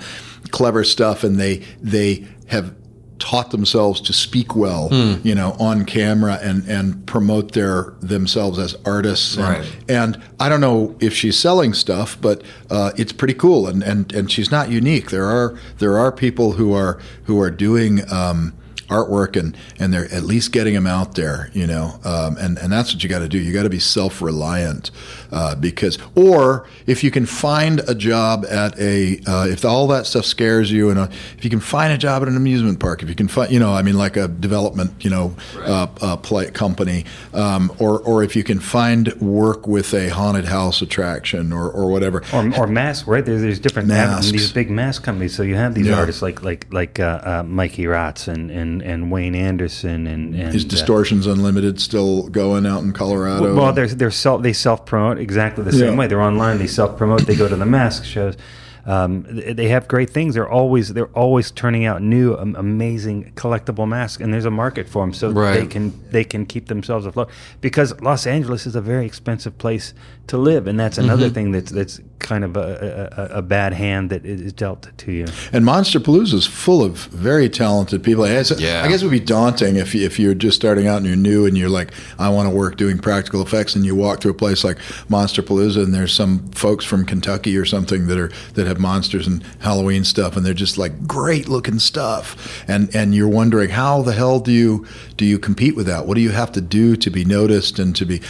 clever 0.51 0.83
stuff. 0.83 1.23
And 1.23 1.39
they 1.39 1.63
they 1.81 2.27
have 2.47 2.75
taught 3.17 3.51
themselves 3.51 4.01
to 4.01 4.13
speak 4.13 4.55
well, 4.55 4.89
mm. 4.89 5.23
you 5.23 5.33
know, 5.33 5.55
on 5.59 5.85
camera 5.85 6.37
and 6.41 6.67
and 6.67 7.05
promote 7.07 7.53
their 7.53 7.93
themselves 8.01 8.59
as 8.59 8.75
artists. 8.85 9.37
And, 9.37 9.45
right. 9.45 9.75
and 9.87 10.21
I 10.39 10.49
don't 10.49 10.61
know 10.61 10.95
if 10.99 11.13
she's 11.13 11.37
selling 11.37 11.73
stuff, 11.73 12.19
but 12.19 12.43
uh, 12.69 12.91
it's 12.97 13.13
pretty 13.13 13.33
cool. 13.33 13.67
And, 13.67 13.83
and 13.83 14.11
and 14.13 14.31
she's 14.31 14.51
not 14.51 14.69
unique. 14.69 15.11
There 15.11 15.25
are 15.25 15.57
there 15.77 15.97
are 15.97 16.11
people 16.11 16.53
who 16.53 16.73
are 16.73 16.99
who 17.23 17.39
are 17.39 17.51
doing. 17.51 18.01
Um, 18.11 18.53
artwork 18.87 19.37
and 19.39 19.57
and 19.79 19.93
they're 19.93 20.11
at 20.13 20.23
least 20.23 20.51
getting 20.51 20.73
them 20.73 20.87
out 20.87 21.15
there 21.15 21.49
you 21.53 21.65
know 21.65 21.99
um, 22.03 22.37
and 22.37 22.57
and 22.59 22.71
that's 22.71 22.93
what 22.93 23.03
you 23.03 23.09
got 23.09 23.19
to 23.19 23.27
do. 23.27 23.39
You 23.39 23.53
got 23.53 23.63
to 23.63 23.69
be 23.69 23.79
self-reliant 23.79 24.91
uh, 25.35 25.55
because 25.55 25.97
or 26.15 26.67
if 26.87 27.03
you 27.03 27.11
can 27.11 27.25
find 27.25 27.81
a 27.87 27.95
job 27.95 28.45
at 28.49 28.77
a 28.79 29.19
uh, 29.27 29.45
if 29.47 29.63
all 29.63 29.87
that 29.87 30.05
stuff 30.05 30.25
scares 30.25 30.71
you 30.71 30.89
and 30.89 30.99
uh, 30.99 31.07
if 31.37 31.43
you 31.43 31.49
can 31.49 31.59
find 31.59 31.93
a 31.93 31.97
job 31.97 32.21
at 32.21 32.27
an 32.27 32.35
amusement 32.35 32.79
park 32.79 33.01
if 33.01 33.09
you 33.09 33.15
can 33.15 33.27
find 33.27 33.51
you 33.51 33.59
know 33.59 33.73
I 33.73 33.81
mean 33.81 33.97
like 33.97 34.17
a 34.17 34.27
development 34.27 35.03
you 35.03 35.09
know 35.09 35.35
right. 35.55 35.69
Uh, 35.69 35.87
uh, 36.01 36.17
play 36.17 36.51
company 36.51 37.05
um, 37.33 37.71
or 37.79 37.99
or 38.01 38.23
if 38.23 38.35
you 38.35 38.43
can 38.43 38.59
find 38.59 39.13
work 39.21 39.67
with 39.67 39.93
a 39.93 40.09
haunted 40.09 40.45
house 40.45 40.81
attraction 40.81 41.53
or, 41.53 41.69
or 41.69 41.89
whatever 41.89 42.23
or, 42.33 42.59
or 42.59 42.67
mask 42.67 43.07
right 43.07 43.25
there's, 43.25 43.41
there's 43.41 43.59
different 43.59 43.87
masks. 43.87 44.31
these 44.31 44.51
big 44.51 44.69
mask 44.69 45.03
companies 45.03 45.33
so 45.33 45.43
you 45.43 45.55
have 45.55 45.73
these 45.73 45.87
yeah. 45.87 45.97
artists 45.97 46.21
like 46.21 46.43
like 46.43 46.67
like 46.73 46.99
uh, 46.99 47.43
Mikey 47.43 47.87
Ratz 47.87 48.27
and, 48.27 48.51
and 48.51 48.65
and, 48.65 48.81
and 48.81 49.11
Wayne 49.11 49.35
Anderson 49.35 50.07
and, 50.07 50.35
and 50.35 50.55
is 50.55 50.65
Distortions 50.65 51.27
uh, 51.27 51.31
Unlimited 51.31 51.79
still 51.79 52.27
going 52.29 52.65
out 52.65 52.83
in 52.83 52.93
Colorado? 52.93 53.55
Well, 53.55 53.73
they're, 53.73 53.87
they're 53.87 54.11
self 54.11 54.41
they 54.41 54.53
self 54.53 54.85
promote 54.85 55.19
exactly 55.25 55.63
the 55.63 55.71
same 55.73 55.93
yeah. 55.93 55.99
way. 55.99 56.07
They're 56.07 56.21
online. 56.21 56.59
They 56.59 56.67
self 56.67 56.97
promote. 56.97 57.21
They 57.25 57.35
go 57.35 57.47
to 57.47 57.55
the 57.55 57.65
mask 57.65 58.05
shows. 58.05 58.37
Um, 58.85 59.25
they 59.29 59.69
have 59.69 59.87
great 59.87 60.11
things. 60.11 60.35
They're 60.35 60.49
always 60.49 60.93
they're 60.93 61.13
always 61.17 61.49
turning 61.49 61.85
out 61.85 62.03
new, 62.03 62.35
um, 62.35 62.55
amazing 62.55 63.33
collectible 63.33 63.87
masks, 63.87 64.21
and 64.21 64.31
there's 64.31 64.45
a 64.45 64.51
market 64.51 64.87
for 64.87 65.01
them, 65.03 65.11
so 65.11 65.31
right. 65.31 65.59
they 65.59 65.65
can 65.65 65.91
they 66.11 66.23
can 66.23 66.45
keep 66.45 66.67
themselves 66.67 67.07
afloat. 67.07 67.29
Because 67.61 67.99
Los 68.01 68.27
Angeles 68.27 68.67
is 68.67 68.75
a 68.75 68.81
very 68.81 69.05
expensive 69.07 69.57
place 69.57 69.95
to 70.27 70.37
live, 70.37 70.67
and 70.67 70.79
that's 70.79 70.97
another 70.97 71.27
mm-hmm. 71.27 71.33
thing 71.33 71.51
that's 71.51 71.71
that's 71.71 71.99
kind 72.25 72.43
of 72.43 72.57
a, 72.57 73.29
a, 73.33 73.37
a, 73.37 73.41
bad 73.43 73.71
hand 73.73 74.09
that 74.09 74.25
is 74.25 74.51
dealt 74.53 74.89
to 74.97 75.11
you. 75.11 75.25
And 75.53 75.63
Monsterpalooza 75.63 76.33
is 76.33 76.47
full 76.47 76.81
of 76.81 76.97
very 76.97 77.49
talented 77.49 78.03
people. 78.03 78.25
yeah. 78.25 78.81
I 78.83 78.87
guess 78.87 79.03
it 79.03 79.05
would 79.05 79.11
be 79.11 79.19
daunting 79.19 79.75
if, 79.75 79.93
if 79.93 80.17
you're 80.17 80.33
just 80.33 80.55
starting 80.55 80.87
out 80.87 80.97
and 80.97 81.05
you're 81.05 81.15
new 81.15 81.45
and 81.45 81.55
you're 81.55 81.69
like, 81.69 81.93
I 82.17 82.29
want 82.29 82.49
to 82.49 82.55
work 82.55 82.77
doing 82.77 82.97
practical 82.97 83.43
effects, 83.43 83.75
and 83.75 83.85
you 83.85 83.95
walk 83.95 84.21
through 84.21 84.31
a 84.31 84.35
place 84.35 84.63
like 84.63 84.77
Monsterpalooza, 85.09 85.83
and 85.83 85.93
there's 85.93 86.13
some 86.13 86.49
folks 86.51 86.83
from 86.83 87.05
Kentucky 87.05 87.55
or 87.57 87.65
something 87.65 88.07
that 88.07 88.17
are 88.17 88.31
that 88.53 88.65
have 88.65 88.79
monsters 88.79 89.27
and 89.27 89.43
Halloween 89.59 90.03
stuff, 90.03 90.35
and 90.35 90.43
they're 90.43 90.55
just 90.55 90.77
like 90.77 91.05
great 91.05 91.47
looking 91.47 91.77
stuff, 91.77 92.63
and 92.67 92.93
and 92.95 93.13
you're 93.13 93.27
wondering 93.27 93.69
how 93.69 94.01
the 94.01 94.13
hell 94.13 94.39
do 94.39 94.51
you 94.51 94.87
do 95.15 95.25
you 95.25 95.37
compete 95.37 95.75
with 95.75 95.85
that? 95.85 96.07
What 96.07 96.15
do 96.15 96.21
you 96.21 96.31
have 96.31 96.51
to 96.53 96.61
do 96.61 96.95
to 96.95 97.09
be 97.11 97.23
noticed 97.23 97.77
and 97.77 97.95
to 97.97 98.05
be 98.05 98.21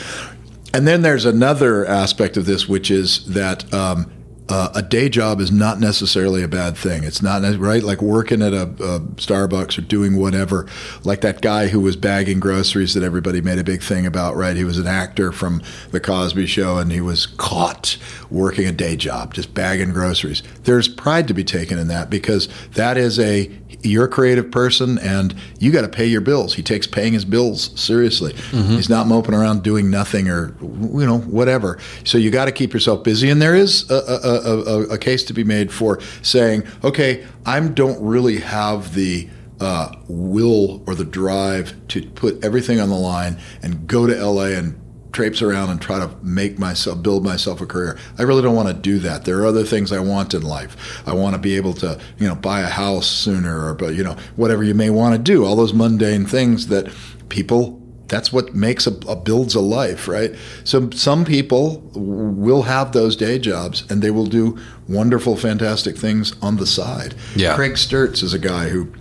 and 0.76 0.86
then 0.86 1.04
there's 1.04 1.24
another 1.24 1.86
aspect 1.86 2.36
of 2.36 2.46
this, 2.46 2.68
which 2.68 2.92
is 2.92 3.26
that 3.28 3.74
um, 3.74 4.12
uh, 4.50 4.74
a 4.76 4.82
day 4.82 5.08
job 5.08 5.40
is 5.40 5.50
not 5.50 5.80
necessarily 5.80 6.44
a 6.44 6.50
bad 6.50 6.76
thing. 6.76 7.06
It's 7.06 7.22
not 7.22 7.42
right 7.58 7.82
like 7.82 8.02
working 8.02 8.42
at 8.42 8.52
a, 8.52 8.64
a, 8.64 9.00
Starbucks 9.16 9.78
or 9.78 9.82
doing 9.82 10.18
whatever. 10.18 10.68
Like 11.06 11.22
that 11.22 11.42
guy 11.42 11.68
who 11.68 11.80
was 11.80 11.96
bagging 11.96 12.42
groceries 12.42 12.94
that 12.94 13.04
everybody 13.04 13.40
made 13.40 13.58
a 13.58 13.64
big 13.64 13.82
thing 13.82 14.06
about. 14.06 14.36
Right, 14.36 14.58
he 14.58 14.66
was 14.66 14.78
an 14.78 14.86
actor 14.86 15.32
from 15.32 15.62
the 15.92 16.02
Cosby 16.02 16.46
Show, 16.46 16.78
and 16.78 16.92
he 16.92 17.00
was 17.00 17.26
caught 17.26 17.98
working 18.30 18.68
a 18.68 18.74
day 18.74 18.98
job, 18.98 19.34
just 19.34 19.54
bagging 19.54 19.94
groceries. 19.94 20.44
There's 20.64 20.90
pride 20.90 21.30
to 21.30 21.34
be 21.34 21.46
taken 21.46 21.80
in 21.80 21.88
that 21.88 22.10
because 22.10 22.50
that 22.72 22.98
is 22.98 23.18
a 23.18 23.50
you're 23.82 24.06
a 24.06 24.10
creative 24.10 24.52
person 24.52 24.98
and 25.00 25.36
you 25.60 25.72
got 25.72 25.82
to 25.82 25.88
pay 25.88 26.06
your 26.06 26.22
bills. 26.22 26.54
He 26.54 26.64
takes 26.64 26.88
paying 26.88 27.14
his 27.14 27.26
bills 27.26 27.80
seriously. 27.80 28.34
Mm-hmm. 28.34 28.76
He's 28.76 28.90
not 28.90 29.08
moping 29.08 29.34
around 29.34 29.64
doing 29.64 29.90
nothing 29.90 30.30
or 30.30 30.56
you 30.62 31.06
know 31.06 31.20
whatever. 31.20 31.80
So 32.04 32.18
you 32.18 32.32
got 32.32 32.46
to 32.46 32.52
keep 32.52 32.74
yourself 32.74 33.04
busy. 33.04 33.30
And 33.30 33.42
there 33.42 33.56
is 33.56 33.90
a, 33.90 33.96
a, 33.96 34.80
a, 34.80 34.82
a, 34.94 34.98
case 34.98 35.24
to 35.26 35.34
be 35.34 35.44
made 35.44 35.72
for 35.72 36.00
saying, 36.22 36.64
okay, 36.84 37.26
I 37.46 37.60
don't 37.60 38.02
really 38.02 38.40
have 38.40 38.96
the 38.96 39.30
uh, 39.60 39.96
will 40.08 40.84
or 40.88 40.96
the 40.96 41.06
drive 41.06 41.76
to 41.90 42.02
put 42.10 42.44
everything 42.44 42.80
on 42.80 42.90
the 42.90 42.96
line 42.96 43.38
and 43.62 43.88
go 43.88 44.08
to 44.08 44.14
LA 44.14 44.58
and 44.58 44.80
traipse 45.16 45.42
around 45.42 45.70
and 45.70 45.82
try 45.82 45.98
to 45.98 46.14
make 46.22 46.60
myself 46.60 47.02
build 47.02 47.24
myself 47.24 47.62
a 47.62 47.66
career. 47.66 47.98
I 48.18 48.24
really 48.24 48.42
don't 48.42 48.56
want 48.56 48.68
to 48.68 48.74
do 48.74 49.00
that. 49.00 49.24
There 49.24 49.40
are 49.40 49.46
other 49.46 49.64
things 49.64 49.94
I 49.94 50.00
want 50.00 50.34
in 50.34 50.42
life. 50.42 51.02
I 51.08 51.14
want 51.14 51.36
to 51.36 51.40
be 51.40 51.56
able 51.56 51.74
to, 51.76 51.98
you 52.20 52.28
know, 52.28 52.36
buy 52.36 52.60
a 52.60 52.68
house 52.68 53.08
sooner 53.08 53.66
or 53.66 53.74
but 53.74 53.96
you 53.96 54.04
know, 54.04 54.18
whatever 54.36 54.62
you 54.62 54.74
may 54.74 54.90
want 54.90 55.16
to 55.16 55.20
do, 55.20 55.46
all 55.46 55.56
those 55.56 55.74
mundane 55.74 56.26
things 56.26 56.68
that 56.68 56.92
people 57.30 57.82
that's 58.08 58.32
what 58.32 58.54
makes 58.54 58.86
a, 58.86 58.92
a, 59.08 59.16
builds 59.16 59.56
a 59.56 59.62
life, 59.62 60.08
right? 60.08 60.36
So 60.64 60.92
some 60.92 61.26
people 61.26 61.80
will 61.96 62.62
have 62.64 62.92
those 62.92 63.16
day 63.16 63.40
jobs 63.40 63.84
and 63.90 64.02
they 64.02 64.12
will 64.12 64.28
do 64.28 64.60
wonderful, 64.88 65.36
fantastic 65.38 65.98
things 65.98 66.36
on 66.42 66.58
the 66.58 66.68
side. 66.68 67.16
Yeah. 67.36 67.56
Craig 67.56 67.74
Sturts 67.74 68.22
is 68.22 68.34
a 68.34 68.40
guy 68.40 68.70
who 68.70 68.94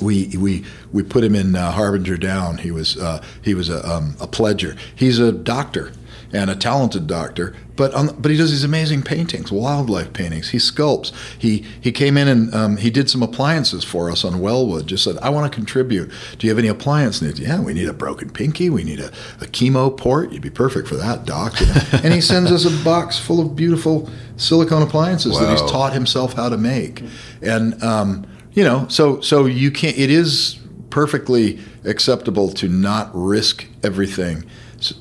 we 0.00 0.28
we 0.36 0.64
we 0.92 1.02
put 1.02 1.24
him 1.24 1.34
in 1.34 1.54
uh, 1.54 1.72
Harbinger 1.72 2.16
Down. 2.16 2.58
He 2.58 2.70
was 2.70 2.96
uh, 2.96 3.22
he 3.42 3.54
was 3.54 3.68
a, 3.68 3.86
um, 3.88 4.16
a 4.20 4.26
pledger. 4.26 4.76
He's 4.94 5.18
a 5.18 5.32
doctor 5.32 5.92
and 6.32 6.50
a 6.50 6.56
talented 6.56 7.06
doctor, 7.06 7.54
but 7.74 7.94
on, 7.94 8.14
but 8.20 8.30
he 8.30 8.36
does 8.36 8.50
these 8.50 8.64
amazing 8.64 9.02
paintings, 9.02 9.50
wildlife 9.50 10.12
paintings. 10.12 10.50
He 10.50 10.58
sculpts. 10.58 11.12
He 11.38 11.64
he 11.80 11.90
came 11.90 12.16
in 12.16 12.28
and 12.28 12.54
um, 12.54 12.76
he 12.76 12.90
did 12.90 13.08
some 13.08 13.22
appliances 13.22 13.82
for 13.82 14.10
us 14.10 14.24
on 14.24 14.40
Wellwood. 14.40 14.86
Just 14.86 15.04
said, 15.04 15.16
I 15.18 15.30
want 15.30 15.50
to 15.50 15.56
contribute. 15.56 16.10
Do 16.38 16.46
you 16.46 16.50
have 16.50 16.58
any 16.58 16.68
appliance 16.68 17.22
needs? 17.22 17.40
Yeah, 17.40 17.60
we 17.60 17.72
need 17.72 17.88
a 17.88 17.94
broken 17.94 18.30
pinky. 18.30 18.68
We 18.68 18.84
need 18.84 19.00
a, 19.00 19.08
a 19.40 19.46
chemo 19.46 19.96
port. 19.96 20.32
You'd 20.32 20.42
be 20.42 20.50
perfect 20.50 20.88
for 20.88 20.96
that, 20.96 21.24
doc. 21.24 21.60
You 21.60 21.66
know? 21.66 21.80
and 22.04 22.12
he 22.12 22.20
sends 22.20 22.52
us 22.52 22.64
a 22.64 22.84
box 22.84 23.18
full 23.18 23.40
of 23.40 23.56
beautiful 23.56 24.10
silicone 24.36 24.82
appliances 24.82 25.32
wow. 25.32 25.40
that 25.40 25.50
he's 25.50 25.70
taught 25.70 25.92
himself 25.92 26.34
how 26.34 26.48
to 26.48 26.58
make. 26.58 27.02
And 27.40 27.82
um, 27.82 28.26
you 28.58 28.64
know, 28.64 28.88
so 28.88 29.20
so 29.20 29.46
you 29.46 29.70
can't. 29.70 29.96
It 29.96 30.10
is 30.10 30.58
perfectly 30.90 31.60
acceptable 31.84 32.50
to 32.54 32.68
not 32.68 33.08
risk 33.14 33.64
everything 33.84 34.44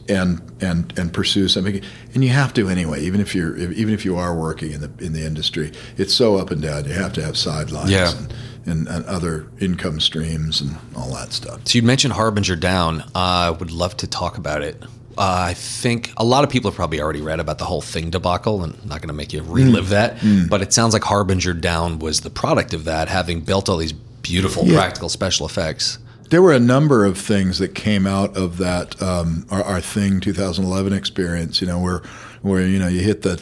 and 0.07 0.39
and 0.61 0.93
and 0.97 1.11
pursue 1.11 1.47
something 1.47 1.81
and 2.13 2.23
you 2.23 2.29
have 2.29 2.53
to 2.53 2.67
anyway 2.67 2.99
even 3.01 3.19
if 3.21 3.33
you're 3.35 3.57
even 3.57 3.93
if 3.93 4.03
you 4.03 4.15
are 4.17 4.35
working 4.35 4.71
in 4.71 4.81
the 4.81 4.91
in 4.99 5.13
the 5.13 5.23
industry 5.23 5.71
it's 5.97 6.13
so 6.13 6.35
up 6.35 6.49
and 6.49 6.63
down 6.63 6.83
you 6.85 6.93
have 6.93 7.13
to 7.13 7.21
have 7.21 7.37
sidelines 7.37 7.91
yeah. 7.91 8.11
and, 8.17 8.33
and, 8.65 8.87
and 8.87 9.05
other 9.05 9.47
income 9.59 9.99
streams 9.99 10.61
and 10.61 10.75
all 10.95 11.13
that 11.13 11.31
stuff. 11.31 11.61
So 11.67 11.77
you 11.77 11.83
mentioned 11.83 12.13
Harbinger 12.13 12.55
Down. 12.55 13.03
I 13.15 13.51
would 13.51 13.71
love 13.71 13.95
to 13.97 14.07
talk 14.07 14.37
about 14.37 14.61
it. 14.61 14.83
Uh, 15.17 15.45
I 15.49 15.53
think 15.53 16.11
a 16.17 16.23
lot 16.23 16.43
of 16.43 16.49
people 16.49 16.69
have 16.69 16.75
probably 16.75 17.01
already 17.01 17.21
read 17.21 17.39
about 17.39 17.57
the 17.57 17.65
whole 17.65 17.81
thing 17.81 18.09
debacle, 18.09 18.63
and 18.63 18.73
I'm 18.81 18.87
not 18.89 19.01
going 19.01 19.07
to 19.09 19.13
make 19.13 19.33
you 19.33 19.41
relive 19.43 19.89
that. 19.89 20.17
But 20.49 20.61
it 20.61 20.73
sounds 20.73 20.93
like 20.93 21.03
Harbinger 21.03 21.53
Down 21.53 21.99
was 21.99 22.21
the 22.21 22.29
product 22.29 22.73
of 22.73 22.83
that, 22.85 23.07
having 23.09 23.41
built 23.41 23.67
all 23.69 23.77
these 23.77 23.93
beautiful 23.93 24.63
practical 24.75 25.09
special 25.09 25.45
effects. 25.45 25.97
There 26.29 26.41
were 26.41 26.53
a 26.53 26.59
number 26.59 27.05
of 27.05 27.17
things 27.17 27.57
that 27.59 27.73
came 27.73 28.05
out 28.05 28.35
of 28.35 28.57
that 28.57 29.01
um, 29.01 29.45
our, 29.49 29.63
our 29.63 29.81
thing 29.81 30.19
2011 30.19 30.91
experience. 30.93 31.61
You 31.61 31.67
know, 31.67 31.79
where 31.79 32.01
where 32.41 32.61
you 32.67 32.77
know 32.79 32.87
you 32.87 32.99
hit 33.01 33.21
the 33.23 33.41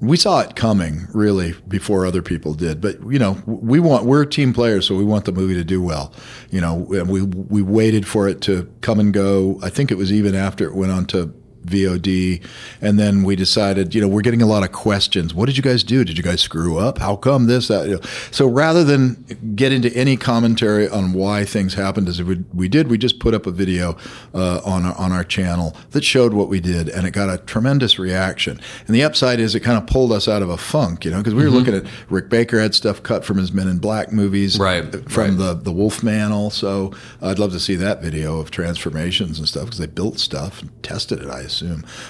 we 0.00 0.16
saw 0.16 0.40
it 0.40 0.56
coming 0.56 1.06
really 1.12 1.54
before 1.68 2.04
other 2.04 2.22
people 2.22 2.54
did. 2.54 2.80
But 2.80 3.00
you 3.10 3.18
know, 3.18 3.42
we 3.46 3.80
want 3.80 4.04
we're 4.04 4.24
team 4.24 4.52
players, 4.52 4.86
so 4.86 4.96
we 4.96 5.04
want 5.04 5.24
the 5.24 5.32
movie 5.32 5.54
to 5.54 5.64
do 5.64 5.82
well. 5.82 6.12
You 6.50 6.60
know, 6.60 6.86
and 6.92 7.08
we 7.08 7.22
we 7.22 7.62
waited 7.62 8.06
for 8.06 8.28
it 8.28 8.40
to 8.42 8.70
come 8.80 9.00
and 9.00 9.12
go. 9.12 9.58
I 9.62 9.70
think 9.70 9.90
it 9.90 9.96
was 9.96 10.12
even 10.12 10.34
after 10.34 10.66
it 10.66 10.74
went 10.74 10.92
on 10.92 11.06
to 11.06 11.34
VOD, 11.66 12.42
and 12.80 12.98
then 12.98 13.22
we 13.24 13.36
decided, 13.36 13.94
you 13.94 14.00
know, 14.00 14.08
we're 14.08 14.22
getting 14.22 14.42
a 14.42 14.46
lot 14.46 14.62
of 14.62 14.72
questions. 14.72 15.34
What 15.34 15.46
did 15.46 15.56
you 15.56 15.62
guys 15.62 15.82
do? 15.84 16.04
Did 16.04 16.16
you 16.16 16.24
guys 16.24 16.40
screw 16.40 16.78
up? 16.78 16.98
How 16.98 17.16
come 17.16 17.46
this? 17.46 17.68
That? 17.68 17.86
You 17.88 17.94
know. 17.96 18.00
So 18.30 18.46
rather 18.46 18.84
than 18.84 19.24
get 19.54 19.72
into 19.72 19.94
any 19.96 20.16
commentary 20.16 20.88
on 20.88 21.12
why 21.12 21.44
things 21.44 21.74
happened 21.74 22.08
as 22.08 22.22
we, 22.22 22.44
we 22.54 22.68
did, 22.68 22.88
we 22.88 22.98
just 22.98 23.18
put 23.18 23.34
up 23.34 23.46
a 23.46 23.50
video 23.50 23.96
uh, 24.34 24.60
on 24.64 24.84
our, 24.84 24.94
on 24.96 25.12
our 25.12 25.24
channel 25.24 25.76
that 25.90 26.04
showed 26.04 26.32
what 26.34 26.48
we 26.48 26.60
did, 26.60 26.88
and 26.88 27.06
it 27.06 27.10
got 27.12 27.28
a 27.28 27.38
tremendous 27.44 27.98
reaction. 27.98 28.60
And 28.86 28.94
the 28.94 29.02
upside 29.02 29.40
is 29.40 29.54
it 29.54 29.60
kind 29.60 29.78
of 29.78 29.86
pulled 29.86 30.12
us 30.12 30.28
out 30.28 30.42
of 30.42 30.48
a 30.50 30.56
funk, 30.56 31.04
you 31.04 31.10
know, 31.10 31.18
because 31.18 31.34
we 31.34 31.42
were 31.44 31.50
looking 31.50 31.74
at 31.74 31.84
Rick 32.08 32.28
Baker 32.28 32.60
had 32.60 32.74
stuff 32.74 33.02
cut 33.02 33.24
from 33.24 33.38
his 33.38 33.52
Men 33.52 33.68
in 33.68 33.78
Black 33.78 34.12
movies, 34.12 34.58
Right, 34.58 34.84
From 35.10 35.30
right. 35.30 35.36
the 35.38 35.54
the 35.54 35.72
Wolfman 35.72 36.32
also. 36.32 36.92
I'd 37.20 37.38
love 37.38 37.52
to 37.52 37.60
see 37.60 37.74
that 37.76 38.02
video 38.02 38.38
of 38.38 38.50
transformations 38.50 39.38
and 39.38 39.48
stuff 39.48 39.64
because 39.64 39.78
they 39.78 39.86
built 39.86 40.18
stuff 40.18 40.60
and 40.62 40.70
tested 40.82 41.20
it, 41.20 41.28
I 41.28 41.40
assume. 41.40 41.55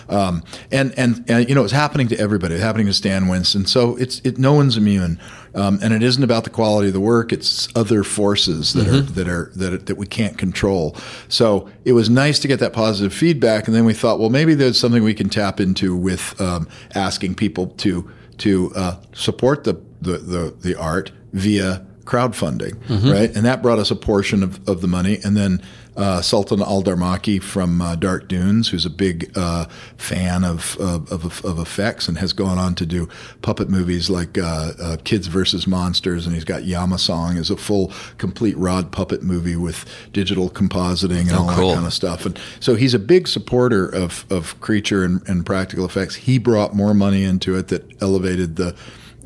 Um, 0.08 0.42
and, 0.70 0.92
and 0.98 1.24
and 1.28 1.48
you 1.48 1.54
know, 1.54 1.64
it's 1.64 1.72
happening 1.72 2.08
to 2.08 2.18
everybody. 2.18 2.54
It's 2.54 2.62
happening 2.62 2.86
to 2.86 2.92
Stan 2.92 3.28
Winston. 3.28 3.66
So 3.66 3.96
it's 3.96 4.20
it, 4.20 4.38
no 4.38 4.52
one's 4.52 4.76
immune. 4.76 5.20
Um, 5.54 5.78
and 5.82 5.94
it 5.94 6.02
isn't 6.02 6.22
about 6.22 6.44
the 6.44 6.50
quality 6.50 6.88
of 6.88 6.92
the 6.92 7.00
work; 7.00 7.32
it's 7.32 7.68
other 7.74 8.04
forces 8.04 8.74
that 8.74 8.88
are 8.88 9.00
that 9.00 9.28
are 9.28 9.50
that 9.56 9.86
that 9.86 9.96
we 9.96 10.06
can't 10.06 10.36
control. 10.36 10.94
So 11.28 11.70
it 11.84 11.92
was 11.92 12.10
nice 12.10 12.38
to 12.40 12.48
get 12.48 12.60
that 12.60 12.74
positive 12.74 13.14
feedback, 13.14 13.66
and 13.66 13.74
then 13.74 13.86
we 13.86 13.94
thought, 13.94 14.20
well, 14.20 14.28
maybe 14.28 14.54
there's 14.54 14.78
something 14.78 15.02
we 15.02 15.14
can 15.14 15.30
tap 15.30 15.58
into 15.58 15.96
with 15.96 16.38
um, 16.40 16.68
asking 16.94 17.36
people 17.36 17.68
to 17.68 18.10
to 18.38 18.72
uh, 18.74 18.96
support 19.14 19.64
the, 19.64 19.80
the 20.02 20.18
the 20.18 20.54
the 20.60 20.74
art 20.78 21.10
via 21.32 21.85
crowdfunding, 22.06 22.74
right? 23.12 23.36
And 23.36 23.44
that 23.44 23.60
brought 23.62 23.78
us 23.78 23.90
a 23.90 23.96
portion 23.96 24.42
of, 24.42 24.66
of 24.68 24.80
the 24.80 24.88
money. 24.88 25.18
And 25.24 25.36
then 25.36 25.60
uh, 25.96 26.20
Sultan 26.20 26.60
Al 26.60 26.82
Darmaki 26.82 27.42
from 27.42 27.80
uh, 27.80 27.96
Dark 27.96 28.28
Dunes, 28.28 28.68
who's 28.68 28.84
a 28.84 28.90
big 28.90 29.32
uh, 29.34 29.64
fan 29.96 30.44
of, 30.44 30.76
of, 30.78 31.10
of, 31.10 31.44
of 31.44 31.58
effects 31.58 32.06
and 32.06 32.18
has 32.18 32.32
gone 32.34 32.58
on 32.58 32.74
to 32.74 32.86
do 32.86 33.08
puppet 33.40 33.70
movies 33.70 34.10
like 34.10 34.36
uh, 34.36 34.72
uh, 34.80 34.96
Kids 35.04 35.26
versus 35.26 35.66
Monsters. 35.66 36.26
And 36.26 36.34
he's 36.34 36.44
got 36.44 36.62
Yamasong 36.62 37.38
as 37.38 37.50
a 37.50 37.56
full, 37.56 37.92
complete 38.18 38.56
rod 38.58 38.92
puppet 38.92 39.22
movie 39.22 39.56
with 39.56 39.86
digital 40.12 40.50
compositing 40.50 41.28
and 41.28 41.32
all 41.32 41.54
cool. 41.54 41.68
that 41.70 41.74
kind 41.76 41.86
of 41.86 41.94
stuff. 41.94 42.26
And 42.26 42.38
so 42.60 42.74
he's 42.74 42.94
a 42.94 42.98
big 42.98 43.26
supporter 43.26 43.88
of, 43.88 44.26
of 44.30 44.60
creature 44.60 45.02
and, 45.02 45.26
and 45.26 45.46
practical 45.46 45.86
effects. 45.86 46.14
He 46.14 46.38
brought 46.38 46.74
more 46.74 46.92
money 46.92 47.24
into 47.24 47.56
it 47.56 47.68
that 47.68 48.02
elevated 48.02 48.56
the 48.56 48.76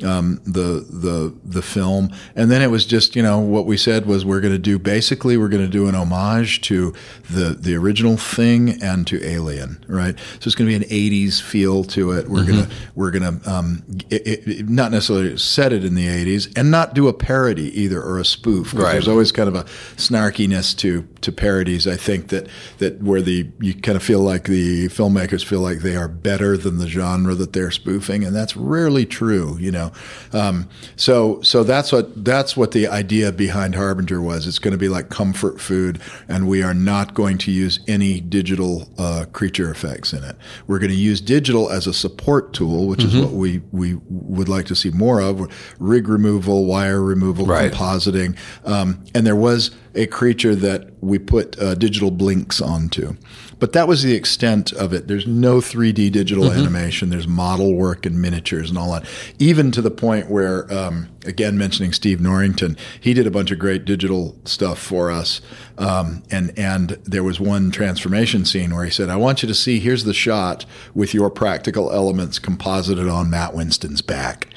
um, 0.03 0.41
the 0.45 0.85
the 0.89 1.35
the 1.43 1.61
film, 1.61 2.11
and 2.35 2.49
then 2.49 2.61
it 2.61 2.67
was 2.67 2.85
just 2.85 3.15
you 3.15 3.23
know 3.23 3.39
what 3.39 3.65
we 3.65 3.77
said 3.77 4.05
was 4.05 4.25
we're 4.25 4.41
going 4.41 4.53
to 4.53 4.59
do 4.59 4.79
basically 4.79 5.37
we're 5.37 5.49
going 5.49 5.63
to 5.63 5.71
do 5.71 5.87
an 5.87 5.95
homage 5.95 6.61
to 6.61 6.93
the 7.29 7.55
the 7.59 7.75
original 7.75 8.17
thing 8.17 8.81
and 8.81 9.05
to 9.07 9.23
Alien, 9.25 9.83
right? 9.87 10.17
So 10.39 10.47
it's 10.47 10.55
going 10.55 10.69
to 10.69 10.79
be 10.79 10.83
an 10.83 10.89
'80s 10.89 11.41
feel 11.41 11.83
to 11.85 12.11
it. 12.11 12.27
We're 12.27 12.45
gonna 12.45 12.69
we're 12.95 13.11
gonna 13.11 13.39
um, 13.45 13.83
it, 14.09 14.47
it, 14.47 14.69
not 14.69 14.91
necessarily 14.91 15.37
set 15.37 15.73
it 15.73 15.83
in 15.83 15.95
the 15.95 16.07
'80s 16.07 16.51
and 16.57 16.71
not 16.71 16.93
do 16.93 17.07
a 17.07 17.13
parody 17.13 17.67
either 17.79 18.01
or 18.01 18.19
a 18.19 18.25
spoof. 18.25 18.73
Right. 18.73 18.93
There's 18.93 19.07
always 19.07 19.31
kind 19.31 19.47
of 19.47 19.55
a 19.55 19.63
snarkiness 19.97 20.75
to 20.77 21.07
to 21.21 21.31
parodies. 21.31 21.87
I 21.87 21.95
think 21.95 22.29
that 22.29 22.47
that 22.79 23.01
where 23.01 23.21
the 23.21 23.49
you 23.59 23.73
kind 23.73 23.95
of 23.95 24.03
feel 24.03 24.21
like 24.21 24.45
the 24.45 24.87
filmmakers 24.87 25.43
feel 25.43 25.61
like 25.61 25.79
they 25.79 25.95
are 25.95 26.07
better 26.07 26.57
than 26.57 26.77
the 26.77 26.87
genre 26.87 27.35
that 27.35 27.53
they're 27.53 27.71
spoofing, 27.71 28.23
and 28.23 28.35
that's 28.35 28.55
rarely 28.55 29.05
true. 29.05 29.57
You 29.59 29.71
know, 29.71 29.90
um, 30.33 30.67
so 30.95 31.41
so 31.41 31.63
that's 31.63 31.91
what 31.91 32.23
that's 32.23 32.55
what 32.55 32.71
the 32.71 32.87
idea 32.87 33.31
behind 33.31 33.75
Harbinger 33.75 34.21
was. 34.21 34.47
It's 34.47 34.59
going 34.59 34.71
to 34.73 34.77
be 34.77 34.89
like 34.89 35.09
comfort 35.09 35.59
food, 35.61 35.99
and 36.27 36.47
we 36.47 36.63
are 36.63 36.73
not 36.73 37.13
going 37.13 37.37
to 37.39 37.51
use 37.51 37.79
any 37.87 38.19
digital 38.21 38.89
uh, 38.97 39.25
creature 39.33 39.69
effects 39.71 40.13
in 40.13 40.23
it. 40.23 40.35
We're 40.67 40.79
going 40.79 40.91
to 40.91 40.97
use 40.97 41.21
digital 41.21 41.69
as 41.69 41.87
a 41.87 41.93
support 41.93 42.53
tool, 42.53 42.87
which 42.87 43.03
is 43.03 43.15
what 43.17 43.31
we 43.33 43.61
we 43.71 43.95
would 44.09 44.49
like 44.49 44.65
to 44.67 44.75
see 44.75 44.89
more 44.91 45.21
of: 45.21 45.47
rig 45.79 46.07
removal, 46.07 46.65
wire 46.65 47.01
removal, 47.01 47.45
Right. 47.45 47.71
compositing. 47.71 48.37
Um, 48.65 49.03
and 49.15 49.25
there 49.25 49.35
was 49.35 49.71
a 49.95 50.07
creature 50.07 50.55
that 50.55 50.91
we 51.01 51.19
put 51.19 51.59
uh, 51.59 51.75
digital 51.75 52.11
blinks 52.11 52.61
onto. 52.61 53.15
But 53.59 53.73
that 53.73 53.87
was 53.87 54.01
the 54.01 54.15
extent 54.15 54.73
of 54.73 54.91
it. 54.91 55.07
There's 55.07 55.27
no 55.27 55.57
3D 55.57 56.11
digital 56.11 56.51
animation. 56.51 57.09
There's 57.09 57.27
model 57.27 57.75
work 57.75 58.07
and 58.07 58.19
miniatures 58.19 58.69
and 58.69 58.77
all 58.77 58.93
that. 58.93 59.05
Even 59.37 59.71
to 59.71 59.83
the 59.83 59.91
point 59.91 60.31
where, 60.31 60.71
um, 60.73 61.09
again, 61.25 61.59
mentioning 61.59 61.93
Steve 61.93 62.19
Norrington, 62.19 62.75
he 62.99 63.13
did 63.13 63.27
a 63.27 63.31
bunch 63.31 63.51
of 63.51 63.59
great 63.59 63.85
digital 63.85 64.35
stuff 64.45 64.79
for 64.79 65.11
us. 65.11 65.41
Um, 65.77 66.23
and 66.31 66.57
and 66.57 66.89
there 67.03 67.23
was 67.23 67.39
one 67.39 67.69
transformation 67.69 68.45
scene 68.45 68.73
where 68.73 68.85
he 68.85 68.91
said, 68.91 69.09
"I 69.09 69.15
want 69.15 69.43
you 69.43 69.47
to 69.47 69.55
see. 69.55 69.79
Here's 69.79 70.05
the 70.05 70.13
shot 70.13 70.65
with 70.95 71.13
your 71.13 71.29
practical 71.29 71.91
elements 71.91 72.39
composited 72.39 73.07
on 73.07 73.29
Matt 73.29 73.53
Winston's 73.53 74.01
back." 74.01 74.47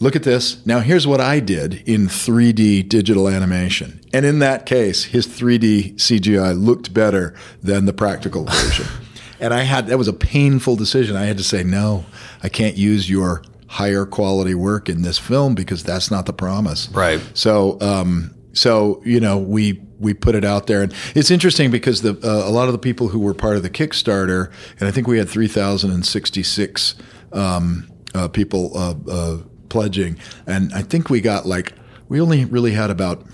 Look 0.00 0.16
at 0.16 0.22
this. 0.22 0.64
Now, 0.66 0.80
here's 0.80 1.06
what 1.06 1.20
I 1.20 1.40
did 1.40 1.82
in 1.88 2.06
3D 2.06 2.88
digital 2.88 3.28
animation. 3.28 4.00
And 4.12 4.24
in 4.24 4.38
that 4.38 4.66
case, 4.66 5.04
his 5.04 5.26
3D 5.26 5.94
CGI 5.94 6.58
looked 6.58 6.94
better 6.94 7.34
than 7.62 7.86
the 7.86 7.92
practical 7.92 8.44
version. 8.50 8.86
and 9.40 9.52
I 9.52 9.62
had, 9.62 9.88
that 9.88 9.98
was 9.98 10.08
a 10.08 10.12
painful 10.12 10.76
decision. 10.76 11.16
I 11.16 11.24
had 11.24 11.38
to 11.38 11.44
say, 11.44 11.62
no, 11.64 12.06
I 12.42 12.48
can't 12.48 12.76
use 12.76 13.10
your 13.10 13.42
higher 13.66 14.06
quality 14.06 14.54
work 14.54 14.88
in 14.88 15.02
this 15.02 15.18
film 15.18 15.54
because 15.54 15.82
that's 15.82 16.10
not 16.10 16.26
the 16.26 16.32
promise. 16.32 16.88
Right. 16.90 17.20
So, 17.34 17.78
um, 17.80 18.34
so 18.52 19.00
you 19.04 19.20
know, 19.20 19.38
we 19.38 19.80
we 19.98 20.14
put 20.14 20.34
it 20.34 20.44
out 20.44 20.66
there, 20.66 20.82
and 20.82 20.92
it's 21.14 21.30
interesting 21.30 21.70
because 21.70 22.02
the 22.02 22.18
uh, 22.24 22.48
a 22.48 22.50
lot 22.50 22.66
of 22.66 22.72
the 22.72 22.78
people 22.78 23.08
who 23.08 23.20
were 23.20 23.34
part 23.34 23.56
of 23.56 23.62
the 23.62 23.70
Kickstarter, 23.70 24.50
and 24.80 24.88
I 24.88 24.90
think 24.90 25.06
we 25.06 25.18
had 25.18 25.28
three 25.28 25.48
thousand 25.48 25.92
and 25.92 26.04
sixty 26.04 26.42
six 26.42 26.94
um, 27.32 27.88
uh, 28.14 28.28
people 28.28 28.76
uh, 28.76 28.94
uh, 29.08 29.38
pledging, 29.68 30.18
and 30.46 30.72
I 30.72 30.82
think 30.82 31.10
we 31.10 31.20
got 31.20 31.46
like 31.46 31.72
we 32.08 32.20
only 32.20 32.44
really 32.44 32.72
had 32.72 32.90
about 32.90 33.24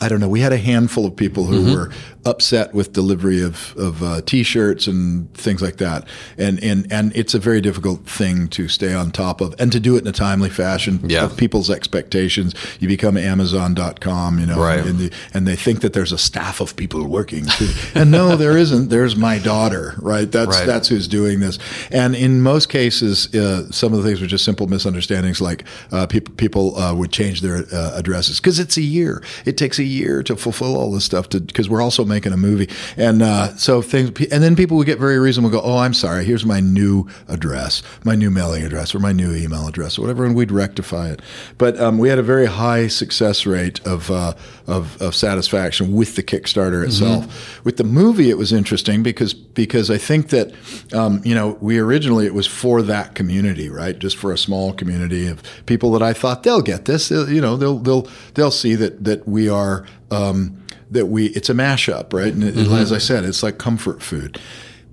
I 0.00 0.08
don't 0.08 0.20
know. 0.20 0.28
We 0.28 0.40
had 0.40 0.52
a 0.52 0.58
handful 0.58 1.06
of 1.06 1.16
people 1.16 1.44
who 1.44 1.62
mm-hmm. 1.62 1.74
were 1.74 1.92
upset 2.26 2.74
with 2.74 2.92
delivery 2.92 3.42
of, 3.42 3.74
of 3.76 4.02
uh, 4.02 4.20
T-shirts 4.22 4.86
and 4.86 5.32
things 5.34 5.60
like 5.62 5.76
that, 5.76 6.06
and 6.38 6.62
and 6.62 6.90
and 6.92 7.14
it's 7.16 7.34
a 7.34 7.38
very 7.38 7.60
difficult 7.60 8.06
thing 8.06 8.48
to 8.48 8.68
stay 8.68 8.94
on 8.94 9.10
top 9.10 9.40
of 9.40 9.54
and 9.58 9.70
to 9.72 9.80
do 9.80 9.96
it 9.96 10.00
in 10.02 10.06
a 10.08 10.12
timely 10.12 10.50
fashion 10.50 11.00
Yeah. 11.04 11.24
of 11.24 11.36
people's 11.36 11.70
expectations. 11.70 12.54
You 12.80 12.88
become 12.88 13.16
Amazon.com, 13.16 14.38
you 14.38 14.46
know, 14.46 14.58
Right. 14.58 14.84
and, 14.84 14.98
the, 14.98 15.10
and 15.32 15.46
they 15.46 15.56
think 15.56 15.80
that 15.80 15.92
there's 15.92 16.12
a 16.12 16.18
staff 16.18 16.60
of 16.60 16.76
people 16.76 17.06
working, 17.06 17.44
to, 17.46 17.68
and 17.94 18.10
no, 18.10 18.36
there 18.36 18.56
isn't. 18.56 18.88
There's 18.90 19.16
my 19.16 19.38
daughter, 19.38 19.94
right? 19.98 20.30
That's 20.30 20.56
Right. 20.56 20.66
that's 20.66 20.88
who's 20.88 21.08
doing 21.08 21.40
this, 21.40 21.58
and 21.90 22.14
in 22.14 22.40
most 22.42 22.68
cases, 22.68 23.32
uh, 23.34 23.70
some 23.70 23.92
of 23.92 24.02
the 24.02 24.08
things 24.08 24.20
were 24.20 24.26
just 24.26 24.44
simple 24.44 24.66
misunderstandings, 24.66 25.40
like 25.40 25.64
uh, 25.92 26.06
people 26.06 26.34
people 26.36 26.76
uh, 26.78 26.94
would 26.94 27.12
change 27.12 27.40
their 27.40 27.64
uh, 27.72 27.92
addresses 27.96 28.40
because 28.40 28.58
it's 28.58 28.76
a 28.76 28.82
year. 28.82 29.22
It 29.44 29.56
takes 29.56 29.78
a 29.78 29.84
year 29.84 30.22
to 30.24 30.36
fulfill 30.36 30.76
all 30.76 30.90
this 30.92 31.04
stuff 31.04 31.28
because 31.30 31.68
we're 31.68 31.82
also 31.82 32.04
making 32.14 32.32
a 32.32 32.36
movie, 32.36 32.68
and 32.96 33.22
uh, 33.22 33.54
so 33.56 33.82
things. 33.82 34.08
And 34.30 34.42
then 34.42 34.56
people 34.56 34.76
would 34.76 34.86
get 34.86 34.98
very 34.98 35.18
reasonable. 35.18 35.50
Go, 35.50 35.60
oh, 35.62 35.78
I'm 35.78 35.94
sorry. 35.94 36.24
Here's 36.24 36.46
my 36.46 36.60
new 36.60 37.08
address, 37.28 37.82
my 38.04 38.14
new 38.14 38.30
mailing 38.30 38.64
address, 38.64 38.94
or 38.94 39.00
my 39.00 39.12
new 39.12 39.34
email 39.34 39.66
address, 39.66 39.98
or 39.98 40.02
whatever, 40.02 40.24
and 40.24 40.34
we'd 40.34 40.52
rectify 40.52 41.10
it. 41.10 41.20
But 41.58 41.78
um, 41.80 41.98
we 41.98 42.08
had 42.08 42.18
a 42.18 42.22
very 42.22 42.46
high 42.46 42.86
success 42.86 43.46
rate 43.46 43.84
of 43.86 44.10
uh, 44.10 44.34
of, 44.66 45.00
of 45.02 45.14
satisfaction 45.14 45.94
with 45.94 46.16
the 46.16 46.22
Kickstarter 46.22 46.84
itself. 46.84 47.64
With 47.64 47.76
the 47.76 47.84
movie, 47.84 48.30
it 48.30 48.38
was 48.38 48.52
interesting 48.52 49.02
because 49.02 49.34
because 49.34 49.90
I 49.90 49.98
think 49.98 50.28
that 50.28 50.52
um, 50.92 51.20
you 51.24 51.34
know 51.34 51.58
we 51.60 51.78
originally 51.78 52.26
it 52.26 52.34
was 52.34 52.46
for 52.46 52.82
that 52.82 53.14
community, 53.14 53.68
right? 53.68 53.98
Just 53.98 54.16
for 54.16 54.32
a 54.32 54.38
small 54.38 54.72
community 54.72 55.26
of 55.26 55.42
people 55.66 55.92
that 55.92 56.02
I 56.02 56.12
thought 56.12 56.42
they'll 56.42 56.62
get 56.62 56.84
this. 56.84 57.10
You 57.10 57.40
know, 57.40 57.56
they'll 57.56 57.78
they'll 57.78 58.08
they'll 58.34 58.50
see 58.50 58.74
that 58.76 59.04
that 59.04 59.26
we 59.26 59.48
are. 59.48 59.86
Um, 60.10 60.60
that 60.94 61.06
we 61.06 61.26
it's 61.26 61.50
a 61.50 61.54
mashup, 61.54 62.12
right? 62.12 62.32
And 62.32 62.42
it- 62.42 62.56
as 62.56 62.92
I 62.92 62.98
said, 62.98 63.24
it's 63.24 63.42
like 63.42 63.58
comfort 63.58 64.02
food. 64.02 64.40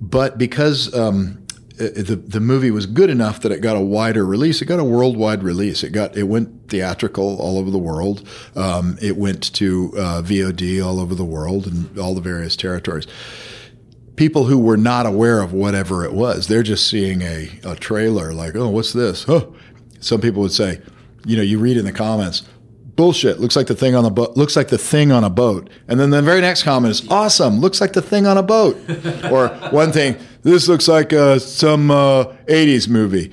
But 0.00 0.36
because 0.36 0.92
um, 0.94 1.38
uh, 1.80 1.84
the 1.96 2.16
the 2.16 2.40
movie 2.40 2.70
was 2.70 2.86
good 2.86 3.08
enough 3.08 3.40
that 3.40 3.52
it 3.52 3.60
got 3.60 3.76
a 3.76 3.80
wider 3.80 4.26
release. 4.26 4.60
It 4.60 4.66
got 4.66 4.78
a 4.80 4.84
worldwide 4.84 5.42
release. 5.42 5.82
It 5.82 5.90
got 5.90 6.16
it 6.16 6.24
went 6.24 6.68
theatrical 6.68 7.38
all 7.40 7.56
over 7.58 7.70
the 7.70 7.78
world. 7.78 8.28
Um, 8.54 8.98
it 9.00 9.16
went 9.16 9.52
to 9.54 9.92
uh, 9.96 10.22
VOD 10.22 10.84
all 10.84 11.00
over 11.00 11.14
the 11.14 11.24
world 11.24 11.66
and 11.66 11.98
all 11.98 12.14
the 12.14 12.20
various 12.20 12.56
territories. 12.56 13.06
People 14.16 14.44
who 14.44 14.58
were 14.58 14.76
not 14.76 15.06
aware 15.06 15.40
of 15.40 15.52
whatever 15.54 16.04
it 16.04 16.12
was, 16.12 16.46
they're 16.46 16.62
just 16.62 16.86
seeing 16.86 17.22
a, 17.22 17.48
a 17.64 17.74
trailer 17.76 18.32
like, 18.34 18.54
oh, 18.54 18.68
what's 18.68 18.92
this? 18.92 19.24
Huh. 19.24 19.46
Some 20.00 20.20
people 20.20 20.42
would 20.42 20.52
say, 20.52 20.80
you 21.24 21.36
know, 21.36 21.42
you 21.42 21.58
read 21.58 21.76
in 21.78 21.84
the 21.86 21.92
comments, 21.92 22.42
bullshit. 22.96 23.40
Looks 23.40 23.56
like 23.56 23.66
the 23.66 23.74
thing 23.74 23.94
on 23.94 24.04
the 24.04 24.10
boat. 24.10 24.36
Looks 24.36 24.56
like 24.56 24.68
the 24.68 24.78
thing 24.78 25.12
on 25.12 25.24
a 25.24 25.30
boat. 25.30 25.70
And 25.88 25.98
then 25.98 26.10
the 26.10 26.22
very 26.22 26.40
next 26.40 26.62
comment 26.62 26.90
is 26.90 27.08
awesome. 27.08 27.60
Looks 27.60 27.80
like 27.80 27.92
the 27.92 28.02
thing 28.02 28.26
on 28.26 28.36
a 28.36 28.42
boat. 28.42 28.76
or 29.30 29.48
one 29.70 29.92
thing. 29.92 30.16
This 30.42 30.68
looks 30.68 30.88
like 30.88 31.12
uh, 31.12 31.38
some 31.38 31.90
uh, 31.90 32.24
'80s 32.48 32.88
movie. 32.88 33.32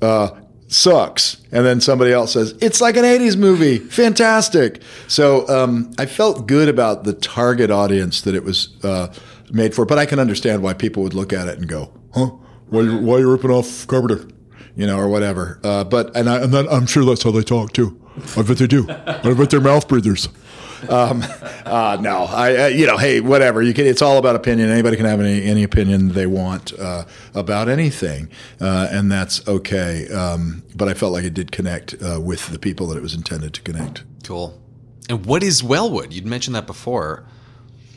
Uh, 0.00 0.30
sucks. 0.68 1.42
And 1.52 1.64
then 1.64 1.80
somebody 1.80 2.12
else 2.12 2.32
says 2.32 2.54
it's 2.60 2.80
like 2.80 2.96
an 2.96 3.04
'80s 3.04 3.36
movie. 3.36 3.78
Fantastic. 3.78 4.82
So 5.08 5.48
um, 5.48 5.92
I 5.98 6.06
felt 6.06 6.46
good 6.46 6.68
about 6.68 7.04
the 7.04 7.12
target 7.12 7.70
audience 7.70 8.22
that 8.22 8.34
it 8.34 8.44
was 8.44 8.76
uh, 8.84 9.12
made 9.50 9.74
for. 9.74 9.84
But 9.84 9.98
I 9.98 10.06
can 10.06 10.18
understand 10.18 10.62
why 10.62 10.74
people 10.74 11.02
would 11.02 11.14
look 11.14 11.32
at 11.32 11.48
it 11.48 11.58
and 11.58 11.68
go, 11.68 11.92
"Huh? 12.14 12.26
Why 12.68 12.82
why 12.82 13.18
you 13.18 13.30
ripping 13.30 13.50
off 13.50 13.86
Carpenter?" 13.86 14.28
You 14.76 14.88
know, 14.88 14.98
or 14.98 15.08
whatever. 15.08 15.60
Uh, 15.62 15.84
but 15.84 16.16
and, 16.16 16.28
I, 16.28 16.42
and 16.42 16.52
then 16.52 16.66
I'm 16.68 16.86
sure 16.86 17.04
that's 17.04 17.22
how 17.22 17.30
they 17.30 17.42
talk 17.42 17.72
too. 17.72 18.00
I 18.36 18.42
bet 18.42 18.58
they 18.58 18.66
do. 18.66 18.86
I 18.88 19.34
bet 19.34 19.50
they're 19.50 19.60
mouth 19.60 19.88
breathers. 19.88 20.28
Um, 20.88 21.24
uh, 21.64 21.96
no, 22.00 22.24
I, 22.24 22.64
uh, 22.64 22.66
you 22.66 22.86
know, 22.86 22.98
hey, 22.98 23.20
whatever. 23.20 23.62
You 23.62 23.72
can. 23.72 23.86
It's 23.86 24.02
all 24.02 24.18
about 24.18 24.36
opinion. 24.36 24.70
Anybody 24.70 24.96
can 24.96 25.06
have 25.06 25.20
any 25.20 25.42
any 25.44 25.62
opinion 25.62 26.10
they 26.10 26.26
want 26.26 26.78
uh, 26.78 27.04
about 27.34 27.68
anything, 27.68 28.28
uh, 28.60 28.88
and 28.90 29.10
that's 29.10 29.46
okay. 29.48 30.08
Um, 30.08 30.62
but 30.74 30.88
I 30.88 30.94
felt 30.94 31.12
like 31.12 31.24
it 31.24 31.34
did 31.34 31.52
connect 31.52 31.94
uh, 32.02 32.20
with 32.20 32.48
the 32.48 32.58
people 32.58 32.86
that 32.88 32.96
it 32.98 33.02
was 33.02 33.14
intended 33.14 33.54
to 33.54 33.62
connect. 33.62 34.04
Cool. 34.24 34.60
And 35.08 35.24
what 35.26 35.42
is 35.42 35.62
Wellwood? 35.62 36.12
You'd 36.12 36.26
mentioned 36.26 36.54
that 36.54 36.66
before. 36.66 37.24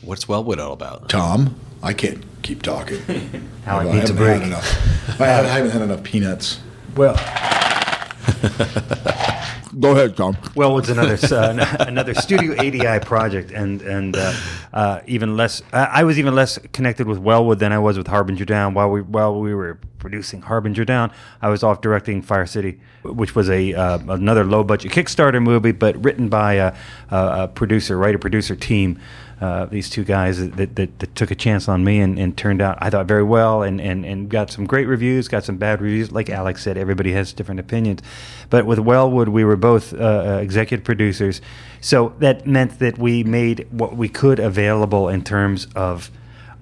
What's 0.02 0.28
Wellwood 0.30 0.60
all 0.60 0.74
about? 0.74 1.10
Tom, 1.10 1.60
I 1.84 1.94
can't 1.94 2.24
keep 2.42 2.62
talking. 2.62 3.00
Alec 3.66 3.88
I 3.88 3.92
needs 3.94 4.10
a 4.10 4.14
haven't 4.14 4.16
break. 4.16 4.42
enough. 4.44 5.20
I 5.22 5.26
haven't 5.28 5.72
had 5.72 5.82
enough 5.82 6.04
peanuts. 6.04 6.60
Well, 6.96 7.16
Go 9.80 9.92
ahead, 9.92 10.16
Tom. 10.16 10.38
well, 10.56 10.78
it's 10.78 10.90
another 10.90 11.18
uh, 11.36 11.76
another 11.80 12.14
Studio 12.14 12.54
ADI 12.54 13.04
project, 13.06 13.52
and 13.52 13.82
and 13.82 14.16
uh, 14.16 14.34
uh, 14.74 15.02
even 15.08 15.36
less. 15.36 15.62
I 15.74 16.04
was 16.04 16.18
even 16.20 16.36
less 16.36 16.58
connected 16.74 17.08
with 17.08 17.20
Wellwood 17.20 17.60
than 17.60 17.72
I 17.74 17.80
was 17.80 17.98
with 17.98 18.08
Harbinger 18.08 18.46
Down. 18.46 18.74
While 18.74 18.90
we 18.92 19.02
while 19.02 19.40
we 19.40 19.54
were 19.54 19.80
producing 20.00 20.42
Harbinger 20.42 20.86
Down, 20.86 21.12
I 21.42 21.50
was 21.50 21.64
off 21.64 21.82
directing 21.82 22.22
Fire 22.22 22.46
City, 22.46 22.80
which 23.04 23.36
was 23.36 23.50
a 23.50 23.74
uh, 23.74 24.00
another 24.08 24.44
low 24.44 24.64
budget 24.64 24.92
Kickstarter 24.92 25.42
movie, 25.42 25.72
but 25.72 26.02
written 26.04 26.30
by 26.30 26.54
a, 26.54 26.74
a, 27.12 27.44
a 27.44 27.48
producer, 27.48 27.98
writer 27.98 28.18
producer 28.20 28.56
team. 28.56 29.00
Uh, 29.40 29.66
these 29.66 29.88
two 29.88 30.04
guys 30.04 30.40
that, 30.40 30.76
that, 30.76 30.98
that 30.98 31.16
took 31.16 31.30
a 31.30 31.36
chance 31.36 31.70
on 31.70 31.84
me 31.84 32.00
and, 32.00 32.18
and 32.18 32.36
turned 32.36 32.60
out, 32.60 32.76
I 32.82 32.90
thought, 32.90 33.06
very 33.06 33.24
well 33.24 33.62
and, 33.62 33.80
and, 33.80 34.04
and 34.04 34.30
got 34.30 34.50
some 34.50 34.66
great 34.66 34.88
reviews, 34.88 35.28
got 35.28 35.44
some 35.44 35.58
bad 35.58 35.80
reviews. 35.80 36.12
Like 36.12 36.28
Alex 36.32 36.64
said, 36.64 36.76
everybody 36.76 37.12
has 37.12 37.34
different 37.34 37.60
opinions. 37.60 38.02
But 38.50 38.66
with 38.66 38.80
Wellwood, 38.80 39.30
we 39.30 39.44
were 39.44 39.56
both 39.56 39.94
uh, 39.94 39.98
uh, 39.98 40.40
executive 40.42 40.84
producers. 40.84 41.40
So 41.82 42.16
that 42.18 42.48
meant 42.48 42.80
that 42.80 42.98
we 42.98 43.24
made 43.24 43.68
what 43.70 43.96
we 43.96 44.10
could 44.10 44.40
available 44.40 45.08
in 45.08 45.24
terms 45.24 45.68
of 45.76 46.10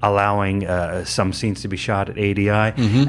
allowing 0.04 0.68
uh, 0.68 1.04
some 1.06 1.34
scenes 1.34 1.62
to 1.62 1.68
be 1.68 1.78
shot 1.78 2.10
at 2.10 2.18
ADI. 2.18 2.50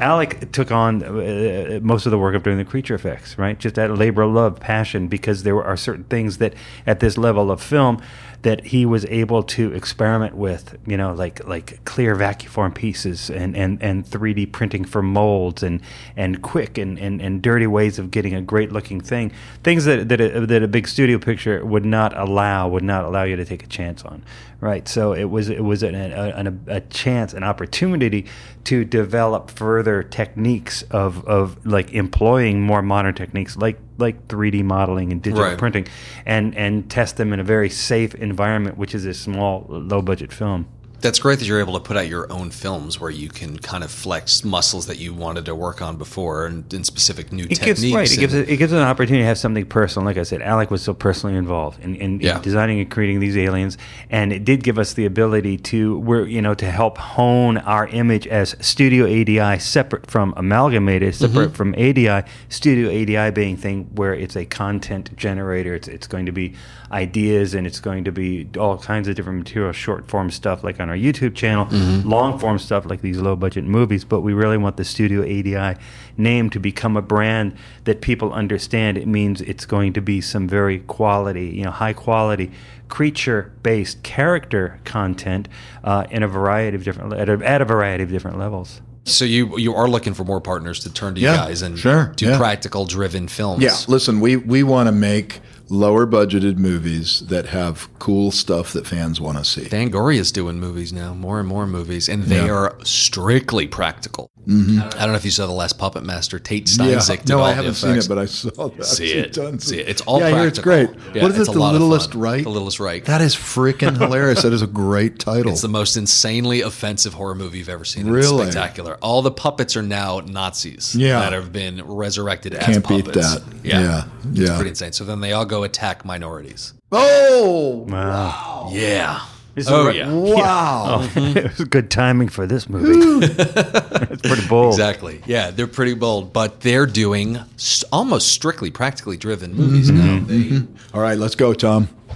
Alec 0.01 0.51
took 0.51 0.71
on 0.71 1.03
uh, 1.03 1.79
most 1.83 2.05
of 2.05 2.11
the 2.11 2.17
work 2.17 2.33
of 2.35 2.43
doing 2.43 2.57
the 2.57 2.65
creature 2.65 2.95
effects, 2.95 3.37
right? 3.37 3.59
Just 3.59 3.75
that 3.75 3.95
labor 3.95 4.21
of 4.23 4.31
love, 4.31 4.59
passion, 4.59 5.07
because 5.07 5.43
there 5.43 5.61
are 5.61 5.77
certain 5.77 6.05
things 6.05 6.37
that 6.37 6.53
at 6.87 6.99
this 6.99 7.17
level 7.17 7.51
of 7.51 7.61
film 7.61 8.01
that 8.43 8.65
he 8.65 8.85
was 8.85 9.05
able 9.05 9.41
to 9.43 9.73
experiment 9.73 10.35
with, 10.35 10.77
you 10.85 10.95
know, 10.95 11.13
like 11.13 11.45
like 11.47 11.83
clear 11.85 12.15
vacuform 12.15 12.73
pieces 12.73 13.29
and, 13.29 13.57
and, 13.57 13.81
and 13.81 14.05
3D 14.05 14.51
printing 14.51 14.85
for 14.85 15.01
molds 15.01 15.63
and 15.63 15.81
and 16.15 16.41
quick 16.41 16.77
and, 16.77 16.99
and, 16.99 17.21
and 17.21 17.41
dirty 17.41 17.67
ways 17.67 17.97
of 17.97 18.11
getting 18.11 18.35
a 18.35 18.41
great 18.41 18.71
looking 18.71 19.01
thing. 19.01 19.31
Things 19.63 19.85
that 19.85 20.09
that 20.09 20.21
a, 20.21 20.45
that 20.45 20.63
a 20.63 20.67
big 20.67 20.87
studio 20.87 21.17
picture 21.17 21.65
would 21.65 21.85
not 21.85 22.17
allow 22.17 22.67
would 22.67 22.83
not 22.83 23.05
allow 23.05 23.23
you 23.23 23.35
to 23.35 23.45
take 23.45 23.63
a 23.63 23.67
chance 23.67 24.03
on, 24.03 24.23
right? 24.61 24.87
So 24.87 25.13
it 25.13 25.25
was 25.25 25.49
it 25.49 25.63
was 25.63 25.83
an, 25.83 25.95
an, 25.95 26.47
a, 26.67 26.75
a 26.75 26.81
chance, 26.81 27.33
an 27.33 27.43
opportunity 27.43 28.25
to 28.67 28.83
develop 28.83 29.49
further 29.49 30.03
techniques 30.03 30.81
of, 30.91 31.25
of 31.25 31.65
like 31.65 31.93
employing 31.93 32.61
more 32.61 32.81
modern 32.81 33.13
techniques 33.15 33.55
like 33.55 33.79
like 33.97 34.27
3D 34.27 34.61
modeling 34.63 35.11
and 35.13 35.21
digital 35.21 35.45
Right. 35.45 35.57
printing 35.57 35.87
and 36.25 36.53
and 36.57 36.89
test 36.89 37.15
them 37.15 37.31
in 37.31 37.39
a 37.39 37.43
very 37.45 37.69
safe 37.69 38.13
environment 38.15 38.77
which 38.77 38.93
is 38.93 39.05
a 39.05 39.13
small 39.13 39.65
low 39.69 40.01
budget 40.01 40.33
film. 40.33 40.67
That's 40.99 41.19
great 41.19 41.39
that 41.39 41.45
you're 41.45 41.59
able 41.59 41.73
to 41.73 41.79
put 41.79 41.95
out 41.95 42.07
your 42.07 42.31
own 42.31 42.49
films 42.49 42.99
where 42.99 43.11
you 43.11 43.29
can 43.29 43.57
kind 43.59 43.83
of 43.83 43.91
flex 43.91 44.43
muscles 44.43 44.87
that 44.87 44.97
you 44.97 45.13
wanted 45.13 45.45
to 45.45 45.53
work 45.55 45.81
on 45.81 45.97
before 45.97 46.47
and, 46.47 46.71
and 46.73 46.85
specific 46.85 47.31
new 47.31 47.43
It 47.43 47.55
techniques. 47.57 47.81
gives 47.81 47.93
right. 47.93 48.11
It 48.11 48.19
gives 48.19 48.33
it, 48.33 48.49
it 48.49 48.57
gives 48.57 48.71
an 48.73 48.79
opportunity 48.79 49.21
to 49.21 49.27
have 49.27 49.37
something 49.37 49.65
personal. 49.65 50.05
Like 50.05 50.17
I 50.17 50.23
said, 50.23 50.41
Alec 50.41 50.71
was 50.71 50.81
so 50.81 50.93
personally 50.93 51.35
involved 51.35 51.79
in, 51.83 51.95
in, 51.95 52.19
Yeah. 52.19 52.37
in 52.37 52.41
designing 52.41 52.79
and 52.79 52.89
creating 52.89 53.19
these 53.19 53.37
aliens, 53.37 53.77
and 54.09 54.33
it 54.33 54.43
did 54.43 54.63
give 54.63 54.79
us 54.79 54.93
the 54.93 55.05
ability 55.05 55.57
to 55.57 55.99
we're 55.99 56.25
you 56.25 56.41
know 56.41 56.55
to 56.55 56.69
help 56.71 56.97
hone 56.97 57.57
our 57.59 57.87
image 57.89 58.25
as 58.27 58.55
Studio 58.59 59.05
ADI, 59.05 59.59
separate 59.59 60.09
from 60.09 60.33
Amalgamated, 60.35 61.13
mm-hmm. 61.13 61.25
separate 61.25 61.55
from 61.55 61.73
ADI. 61.75 62.23
Studio 62.49 62.89
ADI 62.89 63.31
being 63.31 63.55
thing 63.55 63.89
where 63.93 64.15
it's 64.15 64.35
a 64.35 64.45
content 64.45 65.15
generator. 65.15 65.75
It's 65.75 65.87
it's 65.87 66.07
going 66.07 66.25
to 66.25 66.31
be 66.31 66.55
ideas 66.91 67.53
and 67.53 67.67
it's 67.67 67.79
going 67.79 68.05
to 68.05 68.11
be 68.11 68.47
all 68.57 68.77
kinds 68.77 69.07
of 69.07 69.15
different 69.15 69.39
material, 69.39 69.71
short 69.73 70.07
form 70.07 70.31
stuff 70.31 70.63
like 70.63 70.79
on 70.79 70.86
our 70.89 70.95
YouTube 70.95 71.35
channel, 71.35 71.67
long 72.07 72.39
form 72.39 72.59
stuff 72.59 72.85
like 72.85 73.01
these 73.01 73.17
low 73.17 73.35
budget 73.35 73.63
movies. 73.63 74.03
But 74.05 74.21
we 74.21 74.33
really 74.33 74.57
want 74.57 74.77
the 74.77 74.85
Studio 74.85 75.21
ADI 75.21 75.79
name 76.17 76.49
to 76.51 76.59
become 76.59 76.97
a 76.97 77.01
brand 77.01 77.55
that 77.85 78.01
people 78.01 78.33
understand. 78.33 78.97
It 78.97 79.07
means 79.07 79.41
it's 79.41 79.65
going 79.65 79.93
to 79.93 80.01
be 80.01 80.21
some 80.21 80.47
very 80.47 80.79
quality, 80.79 81.47
you 81.47 81.63
know, 81.63 81.71
high 81.71 81.93
quality 81.93 82.51
creature 82.89 83.51
based 83.63 84.01
character 84.03 84.79
content 84.85 85.47
uh, 85.83 86.05
in 86.09 86.23
a 86.23 86.27
variety 86.27 86.75
of 86.75 86.83
different 86.83 87.13
at 87.13 87.29
a, 87.29 87.33
at 87.45 87.61
a 87.61 87.65
variety 87.65 88.03
of 88.03 88.09
different 88.09 88.37
levels. 88.37 88.81
So 89.07 89.23
you 89.23 89.57
you 89.57 89.73
are 89.73 89.87
looking 89.87 90.13
for 90.13 90.25
more 90.25 90.41
partners 90.41 90.81
to 90.81 90.93
turn 90.93 91.15
to 91.15 91.21
you 91.21 91.27
guys 91.27 91.61
and 91.61 91.79
sure, 91.79 92.11
do 92.17 92.27
yeah. 92.27 92.37
practical 92.37 92.85
driven 92.85 93.29
films. 93.29 93.63
Yeah, 93.63 93.77
listen, 93.87 94.19
we 94.19 94.35
we 94.35 94.63
want 94.63 94.87
to 94.87 94.91
make 94.91 95.39
lower 95.69 96.07
budgeted 96.07 96.57
movies 96.57 97.21
that 97.27 97.47
have 97.47 97.87
cool 97.99 98.31
stuff 98.31 98.71
that 98.73 98.87
fans 98.87 99.19
want 99.19 99.37
to 99.37 99.43
see. 99.43 99.65
Fangoria's 99.65 100.31
doing 100.31 100.59
movies 100.59 100.93
now, 100.93 101.13
more 101.13 101.39
and 101.39 101.47
more 101.47 101.67
movies, 101.67 102.07
and 102.07 102.23
they 102.23 102.45
Yeah. 102.45 102.51
are 102.53 102.77
strictly 102.83 103.67
practical. 103.67 104.31
Mm-hmm. 104.47 104.79
I 104.81 104.89
don't 105.01 105.09
know 105.09 105.15
if 105.15 105.25
you 105.25 105.31
saw 105.31 105.45
the 105.45 105.51
last 105.51 105.77
Puppet 105.77 106.03
Master, 106.05 106.39
Tate 106.39 106.67
Steinsiek. 106.67 107.17
did 107.19 107.29
no, 107.29 107.41
I 107.41 107.51
haven't 107.51 107.73
seen 107.73 107.97
it, 107.97 108.07
but 108.07 108.17
I 108.17 108.25
saw 108.27 108.69
that. 108.69 108.85
See 108.85 109.11
it. 109.11 109.35
See 109.61 109.79
it. 109.79 109.89
It's 109.89 110.01
all 110.03 110.21
yeah, 110.21 110.29
hear 110.29 110.47
it's 110.47 110.59
great. 110.59 110.89
Yeah, 111.13 111.23
what 111.23 111.31
is 111.33 111.49
it? 111.49 111.51
The 111.51 111.59
Littlest. 111.59 112.15
Right? 112.15 112.43
The 112.43 112.49
Littlest 112.49 112.79
Reich. 112.79 113.03
That 113.05 113.19
is 113.19 113.35
freaking 113.35 113.97
hilarious. 114.01 114.43
that 114.43 114.53
is 114.53 114.61
a 114.61 114.67
great 114.67 115.19
title. 115.19 115.51
It's 115.51 115.61
the 115.61 115.67
most 115.67 115.97
insanely 115.97 116.61
offensive 116.61 117.13
horror 117.15 117.35
movie 117.35 117.57
you've 117.57 117.67
ever 117.67 117.83
seen. 117.83 118.07
Really? 118.09 118.43
It's 118.45 118.53
spectacular. 118.53 118.97
All 119.01 119.21
the 119.21 119.31
puppets 119.31 119.75
are 119.75 119.81
now 119.83 120.21
Nazis 120.21 120.95
Yeah. 120.95 121.19
that 121.19 121.33
have 121.33 121.51
been 121.51 121.83
resurrected 121.85 122.53
as 122.53 122.77
puppets. 122.77 122.87
Can't 122.87 123.05
beat 123.05 123.13
that. 123.15 123.43
Yeah. 123.63 123.81
Yeah, 123.81 124.03
It's 124.31 124.39
yeah. 124.49 124.55
pretty 124.55 124.69
insane. 124.69 124.93
So 124.93 125.03
then 125.03 125.19
they 125.19 125.33
all 125.33 125.43
go 125.45 125.56
attack 125.63 126.03
minorities. 126.05 126.73
oh, 126.91 127.85
Wow. 127.87 128.69
Yeah. 128.71 129.21
This 129.55 129.67
Oh, 129.71 129.87
right- 129.87 129.95
yeah. 129.95 130.11
wow. 130.11 130.99
it 131.15 131.57
was 131.57 131.67
good 131.67 131.89
timing 131.89 132.29
for 132.29 132.45
this 132.45 132.69
movie. 132.69 133.25
it's 133.25 134.21
pretty 134.27 134.47
bold. 134.47 134.73
Exactly. 134.73 135.21
Yeah, 135.25 135.49
they're 135.49 135.65
pretty 135.65 135.95
bold, 135.95 136.31
but 136.31 136.61
they're 136.61 136.85
doing 136.85 137.39
st- 137.55 137.89
almost 137.91 138.27
strictly 138.27 138.69
practically 138.69 139.17
driven 139.17 139.55
movies 139.55 139.89
now. 139.89 140.19
They 140.27 140.61
All 140.93 141.01
right, 141.01 141.17
let's 141.17 141.33
go, 141.35 141.55
Tom. 141.55 141.89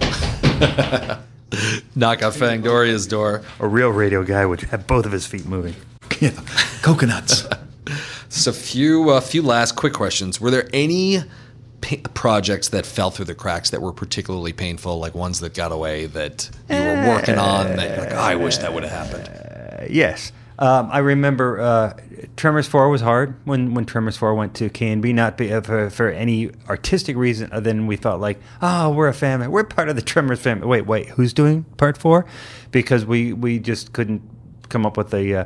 knock 1.94 2.22
on 2.22 2.32
Fangoria's 2.32 3.06
door. 3.06 3.42
A 3.60 3.66
real 3.68 3.90
radio 3.90 4.22
guy 4.22 4.46
would 4.46 4.60
have 4.62 4.86
both 4.86 5.04
of 5.06 5.12
his 5.12 5.26
feet 5.26 5.44
moving. 5.46 5.74
Yeah, 6.20 6.30
coconuts. 6.82 7.46
So, 8.28 8.50
a 8.50 8.54
few, 8.54 9.10
uh, 9.10 9.20
few 9.20 9.42
last 9.42 9.72
quick 9.76 9.92
questions. 9.92 10.40
Were 10.40 10.50
there 10.50 10.68
any 10.72 11.18
pa- 11.82 12.08
projects 12.14 12.70
that 12.70 12.86
fell 12.86 13.10
through 13.10 13.26
the 13.26 13.34
cracks 13.34 13.68
that 13.70 13.82
were 13.82 13.92
particularly 13.92 14.52
painful, 14.54 14.98
like 14.98 15.14
ones 15.14 15.40
that 15.40 15.52
got 15.54 15.70
away 15.72 16.06
that 16.06 16.48
you 16.70 16.76
were 16.76 17.06
working 17.08 17.36
on? 17.38 17.76
That 17.76 17.96
you're 17.96 18.06
like, 18.06 18.14
oh, 18.14 18.18
I 18.20 18.34
wish 18.36 18.56
that 18.58 18.72
would 18.72 18.84
have 18.84 18.92
happened. 19.10 19.28
Uh, 19.28 19.86
yes. 19.90 20.32
Um, 20.58 20.88
I 20.92 20.98
remember 20.98 21.60
uh, 21.60 21.94
Tremors 22.36 22.68
4 22.68 22.88
was 22.88 23.00
hard 23.00 23.34
when, 23.44 23.74
when 23.74 23.84
Tremors 23.84 24.16
4 24.16 24.34
went 24.34 24.54
to 24.56 24.70
KNB, 24.70 25.12
not 25.12 25.36
be, 25.36 25.52
uh, 25.52 25.60
for, 25.60 25.90
for 25.90 26.08
any 26.08 26.50
artistic 26.68 27.16
reason 27.16 27.50
other 27.52 27.62
than 27.62 27.86
we 27.88 27.96
felt 27.96 28.20
like, 28.20 28.38
oh, 28.60 28.90
we're 28.92 29.08
a 29.08 29.14
family. 29.14 29.48
We're 29.48 29.64
part 29.64 29.88
of 29.88 29.96
the 29.96 30.02
Tremors 30.02 30.40
family. 30.40 30.66
Wait, 30.68 30.86
wait, 30.86 31.08
who's 31.08 31.32
doing 31.32 31.64
part 31.78 31.98
4? 31.98 32.24
Because 32.70 33.04
we, 33.04 33.32
we 33.32 33.58
just 33.58 33.92
couldn't 33.92 34.22
come 34.68 34.86
up 34.86 34.96
with 34.96 35.12
a... 35.14 35.34
Uh, 35.34 35.44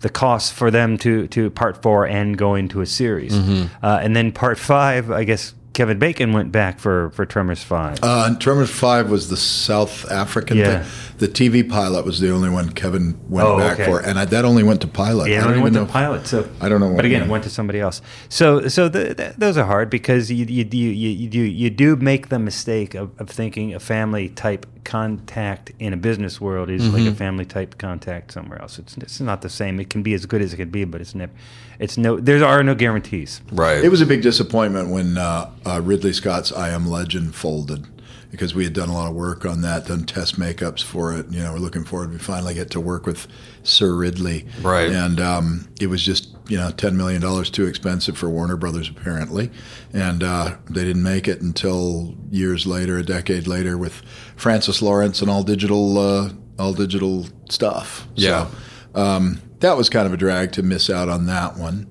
the 0.00 0.08
cost 0.10 0.52
for 0.52 0.68
them 0.72 0.98
to 0.98 1.28
to 1.28 1.48
part 1.48 1.80
four 1.80 2.08
and 2.08 2.36
go 2.36 2.56
into 2.56 2.80
a 2.80 2.86
series, 2.86 3.32
Mm-hmm. 3.32 3.84
uh, 3.86 4.00
and 4.02 4.16
then 4.16 4.32
part 4.32 4.58
five, 4.58 5.12
I 5.12 5.22
guess 5.22 5.54
Kevin 5.72 5.98
Bacon 5.98 6.32
went 6.32 6.52
back 6.52 6.78
for 6.78 7.10
for 7.10 7.24
Tremors 7.24 7.62
five. 7.62 7.98
Uh, 8.02 8.34
Tremors 8.38 8.70
Five 8.70 9.08
was 9.10 9.28
the 9.30 9.36
South 9.36 10.10
African 10.10 10.56
Yeah. 10.58 10.82
thing. 10.82 10.90
The 11.18 11.28
TV 11.28 11.62
pilot 11.68 12.04
was 12.04 12.18
the 12.20 12.30
only 12.30 12.50
one 12.50 12.70
Kevin 12.70 13.16
went 13.28 13.46
Oh, 13.48 13.56
back 13.58 13.74
okay. 13.74 13.84
for, 13.84 14.00
and 14.00 14.18
I, 14.18 14.24
that 14.24 14.44
only 14.44 14.64
went 14.64 14.80
to 14.80 14.88
pilot. 14.88 15.30
Yeah, 15.30 15.38
I 15.38 15.40
don't 15.42 15.50
only 15.50 15.62
went 15.62 15.74
know 15.76 15.86
to 15.86 15.92
pilot. 15.92 16.26
So 16.26 16.48
I 16.60 16.68
don't 16.68 16.80
know 16.80 16.88
what- 16.88 16.96
but 16.96 17.04
again, 17.04 17.20
yeah. 17.20 17.26
it 17.26 17.30
went 17.30 17.44
to 17.44 17.50
somebody 17.50 17.78
else. 17.80 18.02
So, 18.28 18.66
so 18.68 18.88
the, 18.88 19.14
the, 19.14 19.34
those 19.38 19.56
are 19.56 19.64
hard 19.64 19.88
because 19.88 20.32
you 20.32 20.44
you 20.46 20.66
you 20.70 20.88
you, 20.90 21.08
you, 21.10 21.28
do, 21.28 21.40
you 21.40 21.70
do 21.70 21.94
make 21.96 22.28
the 22.28 22.38
mistake 22.40 22.94
of, 22.94 23.10
of 23.20 23.28
thinking 23.30 23.72
a 23.72 23.80
family 23.80 24.30
type 24.30 24.66
contact 24.84 25.72
in 25.78 25.92
a 25.92 25.96
business 25.96 26.40
world 26.40 26.68
is 26.70 26.86
like 26.88 27.02
Mm-hmm. 27.02 27.12
a 27.12 27.14
family 27.14 27.44
type 27.44 27.78
contact 27.78 28.32
somewhere 28.32 28.60
else. 28.60 28.78
It's 28.78 28.96
it's 28.98 29.20
not 29.20 29.42
the 29.42 29.48
same. 29.48 29.80
It 29.80 29.90
can 29.90 30.02
be 30.02 30.14
as 30.14 30.26
good 30.26 30.42
as 30.42 30.52
it 30.52 30.56
can 30.56 30.70
be, 30.70 30.84
but 30.84 31.00
it's 31.00 31.14
never. 31.14 31.32
It's 31.78 31.96
no. 31.96 32.18
There 32.20 32.44
are 32.44 32.62
no 32.62 32.74
guarantees. 32.74 33.40
Right. 33.50 33.82
It 33.84 33.88
was 33.90 34.00
a 34.00 34.06
big 34.06 34.22
disappointment 34.22 34.90
when 34.90 35.18
uh, 35.18 35.50
uh, 35.66 35.80
Ridley 35.82 36.12
Scott's 36.12 36.52
I 36.52 36.70
Am 36.70 36.86
Legend 36.86 37.34
folded 37.34 37.86
because 38.32 38.54
we 38.54 38.64
had 38.64 38.72
done 38.72 38.88
a 38.88 38.94
lot 38.94 39.08
of 39.08 39.14
work 39.14 39.46
on 39.46 39.60
that, 39.60 39.86
done 39.86 40.04
test 40.04 40.40
makeups 40.40 40.82
for 40.82 41.14
it. 41.14 41.30
You 41.30 41.42
know, 41.42 41.52
we're 41.52 41.58
looking 41.58 41.84
forward. 41.84 42.10
We 42.10 42.18
finally 42.18 42.54
get 42.54 42.70
to 42.70 42.80
work 42.80 43.06
with 43.06 43.28
Sir 43.62 43.94
Ridley, 43.94 44.46
Right. 44.62 44.90
And 44.90 45.20
um, 45.20 45.68
it 45.80 45.86
was 45.86 46.02
just 46.02 46.34
you 46.48 46.56
know 46.56 46.70
ten 46.70 46.96
million 46.96 47.20
dollars 47.20 47.50
too 47.50 47.66
expensive 47.66 48.18
for 48.18 48.28
Warner 48.28 48.56
Brothers 48.56 48.88
apparently, 48.88 49.50
and 49.92 50.24
uh, 50.24 50.56
they 50.68 50.82
didn't 50.82 51.04
make 51.04 51.28
it 51.28 51.42
until 51.42 52.16
years 52.30 52.66
later, 52.66 52.96
a 52.98 53.04
decade 53.04 53.46
later, 53.46 53.78
with 53.78 54.02
Francis 54.34 54.82
Lawrence 54.82 55.20
and 55.20 55.30
all 55.30 55.44
digital, 55.44 55.98
uh, 55.98 56.30
all 56.58 56.72
digital 56.72 57.28
stuff. 57.50 58.08
Yeah. 58.14 58.48
So, 58.94 59.00
um, 59.00 59.42
that 59.60 59.76
was 59.76 59.88
kind 59.88 60.06
of 60.06 60.12
a 60.12 60.16
drag 60.16 60.52
to 60.52 60.62
miss 60.62 60.90
out 60.90 61.08
on 61.08 61.26
that 61.26 61.56
one. 61.56 61.86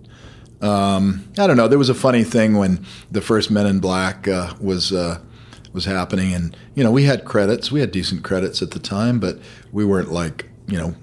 Um, 0.62 1.28
I 1.38 1.48
don't 1.48 1.58
know. 1.58 1.68
There 1.68 1.80
was 1.80 1.89
a 1.89 1.96
funny 1.96 2.24
thing 2.24 2.58
when 2.58 2.86
the 3.10 3.22
first 3.22 3.50
Men 3.50 3.66
in 3.66 3.80
Black 3.80 4.28
uh, 4.28 4.54
was 4.60 4.92
uh, 4.92 5.20
was 5.74 5.86
happening, 5.86 6.34
and 6.34 6.55
you 6.76 6.84
know 6.84 6.91
we 6.91 7.03
had 7.03 7.26
credits. 7.26 7.72
We 7.72 7.80
had 7.80 7.91
decent 7.91 8.24
credits 8.24 8.61
at 8.61 8.72
the 8.72 8.80
time, 8.80 9.19
but 9.19 9.39
we 9.72 9.86
weren't 9.86 10.11
like 10.11 10.45
you 10.67 10.78
know, 10.78 10.95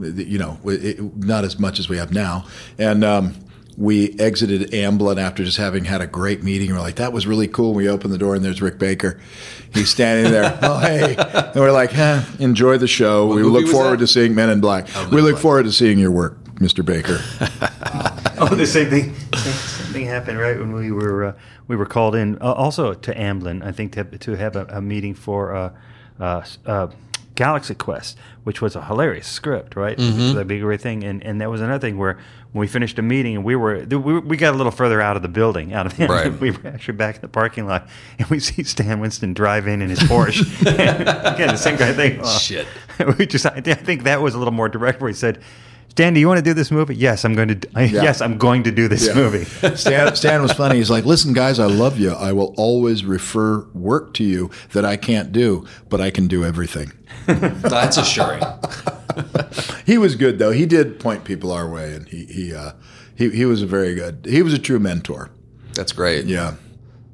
you 0.00 0.38
know, 0.38 0.58
it, 0.64 1.00
not 1.16 1.44
as 1.44 1.58
much 1.58 1.78
as 1.78 1.88
we 1.88 1.96
have 1.96 2.12
now. 2.12 2.44
And 2.76 3.04
um, 3.04 3.34
we 3.76 4.18
exited 4.18 4.70
Amblin 4.72 5.18
after 5.18 5.44
just 5.44 5.58
having 5.58 5.84
had 5.84 6.00
a 6.00 6.06
great 6.06 6.42
meeting. 6.42 6.72
We're 6.72 6.80
like, 6.80 6.96
that 6.96 7.12
was 7.12 7.26
really 7.26 7.46
cool. 7.46 7.72
We 7.72 7.88
opened 7.88 8.12
the 8.12 8.18
door, 8.18 8.34
and 8.34 8.44
there's 8.44 8.60
Rick 8.60 8.78
Baker. 8.78 9.20
He's 9.72 9.90
standing 9.90 10.32
there. 10.32 10.58
oh, 10.62 10.78
hey. 10.78 11.14
And 11.16 11.54
we're 11.56 11.72
like, 11.72 11.92
huh, 11.92 12.22
enjoy 12.38 12.78
the 12.78 12.88
show. 12.88 13.26
we 13.26 13.42
look 13.42 13.68
forward 13.68 13.98
that? 13.98 14.06
to 14.06 14.06
seeing 14.06 14.34
Men 14.34 14.50
in 14.50 14.60
Black. 14.60 14.92
Men 14.94 15.10
we 15.10 15.20
look 15.20 15.34
Black. 15.34 15.42
forward 15.42 15.62
to 15.64 15.72
seeing 15.72 15.98
your 15.98 16.10
work, 16.10 16.42
Mr. 16.56 16.84
Baker. 16.84 17.20
Oh, 18.38 18.54
the 18.54 18.66
same 18.66 18.90
thing. 18.90 19.14
Same, 19.96 20.04
same 20.04 20.04
thing 20.04 20.12
happened 20.12 20.38
right 20.38 20.58
when 20.58 20.72
we 20.72 20.90
were 20.90 21.24
uh, 21.24 21.32
we 21.68 21.76
were 21.76 21.86
called 21.86 22.14
in 22.14 22.36
uh, 22.40 22.52
also 22.52 22.94
to 22.94 23.14
Amblin. 23.14 23.64
I 23.64 23.72
think 23.72 23.92
to 23.92 24.00
have, 24.00 24.18
to 24.20 24.32
have 24.34 24.56
a, 24.56 24.66
a 24.70 24.80
meeting 24.80 25.14
for 25.14 25.54
uh, 25.54 25.72
uh, 26.20 26.44
uh, 26.64 26.88
Galaxy 27.34 27.74
Quest, 27.74 28.16
which 28.44 28.60
was 28.62 28.76
a 28.76 28.84
hilarious 28.84 29.26
script, 29.26 29.76
right? 29.76 29.98
Was 29.98 30.34
a 30.34 30.44
big 30.44 30.62
great 30.62 30.80
thing, 30.80 31.04
and 31.04 31.22
and 31.22 31.40
that 31.40 31.50
was 31.50 31.60
another 31.60 31.78
thing 31.78 31.98
where 31.98 32.18
when 32.52 32.60
we 32.60 32.66
finished 32.66 32.98
a 32.98 33.02
meeting 33.02 33.36
and 33.36 33.44
we 33.44 33.54
were 33.54 33.84
we, 33.84 34.18
we 34.20 34.36
got 34.36 34.54
a 34.54 34.56
little 34.56 34.72
further 34.72 35.00
out 35.00 35.16
of 35.16 35.22
the 35.22 35.28
building, 35.28 35.74
out 35.74 35.86
of 35.86 35.96
the 35.96 36.06
Right. 36.06 36.32
we 36.40 36.50
were 36.52 36.68
actually 36.68 36.94
back 36.96 37.16
in 37.16 37.20
the 37.20 37.28
parking 37.28 37.66
lot, 37.66 37.88
and 38.18 38.26
we 38.28 38.40
see 38.40 38.62
Stan 38.62 39.00
Winston 39.00 39.34
drive 39.34 39.66
in 39.68 39.82
in 39.82 39.90
his 39.90 39.98
Porsche. 40.00 40.42
Again, 41.34 41.48
the 41.48 41.56
same 41.56 41.76
kind 41.76 41.90
of 41.90 41.96
thing. 41.96 42.20
Uh, 42.20 42.38
Shit. 42.38 42.66
we 43.18 43.26
just 43.26 43.44
I 43.44 43.60
think 43.60 44.04
that 44.04 44.22
was 44.22 44.34
a 44.34 44.38
little 44.38 44.54
more 44.54 44.68
direct 44.68 45.00
where 45.00 45.08
he 45.08 45.14
said. 45.14 45.40
Stan, 45.96 46.12
do 46.12 46.20
you 46.20 46.28
want 46.28 46.36
to 46.36 46.42
do 46.42 46.52
this 46.52 46.70
movie? 46.70 46.94
Yes, 46.94 47.24
I'm 47.24 47.34
going 47.34 47.48
to. 47.48 47.54
d- 47.54 47.68
Yes, 47.74 48.20
I'm 48.20 48.36
going 48.36 48.64
to 48.64 48.70
do 48.70 48.86
this 48.86 49.06
Yeah. 49.06 49.14
movie. 49.14 49.44
Stan, 49.76 50.14
Stan 50.14 50.42
was 50.42 50.52
funny. 50.52 50.76
He's 50.76 50.90
like, 50.90 51.06
listen, 51.06 51.32
guys, 51.32 51.58
I 51.58 51.64
love 51.64 51.98
you. 51.98 52.10
I 52.12 52.32
will 52.32 52.52
always 52.58 53.02
refer 53.02 53.66
work 53.72 54.12
to 54.14 54.22
you 54.22 54.50
that 54.74 54.84
I 54.84 54.98
can't 54.98 55.32
do, 55.32 55.64
but 55.88 56.02
I 56.02 56.10
can 56.10 56.26
do 56.28 56.44
everything. 56.44 56.92
That's 57.26 57.96
assuring. 57.96 58.42
He 59.86 59.96
was 59.96 60.16
good, 60.16 60.38
though. 60.38 60.50
He 60.50 60.66
did 60.66 61.00
point 61.00 61.24
people 61.24 61.50
our 61.50 61.66
way, 61.66 61.94
and 61.94 62.06
he 62.08 62.26
he 62.26 62.54
uh, 62.54 62.72
he, 63.14 63.30
he 63.30 63.46
was 63.46 63.62
a 63.62 63.66
very 63.66 63.94
good. 63.94 64.26
He 64.28 64.42
was 64.42 64.52
a 64.52 64.58
true 64.58 64.78
mentor. 64.78 65.30
That's 65.72 65.92
great. 65.92 66.26
Yeah. 66.26 66.56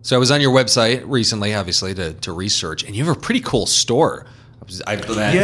So 0.02 0.16
I 0.16 0.18
was 0.18 0.32
on 0.32 0.40
your 0.40 0.50
website 0.52 1.04
recently, 1.06 1.54
obviously, 1.54 1.94
to, 1.94 2.14
to 2.14 2.32
research, 2.32 2.82
and 2.82 2.96
you 2.96 3.04
have 3.04 3.16
a 3.16 3.20
pretty 3.20 3.40
cool 3.42 3.66
store. 3.66 4.26
I 4.86 4.96
was- 4.96 5.08
I, 5.10 5.14
that, 5.14 5.34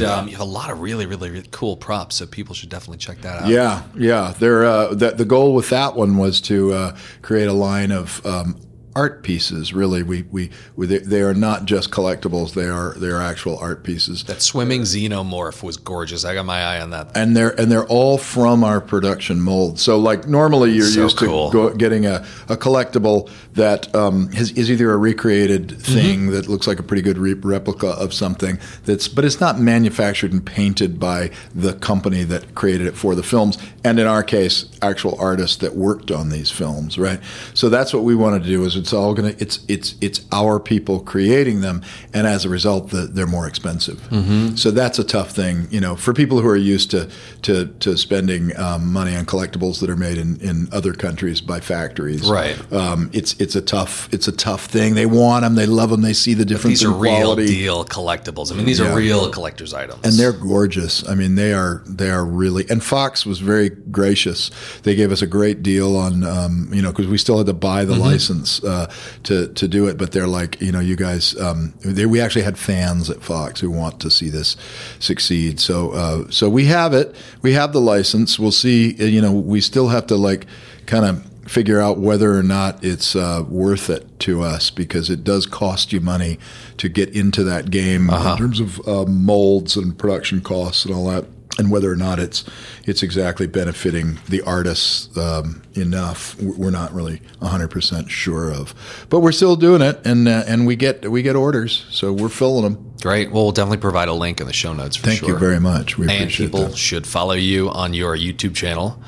Yeah. 0.00 0.12
um, 0.14 0.26
you 0.28 0.32
have 0.32 0.40
a 0.40 0.44
lot 0.44 0.70
of 0.70 0.80
really, 0.80 1.06
really, 1.06 1.30
really 1.30 1.48
cool 1.50 1.76
props, 1.76 2.16
so 2.16 2.26
people 2.26 2.54
should 2.54 2.68
definitely 2.68 2.98
check 2.98 3.20
that 3.22 3.42
out. 3.42 3.48
Yeah, 3.48 3.82
yeah. 3.96 4.34
There, 4.38 4.64
uh, 4.64 4.94
the, 4.94 5.10
the 5.12 5.24
goal 5.24 5.54
with 5.54 5.70
that 5.70 5.96
one 5.96 6.16
was 6.18 6.40
to 6.42 6.72
uh, 6.72 6.96
create 7.22 7.48
a 7.48 7.52
line 7.52 7.90
of 7.90 8.24
um, 8.24 8.56
art 8.96 9.22
pieces. 9.22 9.72
Really, 9.72 10.02
we, 10.02 10.22
we, 10.32 10.50
we 10.74 10.86
they, 10.86 10.98
they 10.98 11.20
are 11.20 11.34
not 11.34 11.66
just 11.66 11.90
collectibles; 11.92 12.54
they 12.54 12.66
are 12.68 12.94
they 12.94 13.08
are 13.08 13.20
actual 13.20 13.58
art 13.58 13.84
pieces. 13.84 14.24
That 14.24 14.42
swimming 14.42 14.82
xenomorph 14.82 15.62
was 15.62 15.76
gorgeous. 15.76 16.24
I 16.24 16.34
got 16.34 16.46
my 16.46 16.60
eye 16.62 16.80
on 16.80 16.90
that. 16.90 17.12
and 17.14 17.36
they're 17.36 17.58
and 17.60 17.70
they're 17.70 17.86
all 17.86 18.18
from 18.18 18.64
our 18.64 18.80
production 18.80 19.40
mold. 19.40 19.78
So 19.78 19.98
like 19.98 20.26
normally 20.26 20.72
you're 20.72 20.86
So 20.86 21.02
used 21.02 21.18
cool. 21.18 21.50
to 21.50 21.52
go, 21.52 21.74
getting 21.74 22.06
a, 22.06 22.24
a 22.48 22.56
collectible 22.56 23.30
that 23.52 23.94
um, 23.94 24.32
has, 24.32 24.50
is 24.52 24.70
either 24.70 24.90
a 24.92 24.96
recreated 24.96 25.66
Mm-hmm. 25.76 25.92
thing 25.92 26.30
that 26.30 26.48
looks 26.48 26.66
like 26.66 26.78
a 26.78 26.82
pretty 26.82 27.02
good 27.02 27.18
re- 27.18 27.34
replica 27.34 27.88
of 27.88 28.12
something 28.14 28.58
that's 28.84 29.08
but 29.08 29.24
it's 29.24 29.40
not 29.40 29.58
manufactured 29.60 30.32
and 30.32 30.44
painted 30.44 30.98
by 30.98 31.30
the 31.54 31.74
company 31.74 32.24
that 32.24 32.54
created 32.54 32.86
it 32.86 32.96
for 32.96 33.14
the 33.14 33.22
films 33.22 33.58
and 33.84 33.98
in 34.00 34.06
our 34.06 34.22
case 34.22 34.66
actual 34.82 35.14
artists 35.20 35.56
that 35.58 35.74
worked 35.76 36.10
on 36.10 36.30
these 36.30 36.50
films 36.50 36.98
right 36.98 37.20
so 37.54 37.68
that's 37.68 37.92
what 37.92 38.02
we 38.04 38.14
wanted 38.14 38.42
to 38.42 38.48
do 38.48 38.64
is 38.64 38.76
it's 38.86 38.92
all 38.92 39.14
gonna 39.14 39.34
it's 39.40 39.58
it's 39.66 39.96
it's 40.00 40.20
our 40.30 40.60
people 40.60 41.00
creating 41.00 41.60
them 41.60 41.82
and 42.14 42.24
as 42.24 42.44
a 42.44 42.48
result 42.48 42.90
the, 42.90 42.98
they're 43.14 43.26
more 43.26 43.48
expensive 43.48 43.98
Mm-hmm. 44.10 44.54
so 44.54 44.70
that's 44.70 45.00
a 45.00 45.04
tough 45.04 45.32
thing 45.32 45.66
you 45.72 45.80
know 45.80 45.96
for 45.96 46.12
people 46.14 46.40
who 46.40 46.46
are 46.48 46.54
used 46.76 46.90
to 46.92 47.08
to, 47.42 47.66
to 47.80 47.96
spending 47.96 48.56
um, 48.56 48.92
money 48.92 49.16
on 49.16 49.24
collectibles 49.26 49.80
that 49.80 49.90
are 49.90 49.96
made 49.96 50.18
in, 50.18 50.40
in 50.40 50.68
other 50.72 50.92
countries 50.92 51.40
by 51.40 51.58
factories 51.58 52.30
Right. 52.30 52.56
um, 52.72 53.10
it's 53.12 53.34
it's 53.40 53.56
a 53.56 53.60
tough 53.60 54.08
it's 54.12 54.28
a 54.28 54.32
tough 54.32 54.66
thing 54.66 54.94
they 54.94 55.06
want 55.06 55.42
them 55.42 55.56
they 55.56 55.66
love 55.66 55.90
them 55.90 56.02
they 56.02 56.12
see 56.12 56.34
the 56.34 56.44
difference 56.44 56.78
These 56.80 56.84
are 56.84 56.92
real 56.92 57.34
deal 57.34 57.84
collectibles. 57.84 58.52
I 58.52 58.54
mean, 58.56 58.66
these 58.66 58.78
Yeah. 58.78 58.92
are 58.92 58.96
real 58.96 59.28
collector's 59.30 59.74
items. 59.74 60.00
and 60.06 60.12
they're 60.14 60.32
gorgeous. 60.52 60.92
I 61.08 61.14
mean, 61.20 61.34
they 61.34 61.52
are 61.52 61.82
they 62.00 62.10
are 62.10 62.24
really. 62.24 62.64
And 62.70 62.80
Fox 62.82 63.26
was 63.26 63.38
very 63.40 63.70
gracious. 64.00 64.50
They 64.84 64.94
gave 64.94 65.10
us 65.16 65.22
a 65.22 65.26
great 65.38 65.58
deal 65.62 65.96
on, 65.96 66.22
um, 66.24 66.54
you 66.76 66.82
know, 66.82 66.90
because 66.92 67.08
we 67.14 67.18
still 67.18 67.38
had 67.38 67.46
to 67.46 67.58
buy 67.70 67.80
the 67.84 67.96
license 68.08 68.48
uh, 68.64 68.75
to 69.24 69.48
to 69.60 69.68
do 69.68 69.88
it. 69.88 69.96
But 69.98 70.12
they're 70.12 70.32
like, 70.40 70.60
you 70.60 70.72
know, 70.72 70.80
you 70.80 70.96
guys. 70.96 71.34
Um, 71.40 71.72
they, 71.84 72.06
we 72.06 72.20
actually 72.20 72.44
had 72.44 72.58
fans 72.58 73.10
at 73.10 73.22
Fox 73.22 73.60
who 73.60 73.70
want 73.70 74.00
to 74.00 74.10
see 74.10 74.30
this 74.30 74.56
succeed. 74.98 75.60
So 75.60 75.92
uh, 75.92 76.30
so 76.30 76.48
we 76.50 76.66
have 76.66 76.92
it. 76.92 77.14
We 77.42 77.52
have 77.54 77.72
the 77.72 77.80
license. 77.80 78.38
We'll 78.38 78.52
see. 78.64 78.96
uh, 79.00 79.04
You 79.04 79.22
know, 79.22 79.32
we 79.32 79.60
still 79.60 79.88
have 79.88 80.06
to 80.08 80.16
like 80.16 80.46
kind 80.86 81.04
of 81.04 81.24
figure 81.46 81.80
out 81.80 81.98
whether 81.98 82.36
or 82.36 82.42
not 82.42 82.82
it's 82.84 83.14
uh, 83.14 83.44
worth 83.48 83.88
it 83.88 84.04
to 84.18 84.42
us 84.42 84.68
because 84.70 85.08
it 85.08 85.22
does 85.22 85.46
cost 85.46 85.92
you 85.92 86.00
money 86.00 86.38
to 86.76 86.88
get 86.88 87.08
into 87.14 87.44
that 87.44 87.70
game 87.70 88.10
in 88.32 88.38
terms 88.38 88.58
of 88.60 88.80
uh, 88.88 89.04
molds 89.06 89.76
and 89.76 89.96
production 89.96 90.40
costs 90.40 90.84
and 90.84 90.92
all 90.92 91.06
that, 91.06 91.24
and 91.58 91.70
whether 91.70 91.90
or 91.90 91.96
not 91.96 92.18
it's 92.18 92.44
it's 92.84 93.02
exactly 93.02 93.46
benefiting 93.46 94.18
the 94.28 94.42
artists 94.42 95.16
um, 95.16 95.62
enough. 95.74 96.36
We're 96.40 96.70
not 96.70 96.92
really 96.92 97.22
100 97.38 97.68
percent 97.68 98.10
sure 98.10 98.52
of, 98.52 98.74
but 99.08 99.20
we're 99.20 99.32
still 99.32 99.56
doing 99.56 99.82
it, 99.82 100.00
and 100.04 100.28
uh, 100.28 100.44
and 100.46 100.66
we 100.66 100.76
get 100.76 101.10
we 101.10 101.22
get 101.22 101.36
orders, 101.36 101.86
so 101.90 102.12
we're 102.12 102.28
filling 102.28 102.64
them. 102.64 102.92
Great. 103.02 103.30
Well, 103.30 103.44
we'll 103.44 103.52
definitely 103.52 103.78
provide 103.78 104.08
a 104.08 104.12
link 104.14 104.40
in 104.40 104.46
the 104.46 104.52
show 104.52 104.72
notes 104.72 104.96
for 104.96 105.06
Thank 105.06 105.20
sure. 105.20 105.30
you 105.30 105.38
very 105.38 105.60
much. 105.60 105.96
We 105.98 106.06
And 106.06 106.12
appreciate 106.22 106.46
people 106.46 106.68
that. 106.68 106.76
should 106.76 107.06
follow 107.06 107.34
you 107.34 107.68
on 107.70 107.94
your 107.94 108.16
YouTube 108.16 108.54
channel. 108.54 109.00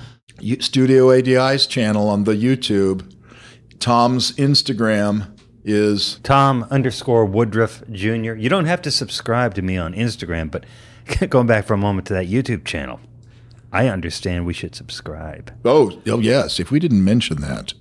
Studio 0.60 1.10
ADI's 1.10 1.66
channel 1.66 2.08
on 2.08 2.24
the 2.24 2.32
YouTube. 2.34 3.12
Tom's 3.80 4.32
Instagram 4.36 5.36
is 5.64 6.20
Tom 6.22 6.64
underscore 6.70 7.24
Woodruff 7.24 7.82
Jr. 7.90 8.34
You 8.34 8.48
don't 8.48 8.66
have 8.66 8.80
to 8.82 8.90
subscribe 8.90 9.54
to 9.54 9.62
me 9.62 9.76
on 9.76 9.94
Instagram, 9.94 10.50
but 10.50 10.64
going 11.28 11.46
back 11.46 11.66
for 11.66 11.74
a 11.74 11.78
moment 11.78 12.06
to 12.08 12.14
that 12.14 12.28
YouTube 12.28 12.64
channel, 12.64 13.00
I 13.72 13.88
understand 13.88 14.46
we 14.46 14.54
should 14.54 14.74
subscribe. 14.74 15.52
Oh, 15.64 16.00
oh 16.06 16.18
yes. 16.20 16.58
If 16.58 16.70
we 16.70 16.80
didn't 16.80 17.04
mention 17.04 17.40
that, 17.40 17.74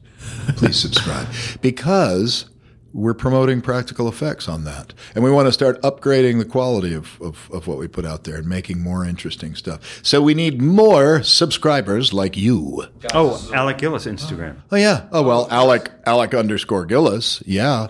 please 0.56 0.80
subscribe 0.80 1.28
because 1.62 2.46
we're 2.94 3.14
promoting 3.14 3.62
practical 3.62 4.08
effects 4.08 4.48
on 4.48 4.64
that, 4.64 4.94
and 5.14 5.24
we 5.24 5.30
want 5.30 5.48
to 5.48 5.52
start 5.52 5.80
upgrading 5.82 6.40
the 6.40 6.46
quality 6.46 6.94
of, 6.94 7.22
of, 7.22 7.50
of 7.52 7.68
what 7.68 7.78
we 7.78 7.88
put 7.88 8.06
out 8.06 8.24
there 8.24 8.38
and 8.38 8.48
making 8.48 8.80
more 8.82 9.06
interesting 9.06 9.56
stuff. 9.56 10.00
So 10.04 10.22
we 10.22 10.34
need 10.34 10.62
more 10.62 11.22
subscribers 11.22 12.12
like 12.12 12.36
you. 12.36 12.86
Oh, 13.14 13.50
Alec 13.54 13.78
Gillis 13.78 14.06
Instagram. 14.06 14.58
Oh 14.72 14.78
yeah. 14.78 15.08
Oh 15.12 15.22
well, 15.22 15.48
Alec 15.52 15.92
Alec 16.06 16.34
underscore 16.34 16.86
Gillis. 16.86 17.44
Yeah. 17.46 17.88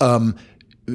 Um, 0.00 0.36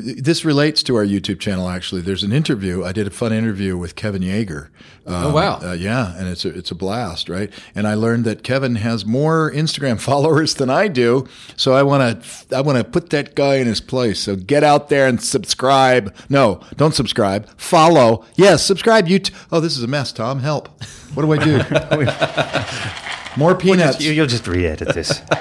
This 0.01 0.43
relates 0.43 0.83
to 0.83 0.95
our 0.95 1.05
YouTube 1.05 1.39
channel. 1.39 1.69
Actually, 1.69 2.01
there's 2.01 2.23
an 2.23 2.31
interview. 2.31 2.83
I 2.83 2.91
did 2.91 3.07
a 3.07 3.09
fun 3.09 3.31
interview 3.31 3.77
with 3.77 3.95
Kevin 3.95 4.21
Yagher. 4.21 4.67
Um, 5.05 5.25
Oh, 5.25 5.33
wow. 5.33 5.59
Uh, 5.61 5.73
yeah, 5.73 6.15
and 6.17 6.27
it's 6.27 6.45
a, 6.45 6.49
it's 6.49 6.71
a 6.71 6.75
blast, 6.75 7.29
right? 7.29 7.51
And 7.73 7.87
I 7.87 7.93
learned 7.93 8.25
that 8.25 8.43
Kevin 8.43 8.75
has 8.75 9.05
more 9.05 9.51
Instagram 9.51 9.99
followers 10.09 10.55
than 10.55 10.69
I 10.69 10.87
do. 10.87 11.27
So 11.55 11.73
I 11.73 11.83
want 11.83 12.23
to 12.23 12.57
I 12.57 12.61
want 12.61 12.77
to 12.77 12.83
put 12.83 13.09
that 13.11 13.35
guy 13.35 13.55
in 13.55 13.67
his 13.67 13.81
place. 13.81 14.19
So 14.19 14.35
get 14.35 14.63
out 14.63 14.89
there 14.89 15.07
and 15.07 15.21
subscribe. 15.21 16.13
No, 16.29 16.61
don't 16.75 16.93
subscribe. 16.93 17.47
Follow. 17.57 18.25
Yes, 18.35 18.65
subscribe. 18.65 19.07
You. 19.07 19.19
T- 19.19 19.33
oh, 19.51 19.59
this 19.59 19.77
is 19.77 19.83
a 19.83 19.87
mess. 19.87 20.11
Tom, 20.11 20.39
help. 20.39 20.69
What 21.13 21.23
do 21.23 21.31
I 21.31 21.37
do? 21.37 23.37
more 23.39 23.55
peanuts. 23.55 24.01
You, 24.01 24.11
you'll 24.11 24.27
just 24.27 24.47
re-edit 24.47 24.93
this. 24.93 25.21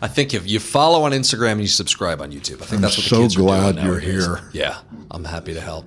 I 0.00 0.08
think 0.08 0.34
if 0.34 0.46
you 0.48 0.58
follow 0.60 1.02
on 1.04 1.12
Instagram 1.12 1.52
and 1.52 1.60
you 1.60 1.66
subscribe 1.68 2.20
on 2.20 2.32
YouTube, 2.32 2.62
I 2.62 2.66
think 2.66 2.82
that's 2.82 2.96
what 2.96 3.04
the 3.04 3.08
so 3.10 3.22
kids 3.22 3.36
are 3.36 3.40
glad 3.40 3.74
doing 3.76 3.86
you're 3.86 4.00
nowadays. 4.00 4.26
here. 4.26 4.40
Yeah, 4.52 4.78
I'm 5.10 5.24
happy 5.24 5.54
to 5.54 5.60
help. 5.60 5.86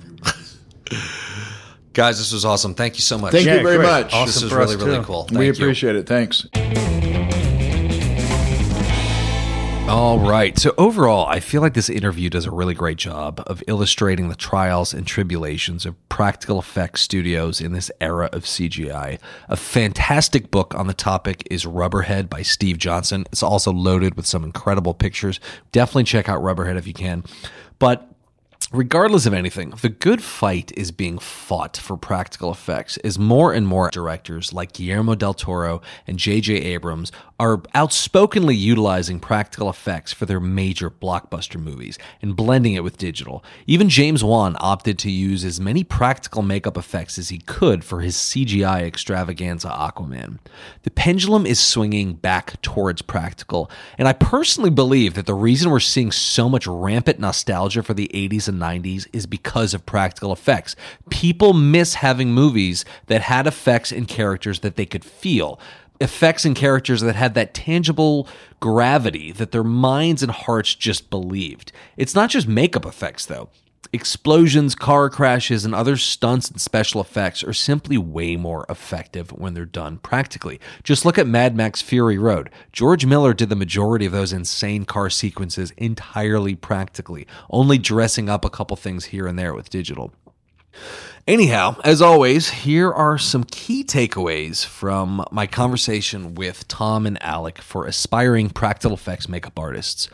Guys, 1.94 2.18
this 2.18 2.34
was 2.34 2.44
awesome. 2.46 2.74
Thank 2.74 2.96
you 2.96 3.02
so 3.02 3.18
much. 3.18 3.32
Thank 3.32 3.46
Yeah, 3.46 3.56
you 3.56 3.64
very 3.64 3.78
great. 3.78 3.88
much. 3.88 4.14
Awesome 4.14 4.26
This 4.26 4.42
is 4.44 4.54
really, 4.54 4.76
really 4.76 4.98
too. 4.98 5.04
cool. 5.04 5.24
Thank 5.24 5.40
we 5.40 5.46
you. 5.48 5.52
appreciate 5.54 5.96
it. 5.96 6.08
Thanks. 6.08 6.46
All 9.88 10.18
right. 10.18 10.58
So 10.58 10.74
overall, 10.80 11.28
I 11.28 11.40
feel 11.40 11.62
like 11.62 11.76
this 11.76 11.92
interview 11.92 12.32
does 12.32 12.48
a 12.48 12.52
really 12.52 12.74
great 12.74 12.98
job 12.98 13.44
of 13.46 13.64
illustrating 13.68 14.30
the 14.30 14.36
trials 14.36 14.96
and 14.96 15.06
tribulations 15.06 15.86
of 15.86 15.96
practical 16.10 16.58
effects 16.58 17.02
studios 17.02 17.62
in 17.62 17.72
this 17.72 17.92
era 18.02 18.28
of 18.34 18.46
CGI. 18.46 19.20
A 19.48 19.56
fantastic 19.56 20.50
book 20.50 20.74
on 20.74 20.88
the 20.88 20.96
topic 20.96 21.48
is 21.52 21.66
Rubberhead 21.66 22.30
by 22.30 22.42
Steve 22.42 22.80
Johnson. 22.80 23.26
It's 23.32 23.44
also 23.44 23.72
loaded 23.72 24.16
with 24.16 24.26
some 24.26 24.44
incredible 24.44 24.96
pictures. 24.96 25.40
Definitely 25.72 26.06
check 26.06 26.28
out 26.28 26.42
Rubberhead 26.42 26.78
if 26.78 26.88
you 26.88 26.94
can. 26.94 27.24
But 27.78 28.12
Regardless 28.72 29.26
of 29.26 29.34
anything, 29.34 29.70
the 29.82 29.90
good 29.90 30.24
fight 30.24 30.72
is 30.76 30.92
being 30.92 31.20
fought 31.20 31.78
for 31.78 31.96
practical 31.96 32.52
effects 32.52 32.98
as 32.98 33.20
more 33.20 33.54
and 33.54 33.68
more 33.68 33.90
directors 33.92 34.54
like 34.54 34.74
Guillermo 34.74 35.14
del 35.16 35.36
Toro 35.36 35.82
and 36.08 36.18
J.J. 36.18 36.56
Abrams 36.56 37.12
are 37.38 37.62
outspokenly 37.74 38.56
utilizing 38.56 39.20
practical 39.20 39.70
effects 39.70 40.14
for 40.14 40.26
their 40.26 40.40
major 40.40 40.90
blockbuster 40.90 41.62
movies 41.62 41.98
and 42.22 42.36
blending 42.36 42.74
it 42.74 42.84
with 42.84 42.98
digital. 42.98 43.44
Even 43.68 43.90
James 43.90 44.24
Wan 44.24 44.56
opted 44.60 44.98
to 45.00 45.12
use 45.12 45.44
as 45.44 45.60
many 45.60 45.84
practical 45.84 46.42
makeup 46.42 46.78
effects 46.78 47.18
as 47.18 47.30
he 47.30 47.40
could 47.40 47.84
for 47.84 48.00
his 48.00 48.16
CGI 48.16 48.84
extravaganza 48.84 49.68
Aquaman. 49.68 50.40
The 50.84 50.92
pendulum 50.92 51.46
is 51.46 51.60
swinging 51.60 52.14
back 52.14 52.62
towards 52.62 53.02
practical, 53.02 53.70
and 53.98 54.08
I 54.08 54.14
personally 54.14 54.70
believe 54.70 55.16
that 55.16 55.26
the 55.26 55.34
reason 55.34 55.72
we're 55.72 55.82
seeing 55.82 56.14
so 56.14 56.48
much 56.48 56.66
rampant 56.66 57.20
nostalgia 57.20 57.84
for 57.84 57.94
the 57.94 58.10
80s 58.14 58.48
and 58.48 58.62
90s 58.62 59.08
is 59.12 59.26
because 59.26 59.74
of 59.74 59.86
practical 59.86 60.32
effects. 60.32 60.76
People 61.10 61.54
miss 61.54 61.96
having 61.96 62.32
movies 62.32 62.86
that 63.08 63.22
had 63.22 63.46
effects 63.46 63.92
and 63.92 64.08
characters 64.08 64.60
that 64.60 64.78
they 64.78 64.86
could 64.86 65.04
feel. 65.04 65.60
Effects 66.02 66.44
and 66.44 66.56
characters 66.56 67.02
that 67.02 67.16
had 67.16 67.36
that 67.36 67.54
tangible 67.54 68.28
gravity 68.60 69.32
that 69.32 69.52
their 69.52 69.64
minds 69.64 70.22
and 70.22 70.32
hearts 70.32 70.76
just 70.76 71.10
believed. 71.10 71.72
It's 71.96 72.16
not 72.16 72.30
just 72.30 72.48
makeup 72.48 72.86
effects, 72.86 73.26
though. 73.26 73.50
Explosions, 73.94 74.76
car 74.76 75.10
crashes, 75.10 75.64
and 75.64 75.74
other 75.74 75.96
stunts 75.96 76.50
and 76.50 76.60
special 76.60 77.00
effects 77.00 77.44
are 77.46 77.54
simply 77.54 77.98
way 77.98 78.36
more 78.36 78.66
effective 78.68 79.30
when 79.32 79.54
they're 79.54 79.64
done 79.64 80.00
practically. 80.00 80.60
Just 80.84 81.06
look 81.06 81.18
at 81.18 81.28
Mad 81.28 81.56
Max 81.56 81.82
Fury 81.82 82.18
Road. 82.18 82.50
George 82.74 83.06
Miller 83.06 83.34
did 83.34 83.48
the 83.48 83.56
majority 83.56 84.06
of 84.06 84.12
those 84.12 84.34
insane 84.34 84.84
car 84.84 85.10
sequences 85.10 85.72
entirely 85.78 86.56
practically, 86.56 87.26
only 87.50 87.78
dressing 87.78 88.28
up 88.28 88.44
a 88.44 88.50
couple 88.50 88.76
things 88.76 89.06
here 89.06 89.28
and 89.28 89.40
there 89.40 89.54
with 89.54 89.70
digital. 89.70 90.12
Anyhow, 91.28 91.78
as 91.84 92.04
always, 92.04 92.50
here 92.50 92.92
are 92.94 93.18
some 93.18 93.46
key 93.46 93.84
takeaways 93.84 94.64
from 94.64 95.26
my 95.32 95.48
conversation 95.48 96.36
with 96.36 96.68
Tom 96.68 97.08
and 97.08 97.22
Alec 97.24 97.60
for 97.60 97.88
aspiring 97.88 98.50
practical 98.52 98.96
effects 98.96 99.28
makeup 99.28 99.58
artists. 99.58 100.08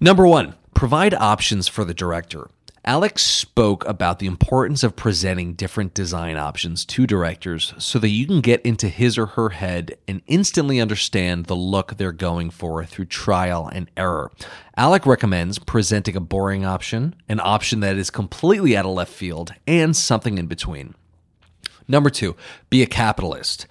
Number 0.00 0.26
one, 0.26 0.54
provide 0.74 1.14
options 1.14 1.68
for 1.68 1.84
the 1.84 1.94
director. 1.94 2.50
Alex 2.88 3.24
spoke 3.24 3.84
about 3.88 4.20
the 4.20 4.28
importance 4.28 4.84
of 4.84 4.94
presenting 4.94 5.54
different 5.54 5.92
design 5.92 6.36
options 6.36 6.84
to 6.84 7.04
directors 7.04 7.74
so 7.78 7.98
that 7.98 8.10
you 8.10 8.28
can 8.28 8.40
get 8.40 8.62
into 8.62 8.88
his 8.88 9.18
or 9.18 9.26
her 9.26 9.48
head 9.48 9.98
and 10.06 10.22
instantly 10.28 10.80
understand 10.80 11.46
the 11.46 11.56
look 11.56 11.96
they're 11.96 12.12
going 12.12 12.48
for 12.48 12.84
through 12.84 13.06
trial 13.06 13.68
and 13.72 13.90
error. 13.96 14.30
Alec 14.76 15.04
recommends 15.04 15.58
presenting 15.58 16.14
a 16.14 16.20
boring 16.20 16.64
option, 16.64 17.16
an 17.28 17.40
option 17.40 17.80
that 17.80 17.96
is 17.96 18.08
completely 18.08 18.76
out 18.76 18.86
of 18.86 18.92
left 18.92 19.12
field, 19.12 19.52
and 19.66 19.96
something 19.96 20.38
in 20.38 20.46
between. 20.46 20.94
Number 21.88 22.08
two, 22.08 22.36
be 22.70 22.84
a 22.84 22.86
capitalist. 22.86 23.66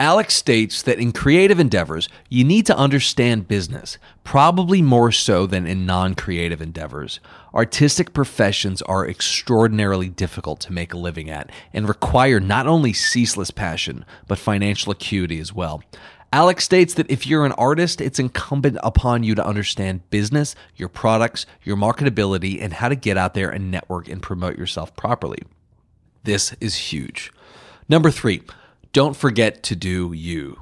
Alex 0.00 0.34
states 0.34 0.80
that 0.82 1.00
in 1.00 1.10
creative 1.10 1.58
endeavors, 1.58 2.08
you 2.28 2.44
need 2.44 2.64
to 2.66 2.76
understand 2.76 3.48
business, 3.48 3.98
probably 4.22 4.80
more 4.80 5.10
so 5.10 5.44
than 5.44 5.66
in 5.66 5.84
non 5.86 6.14
creative 6.14 6.62
endeavors. 6.62 7.18
Artistic 7.52 8.14
professions 8.14 8.80
are 8.82 9.08
extraordinarily 9.08 10.08
difficult 10.08 10.60
to 10.60 10.72
make 10.72 10.92
a 10.92 10.98
living 10.98 11.28
at 11.28 11.50
and 11.72 11.88
require 11.88 12.38
not 12.38 12.68
only 12.68 12.92
ceaseless 12.92 13.50
passion, 13.50 14.04
but 14.28 14.38
financial 14.38 14.92
acuity 14.92 15.40
as 15.40 15.52
well. 15.52 15.82
Alex 16.32 16.62
states 16.62 16.94
that 16.94 17.10
if 17.10 17.26
you're 17.26 17.46
an 17.46 17.52
artist, 17.52 18.00
it's 18.00 18.20
incumbent 18.20 18.78
upon 18.84 19.24
you 19.24 19.34
to 19.34 19.44
understand 19.44 20.08
business, 20.10 20.54
your 20.76 20.88
products, 20.88 21.44
your 21.64 21.76
marketability, 21.76 22.62
and 22.62 22.74
how 22.74 22.88
to 22.88 22.94
get 22.94 23.16
out 23.16 23.34
there 23.34 23.50
and 23.50 23.72
network 23.72 24.08
and 24.08 24.22
promote 24.22 24.56
yourself 24.56 24.94
properly. 24.94 25.42
This 26.22 26.54
is 26.60 26.76
huge. 26.92 27.32
Number 27.88 28.10
three, 28.10 28.42
don't 28.92 29.16
forget 29.16 29.62
to 29.64 29.76
do 29.76 30.12
you. 30.12 30.58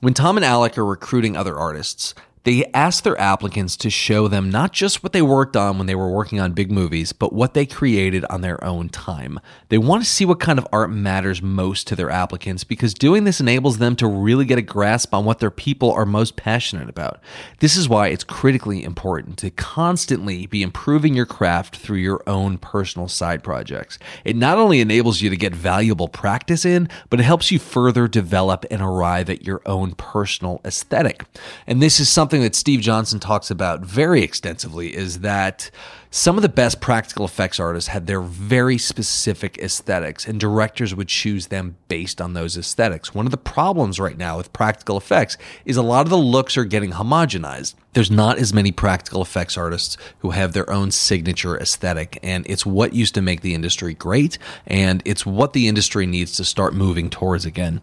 When 0.00 0.14
Tom 0.14 0.36
and 0.36 0.44
Alec 0.44 0.76
are 0.76 0.84
recruiting 0.84 1.36
other 1.36 1.56
artists, 1.56 2.14
they 2.46 2.64
ask 2.72 3.02
their 3.02 3.20
applicants 3.20 3.76
to 3.76 3.90
show 3.90 4.28
them 4.28 4.48
not 4.48 4.72
just 4.72 5.02
what 5.02 5.12
they 5.12 5.20
worked 5.20 5.56
on 5.56 5.78
when 5.78 5.88
they 5.88 5.96
were 5.96 6.08
working 6.08 6.38
on 6.38 6.52
big 6.52 6.70
movies, 6.70 7.12
but 7.12 7.32
what 7.32 7.54
they 7.54 7.66
created 7.66 8.24
on 8.26 8.40
their 8.40 8.62
own 8.62 8.88
time. 8.88 9.40
They 9.68 9.78
want 9.78 10.04
to 10.04 10.08
see 10.08 10.24
what 10.24 10.38
kind 10.38 10.56
of 10.56 10.68
art 10.72 10.88
matters 10.88 11.42
most 11.42 11.88
to 11.88 11.96
their 11.96 12.08
applicants 12.08 12.62
because 12.62 12.94
doing 12.94 13.24
this 13.24 13.40
enables 13.40 13.78
them 13.78 13.96
to 13.96 14.06
really 14.06 14.44
get 14.44 14.58
a 14.58 14.62
grasp 14.62 15.12
on 15.12 15.24
what 15.24 15.40
their 15.40 15.50
people 15.50 15.90
are 15.90 16.06
most 16.06 16.36
passionate 16.36 16.88
about. 16.88 17.20
This 17.58 17.76
is 17.76 17.88
why 17.88 18.08
it's 18.08 18.22
critically 18.22 18.84
important 18.84 19.38
to 19.38 19.50
constantly 19.50 20.46
be 20.46 20.62
improving 20.62 21.14
your 21.14 21.26
craft 21.26 21.74
through 21.74 21.98
your 21.98 22.22
own 22.28 22.58
personal 22.58 23.08
side 23.08 23.42
projects. 23.42 23.98
It 24.24 24.36
not 24.36 24.56
only 24.56 24.78
enables 24.78 25.20
you 25.20 25.30
to 25.30 25.36
get 25.36 25.52
valuable 25.52 26.06
practice 26.06 26.64
in, 26.64 26.88
but 27.10 27.18
it 27.18 27.24
helps 27.24 27.50
you 27.50 27.58
further 27.58 28.06
develop 28.06 28.64
and 28.70 28.80
arrive 28.80 29.28
at 29.28 29.44
your 29.44 29.62
own 29.66 29.96
personal 29.96 30.60
aesthetic. 30.64 31.24
And 31.66 31.82
this 31.82 31.98
is 31.98 32.08
something 32.36 32.44
that 32.44 32.54
Steve 32.54 32.80
Johnson 32.80 33.18
talks 33.18 33.50
about 33.50 33.80
very 33.80 34.22
extensively 34.22 34.94
is 34.94 35.20
that 35.20 35.70
some 36.10 36.36
of 36.36 36.42
the 36.42 36.50
best 36.50 36.82
practical 36.82 37.24
effects 37.24 37.58
artists 37.58 37.88
had 37.88 38.06
their 38.06 38.20
very 38.20 38.76
specific 38.76 39.56
aesthetics, 39.56 40.26
and 40.26 40.38
directors 40.38 40.94
would 40.94 41.08
choose 41.08 41.46
them 41.46 41.76
based 41.88 42.20
on 42.20 42.34
those 42.34 42.58
aesthetics. 42.58 43.14
One 43.14 43.26
of 43.26 43.30
the 43.30 43.38
problems 43.38 43.98
right 43.98 44.18
now 44.18 44.36
with 44.36 44.52
practical 44.52 44.98
effects 44.98 45.38
is 45.64 45.78
a 45.78 45.82
lot 45.82 46.04
of 46.04 46.10
the 46.10 46.18
looks 46.18 46.58
are 46.58 46.64
getting 46.66 46.92
homogenized. 46.92 47.74
There's 47.94 48.10
not 48.10 48.36
as 48.36 48.52
many 48.52 48.70
practical 48.70 49.22
effects 49.22 49.56
artists 49.56 49.96
who 50.18 50.32
have 50.32 50.52
their 50.52 50.70
own 50.70 50.90
signature 50.90 51.56
aesthetic, 51.56 52.18
and 52.22 52.46
it's 52.46 52.66
what 52.66 52.92
used 52.92 53.14
to 53.14 53.22
make 53.22 53.40
the 53.40 53.54
industry 53.54 53.94
great, 53.94 54.36
and 54.66 55.00
it's 55.06 55.24
what 55.24 55.54
the 55.54 55.68
industry 55.68 56.04
needs 56.04 56.36
to 56.36 56.44
start 56.44 56.74
moving 56.74 57.08
towards 57.08 57.46
again. 57.46 57.80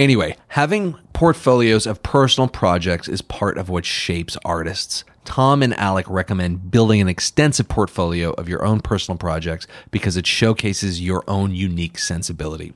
Anyway, 0.00 0.34
having 0.48 0.94
portfolios 1.12 1.86
of 1.86 2.02
personal 2.02 2.48
projects 2.48 3.06
is 3.06 3.20
part 3.20 3.58
of 3.58 3.68
what 3.68 3.84
shapes 3.84 4.34
artists. 4.46 5.04
Tom 5.26 5.62
and 5.62 5.74
Alec 5.74 6.06
recommend 6.08 6.70
building 6.70 7.02
an 7.02 7.08
extensive 7.08 7.68
portfolio 7.68 8.30
of 8.30 8.48
your 8.48 8.64
own 8.64 8.80
personal 8.80 9.18
projects 9.18 9.66
because 9.90 10.16
it 10.16 10.26
showcases 10.26 11.02
your 11.02 11.22
own 11.28 11.54
unique 11.54 11.98
sensibility. 11.98 12.72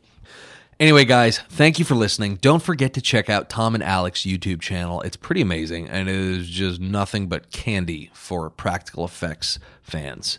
Anyway, 0.78 1.06
guys, 1.06 1.38
thank 1.48 1.78
you 1.78 1.84
for 1.86 1.94
listening. 1.94 2.36
Don't 2.42 2.62
forget 2.62 2.92
to 2.92 3.00
check 3.00 3.30
out 3.30 3.48
Tom 3.48 3.74
and 3.74 3.82
Alec's 3.82 4.24
YouTube 4.24 4.60
channel. 4.60 5.00
It's 5.00 5.16
pretty 5.16 5.40
amazing, 5.40 5.88
and 5.88 6.10
it 6.10 6.14
is 6.14 6.46
just 6.46 6.78
nothing 6.78 7.28
but 7.28 7.50
candy 7.50 8.10
for 8.12 8.50
practical 8.50 9.02
effects 9.02 9.58
fans. 9.82 10.38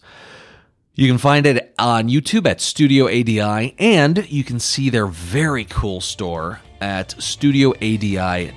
You 0.97 1.09
can 1.09 1.17
find 1.17 1.45
it 1.45 1.73
on 1.77 2.07
YouTube 2.07 2.47
at 2.47 2.61
Studio 2.61 3.07
ADI, 3.07 3.75
and 3.77 4.25
you 4.31 4.45
can 4.45 4.61
see 4.61 4.89
their 4.89 5.07
very 5.07 5.65
cool 5.65 5.99
store 5.99 6.61
at 6.79 7.09
studioadi.com. 7.09 8.47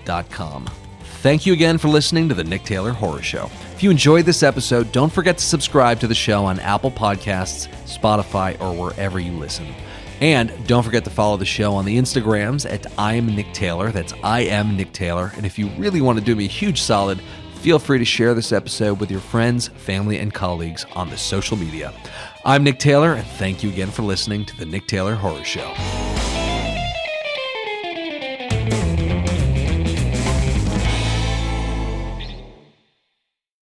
Thank 1.21 1.47
you 1.47 1.53
again 1.53 1.79
for 1.79 1.89
listening 1.89 2.29
to 2.29 2.37
the 2.37 2.45
Nick 2.45 2.63
Taylor 2.63 2.93
Horror 2.93 3.23
Show. 3.23 3.51
If 3.75 3.83
you 3.83 3.91
enjoyed 3.91 4.25
this 4.25 4.45
episode, 4.45 4.93
don't 4.93 5.13
forget 5.13 5.37
to 5.39 5.45
subscribe 5.45 5.99
to 5.99 6.07
the 6.07 6.15
show 6.15 6.45
on 6.45 6.61
Apple 6.61 6.93
Podcasts, 6.93 7.67
Spotify, 7.87 8.61
or 8.61 8.73
wherever 8.73 9.19
you 9.19 9.33
listen. 9.33 9.67
And 10.21 10.53
don't 10.69 10.85
forget 10.85 11.03
to 11.05 11.11
follow 11.11 11.39
the 11.39 11.45
show 11.45 11.75
on 11.75 11.85
the 11.85 11.99
Instagrams 11.99 12.71
at 12.71 12.87
I 12.97 13.15
am 13.15 13.35
Nick 13.35 13.53
Taylor. 13.53 13.91
That's 13.91 14.15
I 14.23 14.43
am 14.43 14.77
Nick 14.77 14.93
Taylor. 14.93 15.33
And 15.35 15.45
if 15.45 15.59
you 15.59 15.71
really 15.71 16.01
want 16.01 16.21
to 16.21 16.25
do 16.25 16.37
me 16.37 16.45
a 16.45 16.49
huge 16.49 16.83
solid, 16.83 17.21
feel 17.57 17.81
free 17.81 17.99
to 17.99 18.05
share 18.05 18.35
this 18.35 18.53
episode 18.53 19.01
with 19.01 19.11
your 19.11 19.21
friends, 19.21 19.67
family, 19.69 20.19
and 20.19 20.33
colleagues 20.33 20.87
on 20.95 21.11
the 21.11 21.17
social 21.17 21.57
media. 21.57 21.93
I'm 22.49 22.65
Nick 22.65 22.79
Taylor, 22.79 23.13
and 23.13 23.27
thank 23.27 23.63
you 23.63 23.69
again 23.69 23.91
for 23.91 24.01
listening 24.01 24.47
to 24.47 24.57
the 24.57 24.65
Nick 24.65 24.87
Taylor 24.87 25.15
Horror 25.15 25.45
Show. 25.45 25.71